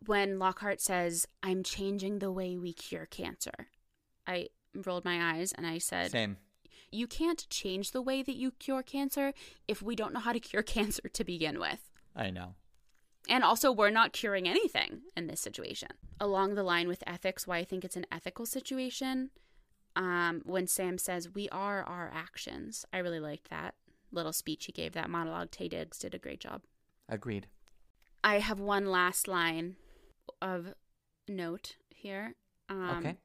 When 0.07 0.39
Lockhart 0.39 0.81
says, 0.81 1.27
I'm 1.43 1.63
changing 1.63 2.19
the 2.19 2.33
way 2.33 2.57
we 2.57 2.73
cure 2.73 3.07
cancer, 3.07 3.69
I 4.27 4.49
rolled 4.75 5.05
my 5.05 5.35
eyes 5.37 5.53
and 5.53 5.67
I 5.67 5.79
said, 5.79 6.11
Same. 6.11 6.39
you 6.91 7.07
can't 7.07 7.47
change 7.51 7.91
the 7.91 8.01
way 8.03 8.23
that 8.23 8.37
you 8.37 8.51
cure 8.53 8.83
cancer 8.83 9.33
if 9.69 9.83
we 9.83 9.95
don't 9.95 10.13
know 10.15 10.21
how 10.21 10.33
to 10.33 10.41
cure 10.41 10.63
cancer 10.77 11.09
to 11.13 11.25
begin 11.25 11.61
with. 11.61 11.91
I 12.17 12.31
know. 12.31 12.55
And 13.29 13.45
also, 13.45 13.71
we're 13.71 13.91
not 13.91 14.15
curing 14.15 14.49
anything 14.49 15.03
in 15.15 15.27
this 15.27 15.41
situation. 15.43 15.91
Along 16.19 16.55
the 16.55 16.63
line 16.63 16.89
with 16.89 17.05
ethics, 17.07 17.47
why 17.47 17.59
I 17.59 17.65
think 17.65 17.85
it's 17.85 17.97
an 17.97 18.07
ethical 18.11 18.47
situation, 18.47 19.31
um, 19.97 20.43
when 20.45 20.67
Sam 20.67 20.99
says, 20.99 21.35
We 21.35 21.49
are 21.51 21.83
our 21.83 22.11
actions, 22.15 22.85
I 22.93 22.99
really 22.99 23.21
liked 23.21 23.51
that 23.51 23.75
little 24.13 24.33
speech 24.33 24.67
he 24.67 24.73
gave, 24.73 24.93
that 24.93 25.11
monologue. 25.11 25.51
Taye 25.51 25.71
Diggs 25.71 25.99
did 25.99 26.15
a 26.15 26.19
great 26.19 26.41
job. 26.41 26.63
Agreed. 27.09 27.47
I 28.23 28.39
have 28.39 28.61
one 28.61 28.87
last 28.87 29.29
line 29.29 29.77
of 30.43 30.75
note 31.29 31.77
here. 31.95 32.35
Um, 32.69 32.99
okay. 32.99 33.17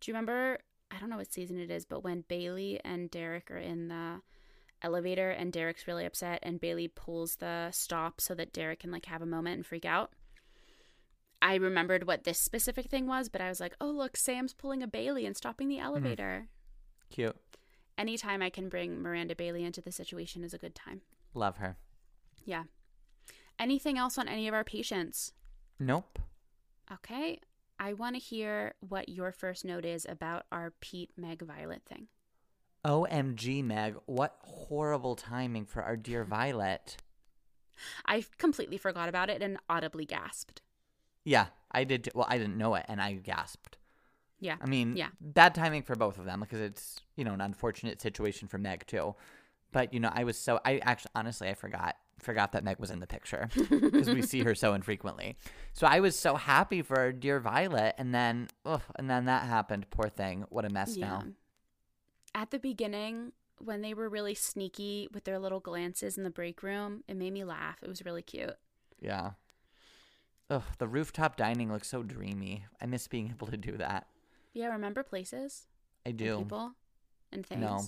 Do 0.00 0.10
you 0.10 0.14
remember? 0.14 0.58
I 0.90 0.98
don't 0.98 1.10
know 1.10 1.18
what 1.18 1.32
season 1.32 1.58
it 1.58 1.70
is, 1.70 1.84
but 1.84 2.02
when 2.02 2.24
Bailey 2.26 2.80
and 2.84 3.10
Derek 3.10 3.50
are 3.50 3.58
in 3.58 3.88
the 3.88 4.20
elevator 4.82 5.30
and 5.30 5.52
Derek's 5.52 5.86
really 5.86 6.06
upset 6.06 6.40
and 6.42 6.60
Bailey 6.60 6.88
pulls 6.88 7.36
the 7.36 7.70
stop 7.70 8.20
so 8.20 8.34
that 8.34 8.52
Derek 8.52 8.80
can 8.80 8.90
like 8.90 9.06
have 9.06 9.22
a 9.22 9.26
moment 9.26 9.56
and 9.56 9.66
freak 9.66 9.84
out. 9.84 10.12
I 11.42 11.54
remembered 11.54 12.06
what 12.06 12.24
this 12.24 12.38
specific 12.38 12.86
thing 12.86 13.06
was, 13.06 13.28
but 13.28 13.40
I 13.40 13.48
was 13.48 13.60
like, 13.60 13.74
"Oh, 13.80 13.90
look, 13.90 14.16
Sam's 14.16 14.52
pulling 14.52 14.82
a 14.82 14.86
Bailey 14.86 15.26
and 15.26 15.36
stopping 15.36 15.68
the 15.68 15.76
mm-hmm. 15.76 15.86
elevator." 15.86 16.48
Cute. 17.10 17.36
Anytime 17.98 18.40
I 18.40 18.50
can 18.50 18.68
bring 18.68 19.02
Miranda 19.02 19.34
Bailey 19.34 19.64
into 19.64 19.82
the 19.82 19.92
situation 19.92 20.42
is 20.44 20.54
a 20.54 20.58
good 20.58 20.74
time. 20.74 21.02
Love 21.34 21.56
her. 21.58 21.76
Yeah. 22.44 22.64
Anything 23.58 23.98
else 23.98 24.16
on 24.16 24.26
any 24.26 24.48
of 24.48 24.54
our 24.54 24.64
patients? 24.64 25.32
Nope. 25.78 26.18
Okay. 26.90 27.40
I 27.78 27.92
want 27.92 28.16
to 28.16 28.20
hear 28.20 28.74
what 28.80 29.08
your 29.08 29.32
first 29.32 29.64
note 29.64 29.84
is 29.84 30.06
about 30.08 30.46
our 30.50 30.72
Pete 30.80 31.10
Meg 31.16 31.42
Violet 31.42 31.82
thing. 31.86 32.08
OMG, 32.84 33.62
Meg. 33.62 33.96
What 34.06 34.36
horrible 34.42 35.16
timing 35.16 35.66
for 35.66 35.82
our 35.82 35.96
dear 35.96 36.24
Violet. 36.24 36.96
I 38.06 38.24
completely 38.38 38.78
forgot 38.78 39.08
about 39.08 39.30
it 39.30 39.42
and 39.42 39.58
audibly 39.68 40.04
gasped. 40.04 40.62
Yeah, 41.24 41.46
I 41.70 41.84
did. 41.84 42.04
t- 42.04 42.10
Well, 42.14 42.26
I 42.28 42.38
didn't 42.38 42.56
know 42.58 42.74
it, 42.74 42.86
and 42.88 43.00
I 43.00 43.14
gasped. 43.14 43.78
Yeah. 44.40 44.56
I 44.60 44.66
mean, 44.66 44.96
Yeah. 44.96 45.08
bad 45.20 45.54
timing 45.54 45.82
for 45.82 45.94
both 45.96 46.18
of 46.18 46.24
them 46.24 46.40
because 46.40 46.60
it's 46.60 47.00
you 47.16 47.24
know 47.24 47.34
an 47.34 47.40
unfortunate 47.40 48.00
situation 48.00 48.48
for 48.48 48.58
Meg 48.58 48.86
too. 48.86 49.14
But 49.72 49.92
you 49.94 50.00
know, 50.00 50.10
I 50.12 50.24
was 50.24 50.38
so 50.38 50.60
I 50.64 50.78
actually 50.78 51.12
honestly 51.14 51.48
I 51.48 51.54
forgot 51.54 51.96
forgot 52.18 52.52
that 52.52 52.64
Meg 52.64 52.78
was 52.78 52.90
in 52.90 53.00
the 53.00 53.06
picture 53.06 53.48
because 53.70 54.08
we 54.10 54.22
see 54.22 54.42
her 54.42 54.54
so 54.54 54.74
infrequently. 54.74 55.36
So 55.74 55.86
I 55.86 56.00
was 56.00 56.18
so 56.18 56.36
happy 56.36 56.82
for 56.82 57.12
dear 57.12 57.38
Violet, 57.40 57.94
and 57.98 58.14
then 58.14 58.48
ugh, 58.64 58.82
and 58.96 59.08
then 59.10 59.26
that 59.26 59.44
happened. 59.46 59.88
Poor 59.90 60.08
thing. 60.08 60.44
What 60.48 60.64
a 60.64 60.70
mess 60.70 60.96
now. 60.96 61.24
At 62.34 62.50
the 62.50 62.58
beginning, 62.58 63.32
when 63.58 63.82
they 63.82 63.92
were 63.94 64.08
really 64.08 64.34
sneaky 64.34 65.08
with 65.12 65.24
their 65.24 65.38
little 65.38 65.60
glances 65.60 66.16
in 66.16 66.24
the 66.24 66.30
break 66.30 66.62
room, 66.62 67.02
it 67.08 67.16
made 67.16 67.32
me 67.32 67.44
laugh. 67.44 67.82
It 67.82 67.88
was 67.88 68.04
really 68.04 68.22
cute. 68.22 68.54
Yeah. 69.00 69.32
Ugh, 70.50 70.62
the 70.78 70.88
rooftop 70.88 71.36
dining 71.36 71.72
looks 71.72 71.88
so 71.88 72.02
dreamy. 72.02 72.64
I 72.82 72.86
miss 72.86 73.06
being 73.06 73.28
able 73.28 73.46
to 73.46 73.56
do 73.56 73.76
that. 73.76 74.06
Yeah, 74.52 74.66
remember 74.66 75.02
places? 75.04 75.66
I 76.04 76.10
and 76.10 76.18
do. 76.18 76.38
people 76.38 76.72
and 77.32 77.46
things. 77.46 77.60
No. 77.60 77.84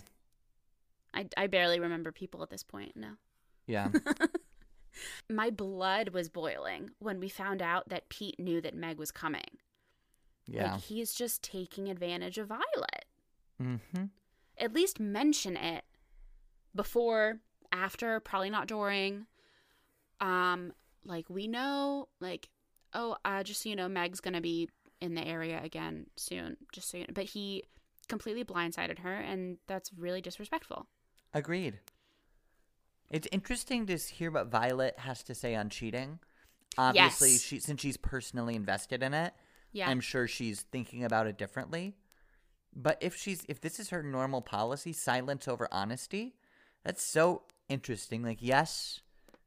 I, 1.12 1.26
I 1.36 1.46
barely 1.48 1.80
remember 1.80 2.12
people 2.12 2.42
at 2.42 2.50
this 2.50 2.62
point. 2.62 2.96
No. 2.96 3.10
Yeah. 3.66 3.88
My 5.28 5.50
blood 5.50 6.10
was 6.10 6.28
boiling 6.28 6.90
when 6.98 7.18
we 7.18 7.28
found 7.28 7.62
out 7.62 7.88
that 7.88 8.08
Pete 8.08 8.38
knew 8.38 8.60
that 8.60 8.74
Meg 8.74 8.98
was 8.98 9.10
coming. 9.10 9.58
Yeah. 10.46 10.74
Like 10.74 10.82
he's 10.82 11.14
just 11.14 11.42
taking 11.42 11.88
advantage 11.88 12.38
of 12.38 12.48
Violet. 12.48 13.04
mm-hmm. 13.60 14.04
At 14.58 14.74
least 14.74 15.00
mention 15.00 15.56
it 15.56 15.84
before, 16.74 17.40
after, 17.72 18.20
probably 18.20 18.50
not 18.50 18.68
during. 18.68 19.26
Um, 20.20 20.72
like 21.04 21.28
we 21.28 21.48
know, 21.48 22.08
like, 22.20 22.48
oh, 22.94 23.16
uh, 23.24 23.42
just 23.42 23.62
so 23.62 23.68
you 23.68 23.76
know, 23.76 23.88
Meg's 23.88 24.20
gonna 24.20 24.40
be 24.40 24.68
in 25.00 25.14
the 25.14 25.26
area 25.26 25.60
again 25.62 26.06
soon. 26.16 26.56
Just 26.72 26.90
so 26.90 26.98
you 26.98 27.04
know, 27.04 27.12
but 27.14 27.24
he 27.24 27.64
completely 28.08 28.44
blindsided 28.44 28.98
her, 29.00 29.14
and 29.14 29.58
that's 29.66 29.92
really 29.94 30.20
disrespectful. 30.20 30.86
Agreed. 31.34 31.78
It's 33.10 33.28
interesting 33.30 33.86
to 33.86 33.96
hear 33.96 34.30
what 34.30 34.46
Violet 34.48 34.98
has 35.00 35.22
to 35.24 35.34
say 35.34 35.54
on 35.54 35.68
cheating. 35.68 36.18
Obviously, 36.78 37.32
Yes. 37.32 37.42
she 37.42 37.60
since 37.60 37.80
she's 37.82 37.96
personally 37.98 38.54
invested 38.54 39.02
in 39.02 39.12
it, 39.12 39.34
Yeah, 39.72 39.88
I'm 39.90 40.00
sure 40.00 40.26
she's 40.26 40.62
thinking 40.62 41.04
about 41.04 41.26
it 41.26 41.36
differently. 41.36 41.96
But 42.74 42.96
if 43.02 43.14
she's 43.14 43.44
if 43.48 43.60
this 43.60 43.78
is 43.78 43.90
her 43.90 44.02
normal 44.02 44.40
policy, 44.40 44.92
silence 44.94 45.46
over 45.46 45.68
honesty, 45.70 46.36
that's 46.84 47.02
so 47.02 47.42
interesting. 47.68 48.22
Like 48.22 48.38
yes, 48.40 49.00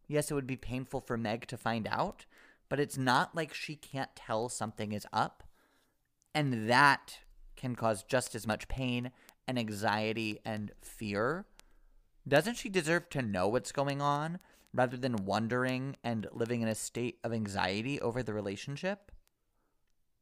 yes, 0.08 0.30
it 0.30 0.36
would 0.36 0.46
be 0.46 0.58
painful 0.58 1.02
for 1.02 1.18
Meg 1.18 1.48
to 1.48 1.58
find 1.58 1.88
out, 1.88 2.26
but 2.76 2.82
it's 2.82 2.98
not 2.98 3.34
like 3.34 3.54
she 3.54 3.78
can't 3.78 4.14
tell 4.18 4.50
something 4.50 4.92
is 4.92 5.08
up. 5.14 5.44
And 6.34 6.70
that 6.70 7.20
can 7.56 7.74
cause 7.74 8.04
just 8.04 8.36
as 8.36 8.46
much 8.46 8.68
pain 8.68 9.12
and 9.48 9.58
anxiety 9.58 10.40
and 10.44 10.74
fear. 10.82 11.46
Doesn't 12.28 12.56
she 12.56 12.68
deserve 12.68 13.10
to 13.12 13.22
know 13.22 13.48
what's 13.48 13.72
going 13.72 14.02
on 14.02 14.40
rather 14.74 14.98
than 14.98 15.26
wondering 15.26 15.96
and 16.04 16.28
living 16.34 16.60
in 16.60 16.68
a 16.68 16.76
state 16.76 17.18
of 17.24 17.32
anxiety 17.32 18.02
over 18.02 18.22
the 18.22 18.34
relationship? 18.34 19.10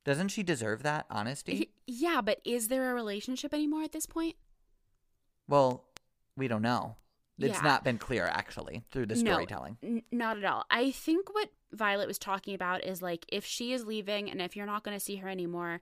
Doesn't 0.05 0.27
she 0.27 0.43
deserve 0.43 0.83
that 0.83 1.07
honesty? 1.09 1.71
Yeah, 1.87 2.21
but 2.21 2.39
is 2.45 2.67
there 2.67 2.91
a 2.91 2.93
relationship 2.93 3.51
anymore 3.51 3.81
at 3.81 3.93
this 3.93 4.05
point? 4.05 4.35
Well, 5.47 5.85
we 6.37 6.47
don't 6.47 6.61
know. 6.61 6.97
It's 7.39 7.55
Yeah. 7.57 7.61
not 7.61 7.83
been 7.83 7.97
clear 7.97 8.25
actually 8.25 8.83
through 8.91 9.07
the 9.07 9.15
No. 9.15 9.31
storytelling. 9.31 9.77
N- 9.81 10.03
not 10.11 10.37
at 10.37 10.43
all. 10.45 10.65
I 10.69 10.91
think 10.91 11.33
what 11.33 11.49
Violet 11.71 12.07
was 12.07 12.19
talking 12.19 12.53
about 12.53 12.83
is 12.83 13.01
like 13.01 13.25
if 13.29 13.43
she 13.45 13.73
is 13.73 13.85
leaving 13.85 14.29
and 14.29 14.41
if 14.41 14.55
you're 14.55 14.65
not 14.67 14.83
going 14.83 14.95
to 14.95 15.03
see 15.03 15.15
her 15.17 15.27
anymore, 15.27 15.81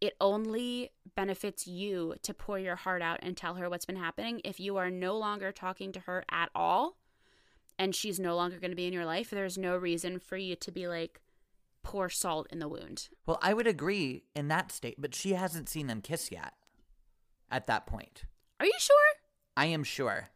it 0.00 0.16
only 0.20 0.90
benefits 1.14 1.66
you 1.66 2.14
to 2.22 2.34
pour 2.34 2.58
your 2.58 2.74
heart 2.76 3.02
out 3.02 3.20
and 3.22 3.36
tell 3.36 3.54
her 3.54 3.68
what's 3.70 3.84
been 3.84 3.96
happening. 3.96 4.40
If 4.44 4.58
you 4.58 4.76
are 4.78 4.90
no 4.90 5.16
longer 5.16 5.52
talking 5.52 5.92
to 5.92 6.00
her 6.00 6.24
at 6.30 6.50
all 6.54 6.96
and 7.78 7.94
she's 7.94 8.18
no 8.18 8.34
longer 8.34 8.58
going 8.58 8.70
to 8.72 8.76
be 8.76 8.86
in 8.86 8.92
your 8.92 9.04
life, 9.06 9.30
there's 9.30 9.56
no 9.58 9.76
reason 9.76 10.18
for 10.18 10.36
you 10.36 10.56
to 10.56 10.72
be 10.72 10.88
like, 10.88 11.20
pour 11.82 12.08
salt 12.10 12.46
in 12.50 12.58
the 12.58 12.68
wound. 12.68 13.08
Well, 13.26 13.38
I 13.40 13.54
would 13.54 13.66
agree 13.66 14.24
in 14.34 14.48
that 14.48 14.72
state, 14.72 14.96
but 15.00 15.14
she 15.14 15.34
hasn't 15.34 15.68
seen 15.68 15.86
them 15.86 16.02
kiss 16.02 16.30
yet. 16.32 16.54
At 17.50 17.66
that 17.68 17.86
point, 17.86 18.24
Are 18.58 18.66
you 18.66 18.74
sure? 18.78 18.96
I 19.56 19.66
am 19.66 19.82
sure. 19.84 20.30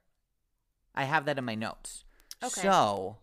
I 0.95 1.05
have 1.05 1.25
that 1.27 1.39
in 1.39 1.45
my 1.45 1.55
notes. 1.55 2.05
Okay. 2.43 2.61
So, 2.63 3.17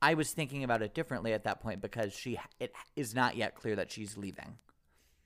I 0.00 0.14
was 0.14 0.32
thinking 0.32 0.64
about 0.64 0.82
it 0.82 0.94
differently 0.94 1.32
at 1.32 1.44
that 1.44 1.60
point 1.60 1.80
because 1.80 2.12
she 2.12 2.38
it 2.58 2.72
is 2.96 3.14
not 3.14 3.36
yet 3.36 3.54
clear 3.54 3.76
that 3.76 3.90
she's 3.90 4.16
leaving. 4.16 4.58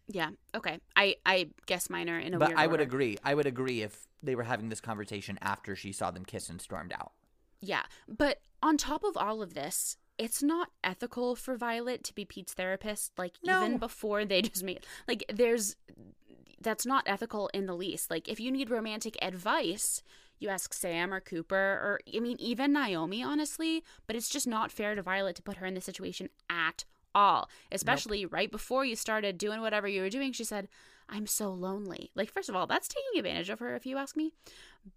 Yeah. 0.09 0.31
Okay. 0.55 0.79
I 0.95 1.17
I 1.25 1.49
guess 1.67 1.89
mine 1.91 2.09
are 2.11 2.19
in 2.19 2.35
a 2.35 2.39
way. 2.39 2.47
but 2.49 2.57
I 2.57 2.67
would 2.67 2.81
order. 2.81 2.83
agree. 2.85 3.19
I 3.25 3.35
would 3.35 3.47
agree 3.47 3.83
if 3.83 4.07
they 4.23 4.35
were 4.35 4.45
having 4.45 4.69
this 4.69 4.81
conversation 4.81 5.39
after 5.41 5.75
she 5.75 5.93
saw 5.93 6.11
them 6.11 6.25
kiss 6.25 6.49
and 6.49 6.61
stormed 6.61 6.93
out. 6.93 7.12
Yeah. 7.61 7.83
But 8.07 8.41
on 8.62 8.77
top 8.77 9.03
of 9.05 9.17
all 9.17 9.43
of 9.43 9.55
this, 9.55 9.97
it's 10.19 10.43
not 10.43 10.69
ethical 10.85 11.35
for 11.37 11.57
Violet 11.57 12.05
to 12.05 12.14
be 12.14 12.25
Pete's 12.25 12.53
therapist, 12.55 13.12
like 13.19 13.35
No. 13.43 13.64
even 13.64 13.79
before 13.79 14.25
they 14.25 14.43
just 14.51 14.62
made 14.62 14.85
Like 15.09 15.25
there's 15.33 15.77
that's 16.61 16.87
not 16.87 17.05
ethical 17.07 17.49
in 17.55 17.67
the 17.67 17.75
least. 17.75 18.11
Like, 18.11 18.29
if 18.29 18.41
you 18.41 18.51
need 18.51 18.71
romantic 18.71 19.17
advice, 19.23 20.03
you 20.39 20.49
ask 20.49 20.72
Sam 20.72 21.12
or 21.12 21.20
Cooper, 21.20 21.55
or 21.57 22.01
I 22.14 22.20
mean, 22.20 22.37
even 22.39 22.72
Naomi, 22.72 23.22
honestly, 23.22 23.82
but 24.07 24.16
it's 24.16 24.28
just 24.28 24.47
not 24.47 24.70
fair 24.70 24.95
to 24.95 25.03
Violet 25.03 25.37
to 25.37 25.43
put 25.43 25.57
her 25.59 25.66
in 25.66 25.74
this 25.74 25.84
situation 25.84 26.28
at 26.51 26.84
all. 27.14 27.49
Especially 27.72 28.22
nope. 28.22 28.32
right 28.32 28.51
before 28.51 28.84
you 28.84 28.97
started 28.97 29.39
doing 29.39 29.61
whatever 29.61 29.89
you 29.89 30.03
were 30.03 30.11
doing, 30.11 30.32
she 30.32 30.45
said, 30.45 30.68
I'm 31.09 31.26
so 31.26 31.53
lonely. 31.53 32.11
Like, 32.14 32.30
first 32.30 32.49
of 32.49 32.57
all, 32.57 32.66
that's 32.66 32.89
taking 32.89 33.18
advantage 33.18 33.49
of 33.49 33.61
her, 33.61 33.74
if 33.74 33.87
you 33.87 33.97
ask 33.97 34.16
me. 34.16 34.32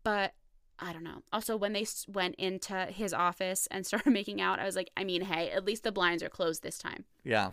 But 0.03 0.33
I 0.79 0.93
don't 0.93 1.03
know. 1.03 1.23
Also, 1.31 1.55
when 1.55 1.73
they 1.73 1.85
went 2.07 2.35
into 2.35 2.85
his 2.85 3.13
office 3.13 3.67
and 3.71 3.85
started 3.85 4.11
making 4.11 4.41
out, 4.41 4.59
I 4.59 4.65
was 4.65 4.75
like, 4.75 4.91
I 4.97 5.03
mean, 5.03 5.21
hey, 5.21 5.49
at 5.51 5.65
least 5.65 5.83
the 5.83 5.91
blinds 5.91 6.23
are 6.23 6.29
closed 6.29 6.63
this 6.63 6.77
time. 6.77 7.05
Yeah. 7.23 7.51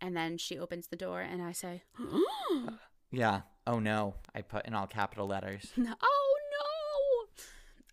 And 0.00 0.16
then 0.16 0.38
she 0.38 0.58
opens 0.58 0.86
the 0.86 0.96
door 0.96 1.20
and 1.20 1.42
I 1.42 1.52
say, 1.52 1.82
Yeah. 3.10 3.42
Oh 3.66 3.78
no. 3.78 4.14
I 4.34 4.42
put 4.42 4.66
in 4.66 4.74
all 4.74 4.86
capital 4.86 5.26
letters. 5.26 5.72
oh 5.78 5.82
no. 5.82 5.94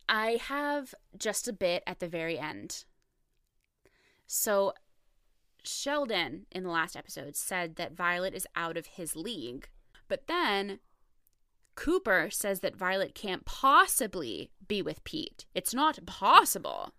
I 0.08 0.40
have 0.42 0.94
just 1.18 1.48
a 1.48 1.54
bit 1.54 1.84
at 1.88 2.00
the 2.00 2.08
very 2.08 2.38
end. 2.38 2.86
So 4.28 4.74
Sheldon 5.64 6.46
in 6.52 6.64
the 6.64 6.70
last 6.70 6.96
episode 6.96 7.36
said 7.36 7.76
that 7.76 7.94
Violet 7.96 8.34
is 8.34 8.48
out 8.56 8.78
of 8.78 8.86
his 8.86 9.16
league. 9.16 9.70
But 10.08 10.28
then 10.28 10.80
Cooper 11.76 12.30
says 12.32 12.62
that 12.62 12.76
Violet 12.76 13.16
can't 13.16 13.46
possibly 13.46 14.52
be 14.68 14.82
with 14.82 15.04
Pete. 15.04 15.46
It's 15.54 15.74
not 15.74 16.06
possible. 16.06 16.94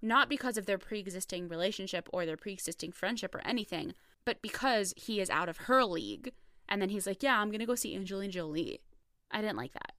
Not 0.00 0.28
because 0.28 0.56
of 0.56 0.66
their 0.66 0.78
pre 0.78 1.00
existing 1.00 1.48
relationship 1.48 2.08
or 2.12 2.24
their 2.24 2.36
pre 2.36 2.52
existing 2.52 2.92
friendship 2.92 3.34
or 3.34 3.46
anything, 3.46 3.94
but 4.24 4.42
because 4.42 4.94
he 4.96 5.20
is 5.20 5.30
out 5.30 5.48
of 5.48 5.56
her 5.58 5.84
league. 5.84 6.32
And 6.68 6.80
then 6.80 6.90
he's 6.90 7.06
like, 7.06 7.22
Yeah, 7.22 7.38
I'm 7.38 7.48
going 7.48 7.60
to 7.60 7.66
go 7.66 7.74
see 7.74 7.94
Angelina 7.94 8.32
Jolie. 8.32 8.80
I 9.30 9.40
didn't 9.40 9.56
like 9.56 9.72
that. 9.72 9.92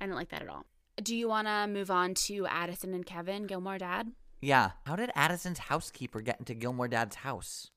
I 0.00 0.04
didn't 0.04 0.16
like 0.16 0.30
that 0.30 0.42
at 0.42 0.48
all. 0.48 0.64
Do 1.02 1.14
you 1.14 1.28
want 1.28 1.46
to 1.46 1.66
move 1.68 1.90
on 1.90 2.14
to 2.14 2.46
Addison 2.46 2.92
and 2.92 3.06
Kevin, 3.06 3.46
Gilmore 3.46 3.78
Dad? 3.78 4.12
Yeah. 4.40 4.72
How 4.84 4.96
did 4.96 5.12
Addison's 5.14 5.58
housekeeper 5.58 6.20
get 6.20 6.40
into 6.40 6.54
Gilmore 6.54 6.88
Dad's 6.88 7.16
house? 7.16 7.70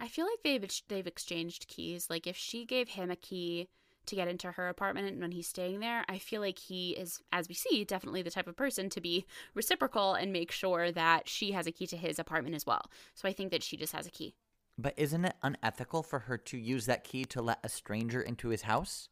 I 0.00 0.08
feel 0.08 0.26
like 0.26 0.42
they've 0.42 0.82
they've 0.88 1.06
exchanged 1.06 1.68
keys. 1.68 2.08
Like 2.10 2.26
if 2.26 2.36
she 2.36 2.64
gave 2.64 2.90
him 2.90 3.10
a 3.10 3.16
key 3.16 3.68
to 4.06 4.16
get 4.16 4.28
into 4.28 4.52
her 4.52 4.68
apartment 4.68 5.08
and 5.08 5.20
when 5.20 5.32
he's 5.32 5.46
staying 5.46 5.80
there, 5.80 6.04
I 6.08 6.18
feel 6.18 6.40
like 6.40 6.58
he 6.58 6.92
is, 6.92 7.20
as 7.32 7.48
we 7.48 7.54
see, 7.54 7.84
definitely 7.84 8.22
the 8.22 8.30
type 8.30 8.48
of 8.48 8.56
person 8.56 8.88
to 8.90 9.00
be 9.00 9.26
reciprocal 9.54 10.14
and 10.14 10.32
make 10.32 10.50
sure 10.50 10.90
that 10.92 11.28
she 11.28 11.52
has 11.52 11.66
a 11.66 11.72
key 11.72 11.86
to 11.88 11.96
his 11.96 12.18
apartment 12.18 12.54
as 12.54 12.64
well. 12.64 12.90
So 13.14 13.28
I 13.28 13.32
think 13.32 13.50
that 13.50 13.62
she 13.62 13.76
just 13.76 13.92
has 13.92 14.06
a 14.06 14.10
key. 14.10 14.34
But 14.78 14.94
isn't 14.96 15.24
it 15.24 15.36
unethical 15.42 16.02
for 16.02 16.20
her 16.20 16.38
to 16.38 16.56
use 16.56 16.86
that 16.86 17.04
key 17.04 17.24
to 17.26 17.42
let 17.42 17.58
a 17.62 17.68
stranger 17.68 18.22
into 18.22 18.48
his 18.48 18.62
house? 18.62 19.08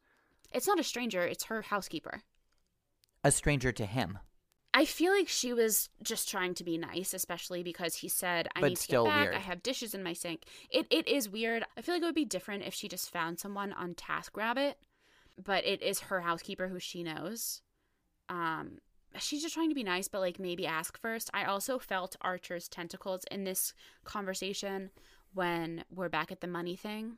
It's 0.50 0.66
not 0.66 0.80
a 0.80 0.84
stranger, 0.84 1.22
it's 1.22 1.44
her 1.44 1.62
housekeeper. 1.62 2.22
A 3.26 3.32
stranger 3.32 3.72
to 3.72 3.86
him. 3.86 4.20
I 4.72 4.84
feel 4.84 5.10
like 5.10 5.26
she 5.26 5.52
was 5.52 5.88
just 6.00 6.28
trying 6.28 6.54
to 6.54 6.62
be 6.62 6.78
nice, 6.78 7.12
especially 7.12 7.64
because 7.64 7.96
he 7.96 8.08
said, 8.08 8.46
"I 8.54 8.60
but 8.60 8.68
need 8.68 8.76
to 8.76 8.88
get 8.88 9.04
back. 9.04 9.22
Weird. 9.22 9.34
I 9.34 9.40
have 9.40 9.64
dishes 9.64 9.94
in 9.94 10.04
my 10.04 10.12
sink." 10.12 10.44
It 10.70 10.86
it 10.90 11.08
is 11.08 11.28
weird. 11.28 11.64
I 11.76 11.80
feel 11.80 11.96
like 11.96 12.02
it 12.02 12.06
would 12.06 12.14
be 12.14 12.24
different 12.24 12.62
if 12.62 12.72
she 12.72 12.86
just 12.86 13.10
found 13.10 13.40
someone 13.40 13.72
on 13.72 13.94
TaskRabbit, 13.94 14.74
but 15.42 15.64
it 15.64 15.82
is 15.82 16.02
her 16.02 16.20
housekeeper 16.20 16.68
who 16.68 16.78
she 16.78 17.02
knows. 17.02 17.62
Um, 18.28 18.78
she's 19.18 19.42
just 19.42 19.54
trying 19.54 19.70
to 19.70 19.74
be 19.74 19.82
nice, 19.82 20.06
but 20.06 20.20
like 20.20 20.38
maybe 20.38 20.64
ask 20.64 20.96
first. 20.96 21.28
I 21.34 21.46
also 21.46 21.80
felt 21.80 22.14
Archer's 22.20 22.68
tentacles 22.68 23.24
in 23.28 23.42
this 23.42 23.74
conversation 24.04 24.90
when 25.34 25.82
we're 25.90 26.08
back 26.08 26.30
at 26.30 26.40
the 26.40 26.46
money 26.46 26.76
thing. 26.76 27.16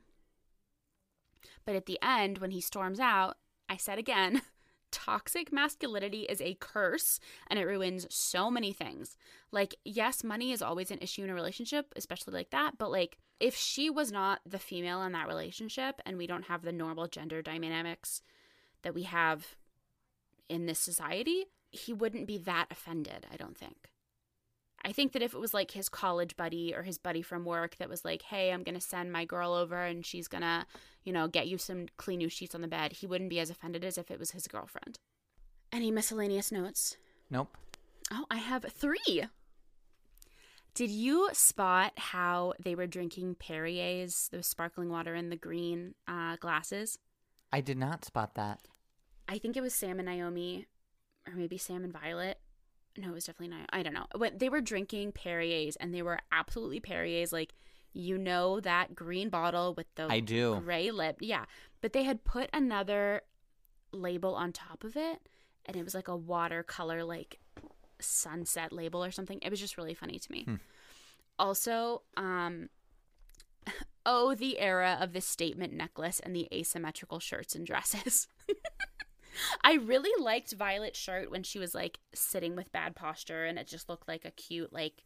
But 1.65 1.75
at 1.75 1.85
the 1.85 1.99
end, 2.01 2.39
when 2.39 2.49
he 2.49 2.61
storms 2.61 2.99
out, 2.99 3.37
I 3.69 3.77
said 3.77 3.99
again. 3.99 4.41
toxic 4.91 5.51
masculinity 5.51 6.21
is 6.21 6.41
a 6.41 6.55
curse 6.55 7.19
and 7.47 7.59
it 7.59 7.65
ruins 7.65 8.07
so 8.09 8.49
many 8.49 8.73
things. 8.73 9.17
Like, 9.51 9.75
yes, 9.83 10.23
money 10.23 10.51
is 10.51 10.61
always 10.61 10.91
an 10.91 10.99
issue 11.01 11.23
in 11.23 11.29
a 11.29 11.33
relationship, 11.33 11.93
especially 11.95 12.33
like 12.33 12.51
that, 12.51 12.77
but 12.77 12.91
like, 12.91 13.17
if 13.39 13.55
she 13.55 13.89
was 13.89 14.11
not 14.11 14.41
the 14.45 14.59
female 14.59 15.01
in 15.03 15.13
that 15.13 15.27
relationship 15.27 16.01
and 16.05 16.17
we 16.17 16.27
don't 16.27 16.45
have 16.45 16.61
the 16.61 16.73
normal 16.73 17.07
gender 17.07 17.41
dynamics 17.41 18.21
that 18.81 18.93
we 18.93 19.03
have 19.03 19.55
in 20.49 20.65
this 20.65 20.79
society, 20.79 21.45
he 21.71 21.93
wouldn't 21.93 22.27
be 22.27 22.37
that 22.37 22.67
offended, 22.69 23.25
I 23.31 23.37
don't 23.37 23.57
think. 23.57 23.91
I 24.83 24.91
think 24.91 25.11
that 25.11 25.21
if 25.21 25.33
it 25.33 25.39
was 25.39 25.53
like 25.53 25.71
his 25.71 25.89
college 25.89 26.37
buddy 26.37 26.73
or 26.73 26.83
his 26.83 26.97
buddy 26.97 27.21
from 27.21 27.45
work 27.45 27.75
that 27.77 27.89
was 27.89 28.05
like, 28.05 28.21
hey, 28.21 28.51
I'm 28.51 28.63
going 28.63 28.75
to 28.75 28.81
send 28.81 29.11
my 29.11 29.25
girl 29.25 29.53
over 29.53 29.83
and 29.83 30.05
she's 30.05 30.27
going 30.27 30.41
to, 30.41 30.65
you 31.03 31.11
know, 31.11 31.27
get 31.27 31.47
you 31.47 31.57
some 31.57 31.87
clean 31.97 32.19
new 32.19 32.29
sheets 32.29 32.55
on 32.55 32.61
the 32.61 32.67
bed, 32.67 32.93
he 32.93 33.07
wouldn't 33.07 33.29
be 33.29 33.39
as 33.39 33.49
offended 33.49 33.83
as 33.83 33.97
if 33.97 34.09
it 34.09 34.19
was 34.19 34.31
his 34.31 34.47
girlfriend. 34.47 34.97
Any 35.71 35.91
miscellaneous 35.91 36.51
notes? 36.51 36.97
Nope. 37.29 37.55
Oh, 38.11 38.25
I 38.31 38.37
have 38.37 38.65
three. 38.71 39.25
Did 40.73 40.89
you 40.89 41.29
spot 41.33 41.93
how 41.97 42.53
they 42.63 42.73
were 42.73 42.87
drinking 42.87 43.35
Perrier's, 43.35 44.29
the 44.31 44.41
sparkling 44.43 44.89
water 44.89 45.13
in 45.13 45.29
the 45.29 45.35
green 45.35 45.93
uh, 46.07 46.37
glasses? 46.37 46.97
I 47.51 47.61
did 47.61 47.77
not 47.77 48.05
spot 48.05 48.35
that. 48.35 48.59
I 49.27 49.39
think 49.39 49.57
it 49.57 49.61
was 49.61 49.73
Sam 49.73 49.99
and 49.99 50.07
Naomi, 50.07 50.67
or 51.27 51.33
maybe 51.33 51.57
Sam 51.57 51.83
and 51.83 51.93
Violet 51.93 52.39
no, 52.99 53.09
it 53.09 53.13
was 53.13 53.25
definitely 53.25 53.55
not. 53.55 53.69
I 53.71 53.81
don't 53.81 53.93
know. 53.93 54.07
But 54.13 54.39
they 54.39 54.49
were 54.49 54.61
drinking 54.61 55.13
Perrier's, 55.13 55.75
and 55.77 55.93
they 55.93 56.01
were 56.01 56.19
absolutely 56.31 56.79
Perrier's. 56.79 57.31
Like 57.31 57.53
you 57.93 58.17
know 58.17 58.59
that 58.59 58.95
green 58.95 59.29
bottle 59.29 59.73
with 59.73 59.87
the 59.95 60.07
I 60.09 60.19
do 60.19 60.61
gray 60.63 60.91
lip. 60.91 61.17
Yeah, 61.21 61.45
but 61.81 61.93
they 61.93 62.03
had 62.03 62.23
put 62.23 62.49
another 62.53 63.21
label 63.91 64.35
on 64.35 64.51
top 64.51 64.83
of 64.83 64.97
it, 64.97 65.19
and 65.65 65.77
it 65.77 65.83
was 65.83 65.95
like 65.95 66.07
a 66.07 66.15
watercolor 66.15 67.03
like 67.03 67.39
sunset 67.99 68.73
label 68.73 69.03
or 69.03 69.11
something. 69.11 69.39
It 69.41 69.49
was 69.49 69.59
just 69.59 69.77
really 69.77 69.93
funny 69.93 70.19
to 70.19 70.31
me. 70.31 70.43
Hmm. 70.43 70.55
Also, 71.37 72.01
um, 72.17 72.69
oh, 74.05 74.35
the 74.35 74.59
era 74.59 74.97
of 74.99 75.13
the 75.13 75.21
statement 75.21 75.73
necklace 75.73 76.19
and 76.19 76.35
the 76.35 76.47
asymmetrical 76.53 77.19
shirts 77.19 77.55
and 77.55 77.65
dresses. 77.65 78.27
I 79.63 79.73
really 79.73 80.11
liked 80.23 80.53
Violet's 80.53 80.99
shirt 80.99 81.31
when 81.31 81.43
she 81.43 81.59
was 81.59 81.75
like 81.75 81.99
sitting 82.13 82.55
with 82.55 82.71
bad 82.71 82.95
posture 82.95 83.45
and 83.45 83.57
it 83.59 83.67
just 83.67 83.89
looked 83.89 84.07
like 84.07 84.25
a 84.25 84.31
cute 84.31 84.73
like 84.73 85.03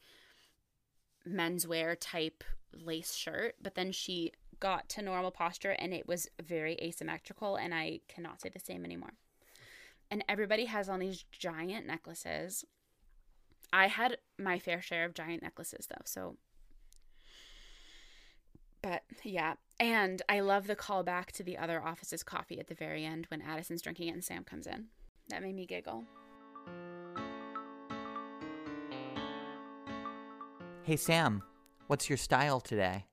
menswear 1.28 1.96
type 2.00 2.44
lace 2.74 3.14
shirt, 3.14 3.56
but 3.62 3.76
then 3.76 3.92
she 3.92 4.32
got 4.60 4.88
to 4.90 5.02
normal 5.02 5.32
posture 5.32 5.72
and 5.72 5.94
it 5.94 6.08
was 6.08 6.30
very 6.42 6.76
asymmetrical 6.82 7.56
and 7.56 7.74
I 7.74 8.00
cannot 8.08 8.42
say 8.42 8.50
the 8.50 8.60
same 8.60 8.86
anymore. 8.86 9.14
And 10.10 10.24
everybody 10.30 10.66
has 10.66 10.90
on 10.90 11.00
these 11.00 11.26
giant 11.32 11.88
necklaces. 11.88 12.64
I 13.72 13.88
had 13.88 14.18
my 14.38 14.60
fair 14.60 14.82
share 14.82 15.06
of 15.06 15.14
giant 15.14 15.42
necklaces 15.42 15.88
though, 15.88 16.04
so 16.06 16.38
but 18.84 19.02
yeah, 19.24 19.54
and 19.80 20.22
I 20.30 20.42
love 20.42 20.68
the 20.68 20.76
callback 20.76 21.32
to 21.34 21.44
the 21.44 21.58
other 21.58 21.82
office's 21.82 22.22
coffee 22.22 22.60
at 22.60 22.68
the 22.68 22.76
very 22.76 23.04
end 23.06 23.26
when 23.30 23.42
Addison's 23.42 23.82
drinking 23.82 24.10
it 24.10 24.12
and 24.12 24.24
Sam 24.24 24.44
comes 24.44 24.68
in. 24.68 24.88
That 25.30 25.42
made 25.42 25.56
me 25.56 25.66
giggle. 25.66 26.04
Hey 30.84 30.98
Sam, 30.98 31.42
what's 31.88 32.10
your 32.10 32.18
style 32.18 32.60
today? 32.60 33.06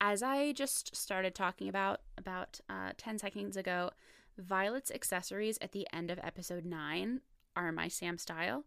As 0.00 0.22
I 0.22 0.52
just 0.52 0.96
started 0.96 1.34
talking 1.34 1.68
about 1.68 2.00
about 2.16 2.58
uh, 2.68 2.92
10 2.96 3.18
seconds 3.18 3.56
ago, 3.56 3.90
Violet's 4.38 4.90
accessories 4.90 5.58
at 5.60 5.72
the 5.72 5.86
end 5.92 6.10
of 6.10 6.18
episode 6.22 6.64
9 6.64 7.20
are 7.54 7.72
my 7.72 7.88
Sam 7.88 8.16
style 8.16 8.64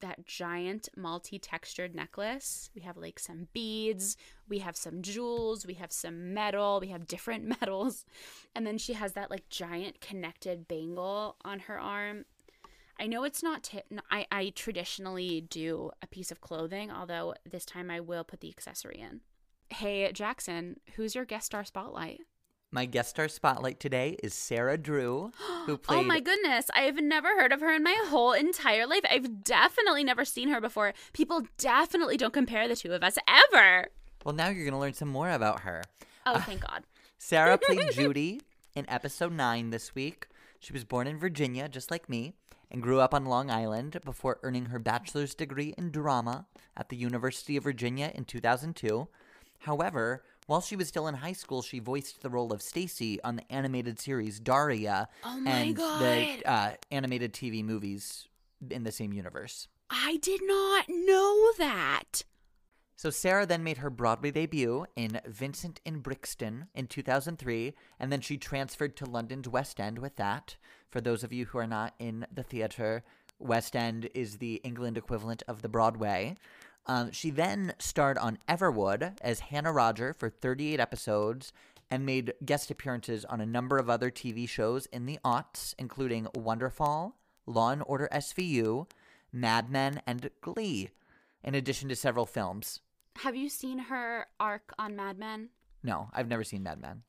that 0.00 0.26
giant 0.26 0.88
multi-textured 0.96 1.94
necklace. 1.94 2.70
We 2.74 2.82
have 2.82 2.96
like 2.96 3.18
some 3.18 3.48
beads, 3.52 4.16
we 4.48 4.58
have 4.58 4.76
some 4.76 5.02
jewels, 5.02 5.66
we 5.66 5.74
have 5.74 5.92
some 5.92 6.34
metal, 6.34 6.80
we 6.80 6.88
have 6.88 7.06
different 7.06 7.44
metals. 7.60 8.04
And 8.54 8.66
then 8.66 8.78
she 8.78 8.92
has 8.94 9.12
that 9.12 9.30
like 9.30 9.48
giant 9.48 10.00
connected 10.00 10.68
bangle 10.68 11.36
on 11.44 11.60
her 11.60 11.78
arm. 11.78 12.24
I 12.98 13.06
know 13.06 13.24
it's 13.24 13.42
not 13.42 13.64
t- 13.64 13.82
I 14.10 14.26
I 14.30 14.52
traditionally 14.54 15.40
do 15.40 15.90
a 16.00 16.06
piece 16.06 16.30
of 16.30 16.40
clothing, 16.40 16.90
although 16.92 17.34
this 17.44 17.64
time 17.64 17.90
I 17.90 18.00
will 18.00 18.24
put 18.24 18.40
the 18.40 18.50
accessory 18.50 19.00
in. 19.00 19.20
Hey 19.70 20.10
Jackson, 20.12 20.78
who's 20.94 21.14
your 21.14 21.24
guest 21.24 21.46
star 21.46 21.64
spotlight? 21.64 22.20
My 22.74 22.86
guest 22.86 23.10
star 23.10 23.28
spotlight 23.28 23.78
today 23.78 24.16
is 24.20 24.34
Sarah 24.34 24.76
Drew, 24.76 25.30
who 25.64 25.78
played. 25.78 25.96
oh 26.00 26.02
my 26.02 26.18
goodness, 26.18 26.66
I've 26.74 27.00
never 27.00 27.28
heard 27.28 27.52
of 27.52 27.60
her 27.60 27.72
in 27.72 27.84
my 27.84 27.96
whole 28.06 28.32
entire 28.32 28.84
life. 28.84 29.02
I've 29.08 29.44
definitely 29.44 30.02
never 30.02 30.24
seen 30.24 30.48
her 30.48 30.60
before. 30.60 30.92
People 31.12 31.42
definitely 31.56 32.16
don't 32.16 32.32
compare 32.32 32.66
the 32.66 32.74
two 32.74 32.92
of 32.92 33.04
us 33.04 33.16
ever. 33.28 33.90
Well, 34.24 34.34
now 34.34 34.48
you're 34.48 34.64
going 34.64 34.72
to 34.72 34.78
learn 34.78 34.94
some 34.94 35.06
more 35.06 35.30
about 35.30 35.60
her. 35.60 35.84
Oh, 36.26 36.40
thank 36.40 36.64
uh, 36.64 36.66
God. 36.66 36.82
Sarah 37.18 37.58
played 37.62 37.92
Judy 37.92 38.40
in 38.74 38.90
episode 38.90 39.32
9 39.32 39.70
this 39.70 39.94
week. 39.94 40.26
She 40.58 40.72
was 40.72 40.82
born 40.82 41.06
in 41.06 41.16
Virginia, 41.16 41.68
just 41.68 41.92
like 41.92 42.08
me, 42.08 42.34
and 42.72 42.82
grew 42.82 42.98
up 42.98 43.14
on 43.14 43.24
Long 43.24 43.52
Island 43.52 44.00
before 44.04 44.40
earning 44.42 44.66
her 44.66 44.80
bachelor's 44.80 45.36
degree 45.36 45.76
in 45.78 45.92
drama 45.92 46.46
at 46.76 46.88
the 46.88 46.96
University 46.96 47.56
of 47.56 47.62
Virginia 47.62 48.10
in 48.12 48.24
2002. 48.24 49.06
However, 49.60 50.24
While 50.46 50.60
she 50.60 50.76
was 50.76 50.88
still 50.88 51.06
in 51.08 51.14
high 51.14 51.32
school, 51.32 51.62
she 51.62 51.78
voiced 51.78 52.20
the 52.20 52.28
role 52.30 52.52
of 52.52 52.60
Stacy 52.60 53.18
on 53.22 53.36
the 53.36 53.50
animated 53.50 53.98
series 53.98 54.40
Daria 54.40 55.08
Oh 55.24 55.40
my 55.40 55.50
and 55.50 55.76
God. 55.76 56.00
the 56.02 56.42
uh, 56.50 56.70
animated 56.90 57.32
TV 57.32 57.64
movies 57.64 58.28
in 58.70 58.84
the 58.84 58.92
same 58.92 59.12
universe. 59.12 59.68
I 59.90 60.18
did 60.20 60.40
not 60.44 60.84
know 60.88 61.52
that. 61.58 62.24
So 62.96 63.10
Sarah 63.10 63.46
then 63.46 63.64
made 63.64 63.78
her 63.78 63.90
Broadway 63.90 64.30
debut 64.30 64.86
in 64.96 65.20
Vincent 65.26 65.80
in 65.84 65.98
Brixton 66.00 66.68
in 66.74 66.86
2003, 66.86 67.74
and 67.98 68.12
then 68.12 68.20
she 68.20 68.36
transferred 68.38 68.96
to 68.96 69.04
London's 69.06 69.48
West 69.48 69.80
End 69.80 69.98
with 69.98 70.16
that. 70.16 70.56
For 70.90 71.00
those 71.00 71.24
of 71.24 71.32
you 71.32 71.46
who 71.46 71.58
are 71.58 71.66
not 71.66 71.94
in 71.98 72.26
the 72.32 72.42
theater, 72.44 73.02
West 73.38 73.74
End 73.74 74.08
is 74.14 74.38
the 74.38 74.56
England 74.56 74.96
equivalent 74.96 75.42
of 75.48 75.62
the 75.62 75.68
Broadway. 75.68 76.36
Um, 76.86 77.12
she 77.12 77.30
then 77.30 77.74
starred 77.78 78.18
on 78.18 78.38
Everwood 78.48 79.16
as 79.22 79.40
Hannah 79.40 79.72
Roger 79.72 80.12
for 80.12 80.28
38 80.28 80.78
episodes 80.80 81.52
and 81.90 82.04
made 82.04 82.34
guest 82.44 82.70
appearances 82.70 83.24
on 83.24 83.40
a 83.40 83.46
number 83.46 83.78
of 83.78 83.88
other 83.88 84.10
TV 84.10 84.48
shows 84.48 84.86
in 84.86 85.06
the 85.06 85.18
aughts, 85.24 85.74
including 85.78 86.26
Wonderfall, 86.34 87.12
Law 87.46 87.70
and 87.70 87.82
Order 87.86 88.08
SVU, 88.12 88.88
Mad 89.32 89.70
Men, 89.70 90.00
and 90.06 90.30
Glee, 90.40 90.90
in 91.42 91.54
addition 91.54 91.88
to 91.88 91.96
several 91.96 92.26
films. 92.26 92.80
Have 93.18 93.36
you 93.36 93.48
seen 93.48 93.78
her 93.78 94.26
arc 94.40 94.72
on 94.78 94.96
Mad 94.96 95.18
Men? 95.18 95.50
No, 95.82 96.08
I've 96.12 96.28
never 96.28 96.44
seen 96.44 96.62
Mad 96.62 96.80
Men. 96.80 97.02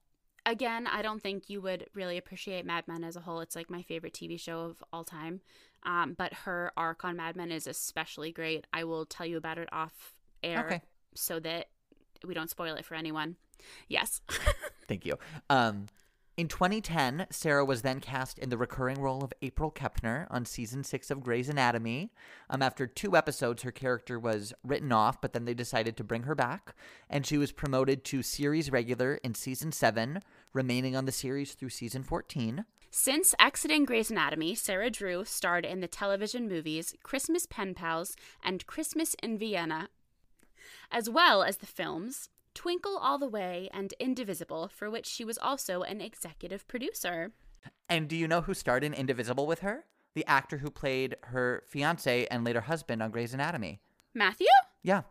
Again, 0.45 0.86
I 0.86 1.01
don't 1.01 1.23
think 1.23 1.49
you 1.49 1.61
would 1.61 1.88
really 1.95 2.17
appreciate 2.17 2.65
Mad 2.65 2.88
Men 2.88 3.03
as 3.03 3.15
a 3.15 3.21
whole. 3.21 3.39
It's 3.39 3.55
like 3.55 3.69
my 3.69 3.82
favorite 3.82 4.13
TV 4.13 4.39
show 4.39 4.59
of 4.59 4.84
all 4.93 5.03
time. 5.03 5.41
Um, 5.86 6.15
but 6.17 6.33
her 6.33 6.71
arc 6.75 7.05
on 7.05 7.15
Mad 7.17 7.36
Men 7.36 7.51
is 7.51 7.67
especially 7.67 8.31
great. 8.31 8.65
I 8.73 8.83
will 8.83 9.05
tell 9.05 9.25
you 9.25 9.38
about 9.38 9.57
it 9.57 9.69
off 9.71 10.15
air 10.43 10.65
Okay. 10.65 10.81
so 11.13 11.39
that 11.39 11.67
we 12.25 12.33
don't 12.33 12.49
spoil 12.49 12.75
it 12.75 12.86
for 12.86 12.95
anyone. 12.95 13.36
Yes. 13.88 14.21
Thank 14.88 15.05
you. 15.05 15.13
Um, 15.49 15.86
in 16.38 16.49
2010, 16.49 17.27
Sarah 17.29 17.63
was 17.63 17.81
then 17.81 18.01
cast 18.01 18.38
in 18.39 18.49
the 18.49 18.57
recurring 18.57 18.99
role 18.99 19.23
of 19.23 19.31
April 19.41 19.71
Kepner 19.71 20.27
on 20.29 20.43
season 20.43 20.83
six 20.83 21.09
of 21.09 21.23
Grey's 21.23 21.47
Anatomy. 21.47 22.11
Um, 22.49 22.61
after 22.61 22.88
two 22.88 23.15
episodes, 23.15 23.63
her 23.63 23.71
character 23.71 24.19
was 24.19 24.53
written 24.61 24.91
off, 24.91 25.21
but 25.21 25.31
then 25.31 25.45
they 25.45 25.53
decided 25.53 25.95
to 25.95 26.03
bring 26.03 26.23
her 26.23 26.36
back, 26.36 26.75
and 27.09 27.25
she 27.25 27.38
was 27.38 27.53
promoted 27.53 28.03
to 28.05 28.21
series 28.21 28.69
regular 28.69 29.15
in 29.23 29.33
season 29.33 29.71
seven, 29.71 30.19
remaining 30.51 30.93
on 30.95 31.05
the 31.05 31.11
series 31.13 31.53
through 31.53 31.69
season 31.69 32.03
14. 32.03 32.65
Since 32.97 33.35
exiting 33.41 33.83
Grey's 33.83 34.09
Anatomy, 34.09 34.55
Sarah 34.55 34.89
Drew 34.89 35.25
starred 35.25 35.65
in 35.65 35.81
the 35.81 35.87
television 35.87 36.47
movies 36.47 36.95
Christmas 37.03 37.45
Pen 37.45 37.73
Pals 37.73 38.15
and 38.41 38.65
Christmas 38.67 39.17
in 39.21 39.37
Vienna, 39.37 39.89
as 40.89 41.09
well 41.09 41.43
as 41.43 41.57
the 41.57 41.65
films 41.65 42.29
Twinkle 42.53 42.97
All 42.97 43.17
the 43.17 43.27
Way 43.27 43.69
and 43.73 43.93
Indivisible, 43.99 44.69
for 44.69 44.89
which 44.89 45.07
she 45.07 45.25
was 45.25 45.37
also 45.37 45.81
an 45.81 45.99
executive 45.99 46.65
producer. 46.69 47.33
And 47.89 48.07
do 48.07 48.15
you 48.15 48.29
know 48.29 48.39
who 48.39 48.53
starred 48.53 48.85
in 48.85 48.93
Indivisible 48.93 49.45
with 49.45 49.59
her? 49.59 49.83
The 50.13 50.25
actor 50.25 50.59
who 50.59 50.71
played 50.71 51.17
her 51.23 51.63
fiance 51.67 52.25
and 52.31 52.45
later 52.45 52.61
husband 52.61 53.03
on 53.03 53.11
Grey's 53.11 53.33
Anatomy. 53.33 53.81
Matthew? 54.13 54.47
Yeah. 54.83 55.01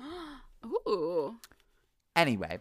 Ooh. 0.64 1.36
Anyway, 2.16 2.60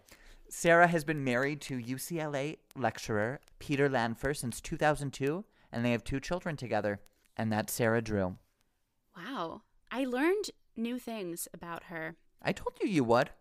Sarah 0.58 0.88
has 0.88 1.04
been 1.04 1.22
married 1.22 1.60
to 1.60 1.78
UCLA 1.78 2.60
lecturer 2.78 3.42
Peter 3.60 3.90
Lanfer 3.90 4.34
since 4.34 4.62
2002, 4.62 5.44
and 5.70 5.84
they 5.84 5.92
have 5.92 6.06
two 6.06 6.22
children 6.22 6.56
together. 6.56 7.02
And 7.36 7.52
that's 7.52 7.74
Sarah 7.74 8.02
Drew. 8.02 8.38
Wow. 9.18 9.64
I 9.92 10.06
learned 10.06 10.52
new 10.78 10.98
things 10.98 11.50
about 11.54 11.84
her. 11.84 12.16
I 12.42 12.54
told 12.54 12.78
you 12.82 12.88
you 12.88 13.04
would. 13.04 13.32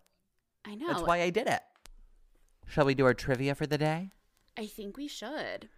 I 0.65 0.75
know. 0.75 0.89
That's 0.89 1.03
why 1.03 1.23
I 1.23 1.31
did 1.31 1.47
it. 1.47 1.61
Shall 2.67 2.85
we 2.85 2.97
do 2.97 3.07
our 3.07 3.15
trivia 3.15 3.55
for 3.55 3.67
the 3.69 3.79
day? 3.79 4.11
I 4.59 4.67
think 4.67 4.97
we 4.97 5.07
should. 5.07 5.69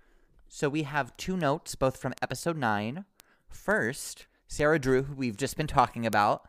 So 0.48 0.70
we 0.70 0.84
have 0.84 1.18
two 1.18 1.36
notes, 1.36 1.74
both 1.74 1.98
from 1.98 2.14
episode 2.22 2.56
9. 2.56 3.04
First, 3.50 4.26
Sarah 4.48 4.78
Drew, 4.78 5.02
who 5.02 5.14
we've 5.14 5.36
just 5.36 5.58
been 5.58 5.66
talking 5.66 6.06
about, 6.06 6.48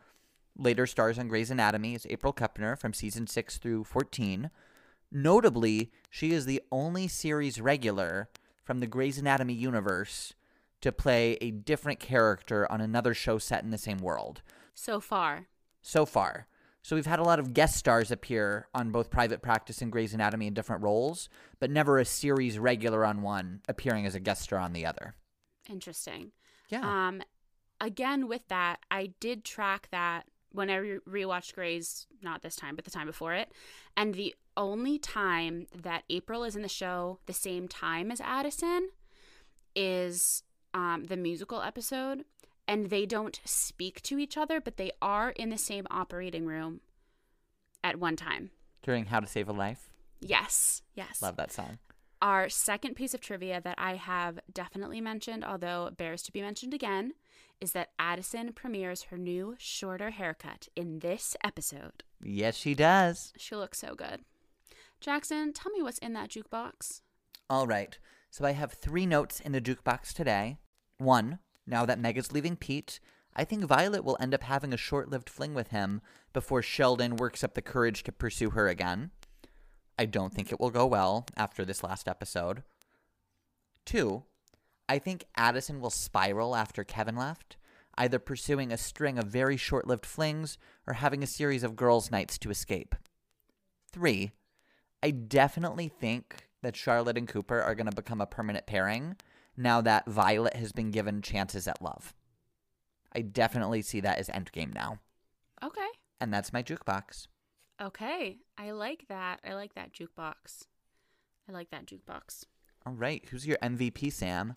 later 0.56 0.86
stars 0.86 1.18
on 1.18 1.28
Grey's 1.28 1.50
Anatomy 1.50 1.94
as 1.94 2.06
April 2.08 2.32
Kepner 2.32 2.78
from 2.78 2.94
season 2.94 3.26
6 3.26 3.58
through 3.58 3.84
14. 3.84 4.50
Notably, 5.10 5.90
she 6.10 6.32
is 6.32 6.44
the 6.46 6.62
only 6.70 7.08
series 7.08 7.60
regular 7.60 8.28
from 8.62 8.80
the 8.80 8.86
Grey's 8.86 9.18
Anatomy 9.18 9.54
universe 9.54 10.34
to 10.80 10.92
play 10.92 11.38
a 11.40 11.50
different 11.50 11.98
character 11.98 12.70
on 12.70 12.80
another 12.80 13.14
show 13.14 13.38
set 13.38 13.64
in 13.64 13.70
the 13.70 13.78
same 13.78 13.98
world 13.98 14.42
So 14.74 15.00
far. 15.00 15.46
so 15.82 16.04
far. 16.06 16.46
So 16.82 16.94
we've 16.96 17.06
had 17.06 17.18
a 17.18 17.24
lot 17.24 17.38
of 17.38 17.52
guest 17.52 17.76
stars 17.76 18.10
appear 18.10 18.68
on 18.72 18.90
both 18.90 19.10
Private 19.10 19.42
Practice 19.42 19.82
and 19.82 19.90
Grey's 19.90 20.14
Anatomy 20.14 20.46
in 20.46 20.54
different 20.54 20.82
roles, 20.82 21.28
but 21.58 21.70
never 21.70 21.98
a 21.98 22.04
series 22.04 22.58
regular 22.58 23.04
on 23.04 23.20
one 23.22 23.60
appearing 23.68 24.06
as 24.06 24.14
a 24.14 24.20
guest 24.20 24.42
star 24.42 24.58
on 24.58 24.72
the 24.72 24.86
other. 24.86 25.14
Interesting. 25.68 26.32
Yeah. 26.70 27.08
Um, 27.08 27.22
again, 27.80 28.28
with 28.28 28.46
that, 28.48 28.78
I 28.90 29.12
did 29.20 29.44
track 29.44 29.88
that 29.90 30.26
when 30.52 30.70
I 30.70 30.76
re- 30.76 30.98
rewatched 31.24 31.54
Grey's, 31.54 32.06
not 32.22 32.40
this 32.42 32.56
time, 32.56 32.74
but 32.76 32.84
the 32.86 32.90
time 32.90 33.06
before 33.06 33.34
it. 33.34 33.50
And 33.96 34.14
the 34.14 34.34
only 34.58 34.98
time 34.98 35.66
that 35.74 36.04
April 36.10 36.44
is 36.44 36.56
in 36.56 36.62
the 36.62 36.68
show 36.68 37.20
the 37.24 37.32
same 37.32 37.68
time 37.68 38.10
as 38.10 38.20
Addison 38.20 38.90
is 39.74 40.42
um, 40.74 41.04
the 41.04 41.16
musical 41.16 41.62
episode. 41.62 42.24
And 42.66 42.90
they 42.90 43.06
don't 43.06 43.40
speak 43.46 44.02
to 44.02 44.18
each 44.18 44.36
other, 44.36 44.60
but 44.60 44.76
they 44.76 44.90
are 45.00 45.30
in 45.30 45.48
the 45.48 45.56
same 45.56 45.86
operating 45.90 46.44
room 46.44 46.80
at 47.82 47.98
one 47.98 48.14
time. 48.14 48.50
During 48.82 49.06
How 49.06 49.20
to 49.20 49.26
Save 49.26 49.48
a 49.48 49.52
Life. 49.52 49.88
Yes, 50.20 50.82
yes. 50.94 51.22
Love 51.22 51.36
that 51.36 51.50
song. 51.50 51.78
Our 52.20 52.50
second 52.50 52.94
piece 52.94 53.14
of 53.14 53.20
trivia 53.22 53.60
that 53.62 53.76
I 53.78 53.94
have 53.94 54.40
definitely 54.52 55.00
mentioned, 55.00 55.44
although 55.44 55.86
it 55.86 55.96
bears 55.96 56.22
to 56.24 56.32
be 56.32 56.42
mentioned 56.42 56.74
again, 56.74 57.12
is 57.60 57.72
that 57.72 57.92
Addison 57.98 58.52
premieres 58.52 59.04
her 59.04 59.16
new 59.16 59.56
shorter 59.58 60.10
haircut 60.10 60.68
in 60.76 60.98
this 60.98 61.36
episode. 61.42 62.02
Yes, 62.22 62.56
she 62.56 62.74
does. 62.74 63.32
She 63.36 63.54
looks 63.54 63.78
so 63.78 63.94
good. 63.94 64.20
Jackson, 65.00 65.52
tell 65.52 65.72
me 65.72 65.82
what's 65.82 65.98
in 65.98 66.12
that 66.14 66.30
jukebox. 66.30 67.02
All 67.48 67.66
right. 67.66 67.98
So 68.30 68.44
I 68.44 68.52
have 68.52 68.72
three 68.72 69.06
notes 69.06 69.40
in 69.40 69.52
the 69.52 69.60
jukebox 69.60 70.12
today. 70.12 70.58
One, 70.98 71.38
now 71.66 71.86
that 71.86 71.98
Meg 71.98 72.18
is 72.18 72.32
leaving 72.32 72.56
Pete, 72.56 73.00
I 73.34 73.44
think 73.44 73.64
Violet 73.64 74.04
will 74.04 74.16
end 74.20 74.34
up 74.34 74.42
having 74.42 74.72
a 74.72 74.76
short 74.76 75.08
lived 75.08 75.30
fling 75.30 75.54
with 75.54 75.68
him 75.68 76.00
before 76.32 76.62
Sheldon 76.62 77.16
works 77.16 77.44
up 77.44 77.54
the 77.54 77.62
courage 77.62 78.02
to 78.02 78.12
pursue 78.12 78.50
her 78.50 78.68
again. 78.68 79.12
I 79.98 80.06
don't 80.06 80.34
think 80.34 80.52
it 80.52 80.60
will 80.60 80.70
go 80.70 80.86
well 80.86 81.26
after 81.36 81.64
this 81.64 81.82
last 81.82 82.08
episode. 82.08 82.62
Two, 83.84 84.24
I 84.88 84.98
think 84.98 85.24
Addison 85.36 85.80
will 85.80 85.90
spiral 85.90 86.56
after 86.56 86.84
Kevin 86.84 87.16
left, 87.16 87.56
either 87.96 88.18
pursuing 88.18 88.72
a 88.72 88.78
string 88.78 89.18
of 89.18 89.26
very 89.26 89.56
short 89.56 89.86
lived 89.86 90.06
flings 90.06 90.58
or 90.86 90.94
having 90.94 91.22
a 91.22 91.26
series 91.26 91.62
of 91.62 91.76
girls' 91.76 92.10
nights 92.10 92.38
to 92.38 92.50
escape. 92.50 92.94
Three, 93.90 94.32
I 95.02 95.10
definitely 95.10 95.88
think 95.88 96.48
that 96.62 96.76
Charlotte 96.76 97.18
and 97.18 97.28
Cooper 97.28 97.60
are 97.62 97.74
going 97.74 97.88
to 97.88 97.94
become 97.94 98.20
a 98.20 98.26
permanent 98.26 98.66
pairing 98.66 99.16
now 99.56 99.80
that 99.80 100.08
Violet 100.08 100.54
has 100.54 100.72
been 100.72 100.90
given 100.90 101.22
chances 101.22 101.68
at 101.68 101.82
love. 101.82 102.14
I 103.12 103.22
definitely 103.22 103.82
see 103.82 104.00
that 104.00 104.18
as 104.18 104.28
endgame 104.28 104.74
now. 104.74 104.98
Okay. 105.62 105.88
And 106.20 106.32
that's 106.32 106.52
my 106.52 106.62
jukebox. 106.62 107.28
Okay. 107.80 108.38
I 108.56 108.72
like 108.72 109.06
that. 109.08 109.40
I 109.44 109.54
like 109.54 109.74
that 109.74 109.92
jukebox. 109.92 110.64
I 111.48 111.52
like 111.52 111.70
that 111.70 111.86
jukebox. 111.86 112.44
All 112.86 112.92
right, 112.92 113.24
who's 113.30 113.46
your 113.46 113.58
MVP, 113.62 114.12
Sam? 114.12 114.56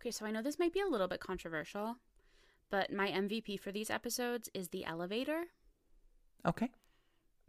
Okay, 0.00 0.10
so 0.10 0.26
I 0.26 0.30
know 0.30 0.42
this 0.42 0.58
might 0.58 0.72
be 0.72 0.80
a 0.80 0.86
little 0.86 1.08
bit 1.08 1.20
controversial, 1.20 1.96
but 2.70 2.92
my 2.92 3.08
MVP 3.08 3.58
for 3.60 3.72
these 3.72 3.90
episodes 3.90 4.48
is 4.54 4.68
the 4.68 4.84
elevator. 4.84 5.44
Okay. 6.46 6.70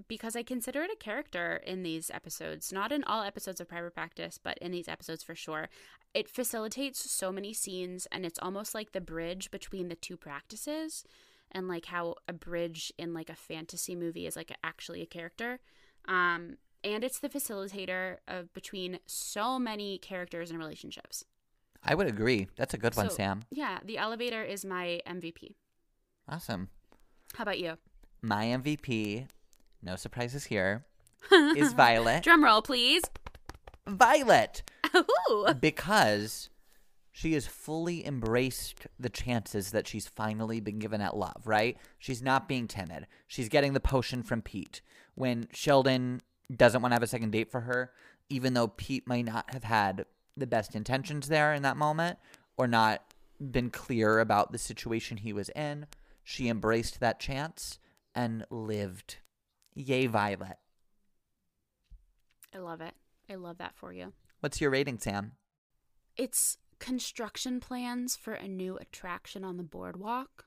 Because 0.08 0.36
I 0.36 0.44
consider 0.44 0.82
it 0.84 0.92
a 0.92 0.96
character 0.96 1.58
in 1.66 1.84
these 1.84 2.10
episodes, 2.10 2.72
not 2.72 2.92
in 2.92 3.04
all 3.04 3.24
episodes 3.24 3.60
of 3.60 3.68
Private 3.68 3.94
Practice, 3.94 4.40
but 4.42 4.58
in 4.60 4.72
these 4.72 4.88
episodes 4.88 5.24
for 5.24 5.36
sure. 5.36 5.70
It 6.14 6.30
facilitates 6.30 7.12
so 7.12 7.32
many 7.32 7.54
scenes, 7.54 8.08
and 8.12 8.26
it's 8.26 8.40
almost 8.40 8.74
like 8.74 8.92
the 8.92 9.02
bridge 9.02 9.52
between 9.52 9.90
the 9.90 9.96
two 9.96 10.18
practices, 10.18 11.04
and 11.52 11.68
like 11.68 11.86
how 11.86 12.16
a 12.28 12.34
bridge 12.34 12.94
in 12.98 13.14
like 13.14 13.30
a 13.30 13.36
fantasy 13.36 13.96
movie 13.96 14.26
is 14.26 14.36
like 14.36 14.56
actually 14.64 15.02
a 15.02 15.06
character. 15.06 15.60
Um, 16.06 16.58
and 16.84 17.04
it's 17.04 17.20
the 17.20 17.30
facilitator 17.30 18.18
of 18.28 18.54
between 18.54 19.00
so 19.06 19.60
many 19.60 19.98
characters 19.98 20.50
and 20.50 20.60
relationships. 20.60 21.26
I 21.84 21.96
would 21.96 22.08
agree. 22.08 22.48
That's 22.58 22.74
a 22.74 22.78
good 22.78 22.96
one, 22.96 23.10
So, 23.10 23.16
Sam. 23.16 23.44
Yeah, 23.52 23.80
the 23.84 23.98
elevator 23.98 24.44
is 24.44 24.66
my 24.66 25.02
MVP. 25.08 25.56
Awesome. 26.28 26.70
How 27.36 27.44
about 27.44 27.60
you? 27.60 27.78
My 28.22 28.46
MVP, 28.46 29.28
no 29.82 29.96
surprises 29.96 30.46
here, 30.46 30.86
is 31.32 31.74
Violet. 31.74 32.24
Drum 32.24 32.44
roll, 32.44 32.62
please. 32.62 33.04
Violet! 33.88 34.64
Ooh. 34.96 35.54
because 35.60 36.50
she 37.12 37.34
has 37.34 37.46
fully 37.46 38.06
embraced 38.06 38.88
the 39.00 39.10
chances 39.10 39.72
that 39.72 39.88
she's 39.88 40.08
finally 40.08 40.60
been 40.60 40.80
given 40.80 41.02
at 41.02 41.18
love, 41.18 41.42
right? 41.46 41.78
She's 41.98 42.22
not 42.22 42.48
being 42.48 42.68
timid. 42.68 43.08
She's 43.28 43.50
getting 43.50 43.74
the 43.74 43.80
potion 43.80 44.24
from 44.24 44.42
Pete. 44.42 44.82
When 45.16 45.48
Sheldon 45.52 46.22
doesn't 46.56 46.82
want 46.82 46.92
to 46.92 46.96
have 46.96 47.04
a 47.04 47.08
second 47.08 47.32
date 47.32 47.52
for 47.52 47.62
her, 47.62 47.92
even 48.30 48.54
though 48.54 48.68
Pete 48.70 49.08
might 49.08 49.26
not 49.26 49.52
have 49.54 49.64
had 49.64 50.06
the 50.38 50.48
best 50.48 50.76
intentions 50.76 51.28
there 51.28 51.54
in 51.54 51.64
that 51.64 51.78
moment 51.78 52.20
or 52.58 52.68
not 52.68 53.14
been 53.40 53.70
clear 53.70 54.20
about 54.20 54.52
the 54.52 54.58
situation 54.58 55.18
he 55.18 55.34
was 55.34 55.50
in. 55.50 55.88
She 56.24 56.48
embraced 56.48 57.00
that 57.00 57.20
chance 57.20 57.80
and 58.16 58.46
lived. 58.50 59.18
Yay, 59.80 60.08
Violet. 60.08 60.58
I 62.54 62.58
love 62.58 62.82
it. 62.82 62.94
I 63.30 63.36
love 63.36 63.60
that 63.60 63.76
for 63.76 63.94
you. 63.94 64.12
What's 64.42 64.60
your 64.60 64.72
rating, 64.72 65.00
Sam? 65.00 65.34
It's 66.18 66.58
construction 66.80 67.62
plans 67.62 68.18
for 68.18 68.34
a 68.34 68.48
new 68.48 68.76
attraction 68.78 69.46
on 69.46 69.56
the 69.56 69.64
boardwalk. 69.64 70.46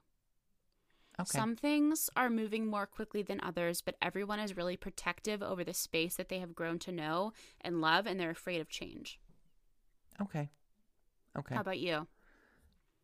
Okay. 1.18 1.38
Some 1.38 1.56
things 1.56 2.10
are 2.14 2.28
moving 2.28 2.66
more 2.66 2.86
quickly 2.86 3.22
than 3.22 3.40
others, 3.42 3.80
but 3.80 3.96
everyone 4.02 4.38
is 4.38 4.56
really 4.56 4.76
protective 4.76 5.42
over 5.42 5.64
the 5.64 5.74
space 5.74 6.16
that 6.16 6.28
they 6.28 6.38
have 6.38 6.54
grown 6.54 6.78
to 6.80 6.92
know 6.92 7.32
and 7.62 7.80
love, 7.80 8.06
and 8.06 8.20
they're 8.20 8.30
afraid 8.30 8.60
of 8.60 8.68
change. 8.68 9.18
okay. 10.20 10.50
Okay. 11.38 11.54
How 11.54 11.62
about 11.62 11.78
you? 11.78 12.06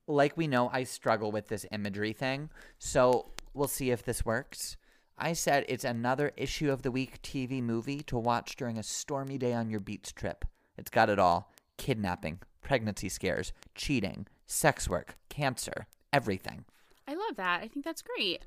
like 0.07 0.37
we 0.37 0.47
know, 0.47 0.71
I 0.73 0.85
struggle 0.85 1.33
with 1.33 1.49
this 1.49 1.67
imagery 1.71 2.13
thing. 2.13 2.51
So 2.79 3.33
we'll 3.55 3.69
see 3.69 3.91
if 3.91 4.05
this 4.05 4.25
works. 4.25 4.77
I 5.21 5.33
said 5.33 5.65
it's 5.69 5.85
another 5.85 6.31
issue 6.37 6.71
of 6.71 6.83
the 6.83 6.93
week 6.93 7.21
TV 7.23 7.61
movie 7.61 8.03
to 8.03 8.17
watch 8.17 8.55
during 8.55 8.79
a 8.79 8.85
stormy 8.85 9.37
day 9.37 9.53
on 9.53 9.69
your 9.69 9.81
beach 9.81 10.15
trip. 10.15 10.45
It's 10.77 10.91
got 10.91 11.11
it 11.11 11.19
all 11.19 11.53
kidnapping, 11.77 12.39
pregnancy 12.63 13.09
scares, 13.09 13.53
cheating, 13.75 14.27
sex 14.47 14.89
work, 14.89 15.17
cancer, 15.29 15.89
everything. 16.13 16.65
I 17.09 17.15
love 17.15 17.37
that. 17.37 17.63
I 17.63 17.69
think 17.69 17.85
that's 17.85 18.03
great. 18.03 18.43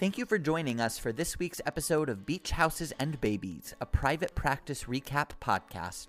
Thank 0.00 0.16
you 0.16 0.24
for 0.24 0.38
joining 0.38 0.80
us 0.80 0.98
for 0.98 1.12
this 1.12 1.38
week's 1.38 1.60
episode 1.66 2.08
of 2.08 2.26
Beach 2.26 2.50
Houses 2.50 2.92
and 2.98 3.20
Babies, 3.20 3.74
a 3.80 3.86
private 3.86 4.34
practice 4.34 4.84
recap 4.84 5.30
podcast. 5.40 6.08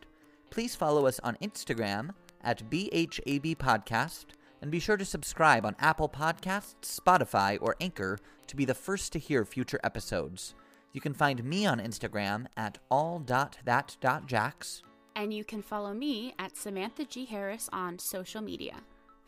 Please 0.50 0.74
follow 0.74 1.06
us 1.06 1.20
on 1.20 1.38
Instagram 1.42 2.12
at 2.42 2.70
BHAB 2.70 3.58
Podcast 3.58 4.26
and 4.66 4.72
be 4.72 4.80
sure 4.80 4.98
to 4.98 5.06
subscribe 5.06 5.64
on 5.64 5.76
Apple 5.78 6.10
Podcasts, 6.10 7.00
Spotify, 7.00 7.60
or 7.62 7.76
Anchor 7.80 8.18
to 8.48 8.56
be 8.56 8.66
the 8.66 8.74
first 8.74 9.14
to 9.14 9.20
hear 9.20 9.46
future 9.46 9.80
episodes. 9.84 10.56
You 10.92 11.02
can 11.02 11.14
find 11.14 11.44
me 11.44 11.68
on 11.68 11.80
Instagram 11.80 12.48
at 12.58 12.80
all.that.jax. 12.90 14.82
And 15.16 15.32
you 15.32 15.44
can 15.44 15.62
follow 15.62 15.94
me 15.94 16.34
at 16.40 16.58
Samantha 16.58 17.06
G. 17.06 17.26
Harris 17.26 17.70
on 17.72 18.00
social 18.00 18.42
media. 18.42 18.78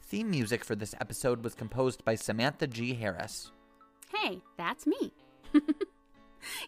Theme 0.01 0.31
music 0.31 0.65
for 0.65 0.75
this 0.75 0.95
episode 0.99 1.43
was 1.43 1.53
composed 1.53 2.03
by 2.03 2.15
Samantha 2.15 2.65
G. 2.65 2.95
Harris. 2.95 3.51
Hey, 4.11 4.41
that's 4.57 4.87
me. 4.87 5.13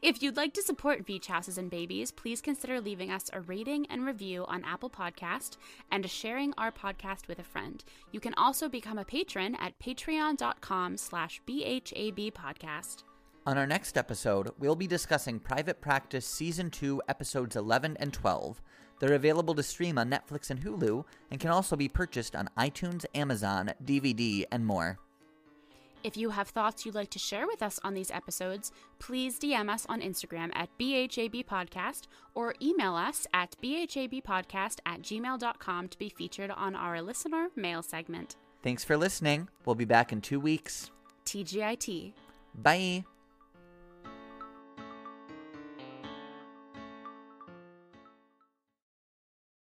if 0.02 0.22
you'd 0.22 0.38
like 0.38 0.54
to 0.54 0.62
support 0.62 1.06
Beach 1.06 1.28
Houses 1.28 1.58
and 1.58 1.70
Babies, 1.70 2.12
please 2.12 2.42
consider 2.42 2.80
leaving 2.80 3.12
us 3.12 3.30
a 3.34 3.42
rating 3.42 3.86
and 3.88 4.06
review 4.06 4.46
on 4.48 4.64
Apple 4.64 4.90
Podcast 4.90 5.58
and 5.92 6.10
sharing 6.10 6.54
our 6.58 6.72
podcast 6.72 7.28
with 7.28 7.40
a 7.40 7.44
friend. 7.44 7.84
You 8.12 8.20
can 8.20 8.34
also 8.36 8.70
become 8.70 8.98
a 8.98 9.06
patron 9.06 9.56
at 9.56 9.78
patreon.com 9.80 10.98
slash 10.98 11.42
BHAB 11.48 12.34
podcast. 12.34 13.04
On 13.46 13.58
our 13.58 13.68
next 13.68 13.98
episode, 13.98 14.52
we'll 14.60 14.76
be 14.76 14.86
discussing 14.88 15.40
Private 15.40 15.82
Practice 15.82 16.26
Season 16.26 16.70
2, 16.70 17.02
Episodes 17.08 17.56
11 17.56 17.98
and 18.00 18.14
12. 18.14 18.62
They're 19.00 19.14
available 19.14 19.56
to 19.56 19.64
stream 19.64 19.98
on 19.98 20.10
Netflix 20.10 20.50
and 20.50 20.62
Hulu 20.62 21.06
and 21.32 21.40
can 21.40 21.50
also 21.50 21.76
be 21.76 21.88
purchased 21.88 22.36
on 22.36 22.50
iTunes, 22.58 23.06
Amazon, 23.16 23.72
DVD, 23.84 24.44
and 24.52 24.66
more. 24.66 25.00
If 26.04 26.16
you 26.16 26.30
have 26.30 26.48
thoughts 26.48 26.86
you'd 26.86 26.96
like 26.96 27.10
to 27.12 27.20
share 27.20 27.46
with 27.46 27.62
us 27.62 27.80
on 27.84 27.94
these 27.94 28.10
episodes, 28.12 28.72
please 29.00 29.38
DM 29.38 29.70
us 29.70 29.86
on 29.90 30.02
Instagram 30.02 30.50
at 30.54 30.70
BHAB 30.78 31.46
Podcast 31.46 32.04
or 32.36 32.56
email 32.62 32.96
us 32.96 33.28
at 33.34 33.56
BHABpodcast 33.62 34.80
at 34.86 35.02
gmail.com 35.02 35.88
to 35.90 35.98
be 35.98 36.10
featured 36.10 36.52
on 36.52 36.76
our 36.76 37.02
listener 37.02 37.50
mail 37.56 37.82
segment. 37.82 38.38
Thanks 38.64 38.84
for 38.84 38.96
listening. 38.96 39.50
We'll 39.66 39.76
be 39.76 39.86
back 39.86 40.14
in 40.14 40.22
two 40.22 40.40
weeks. 40.40 40.90
TGIT. 41.26 42.14
Bye. 42.56 43.04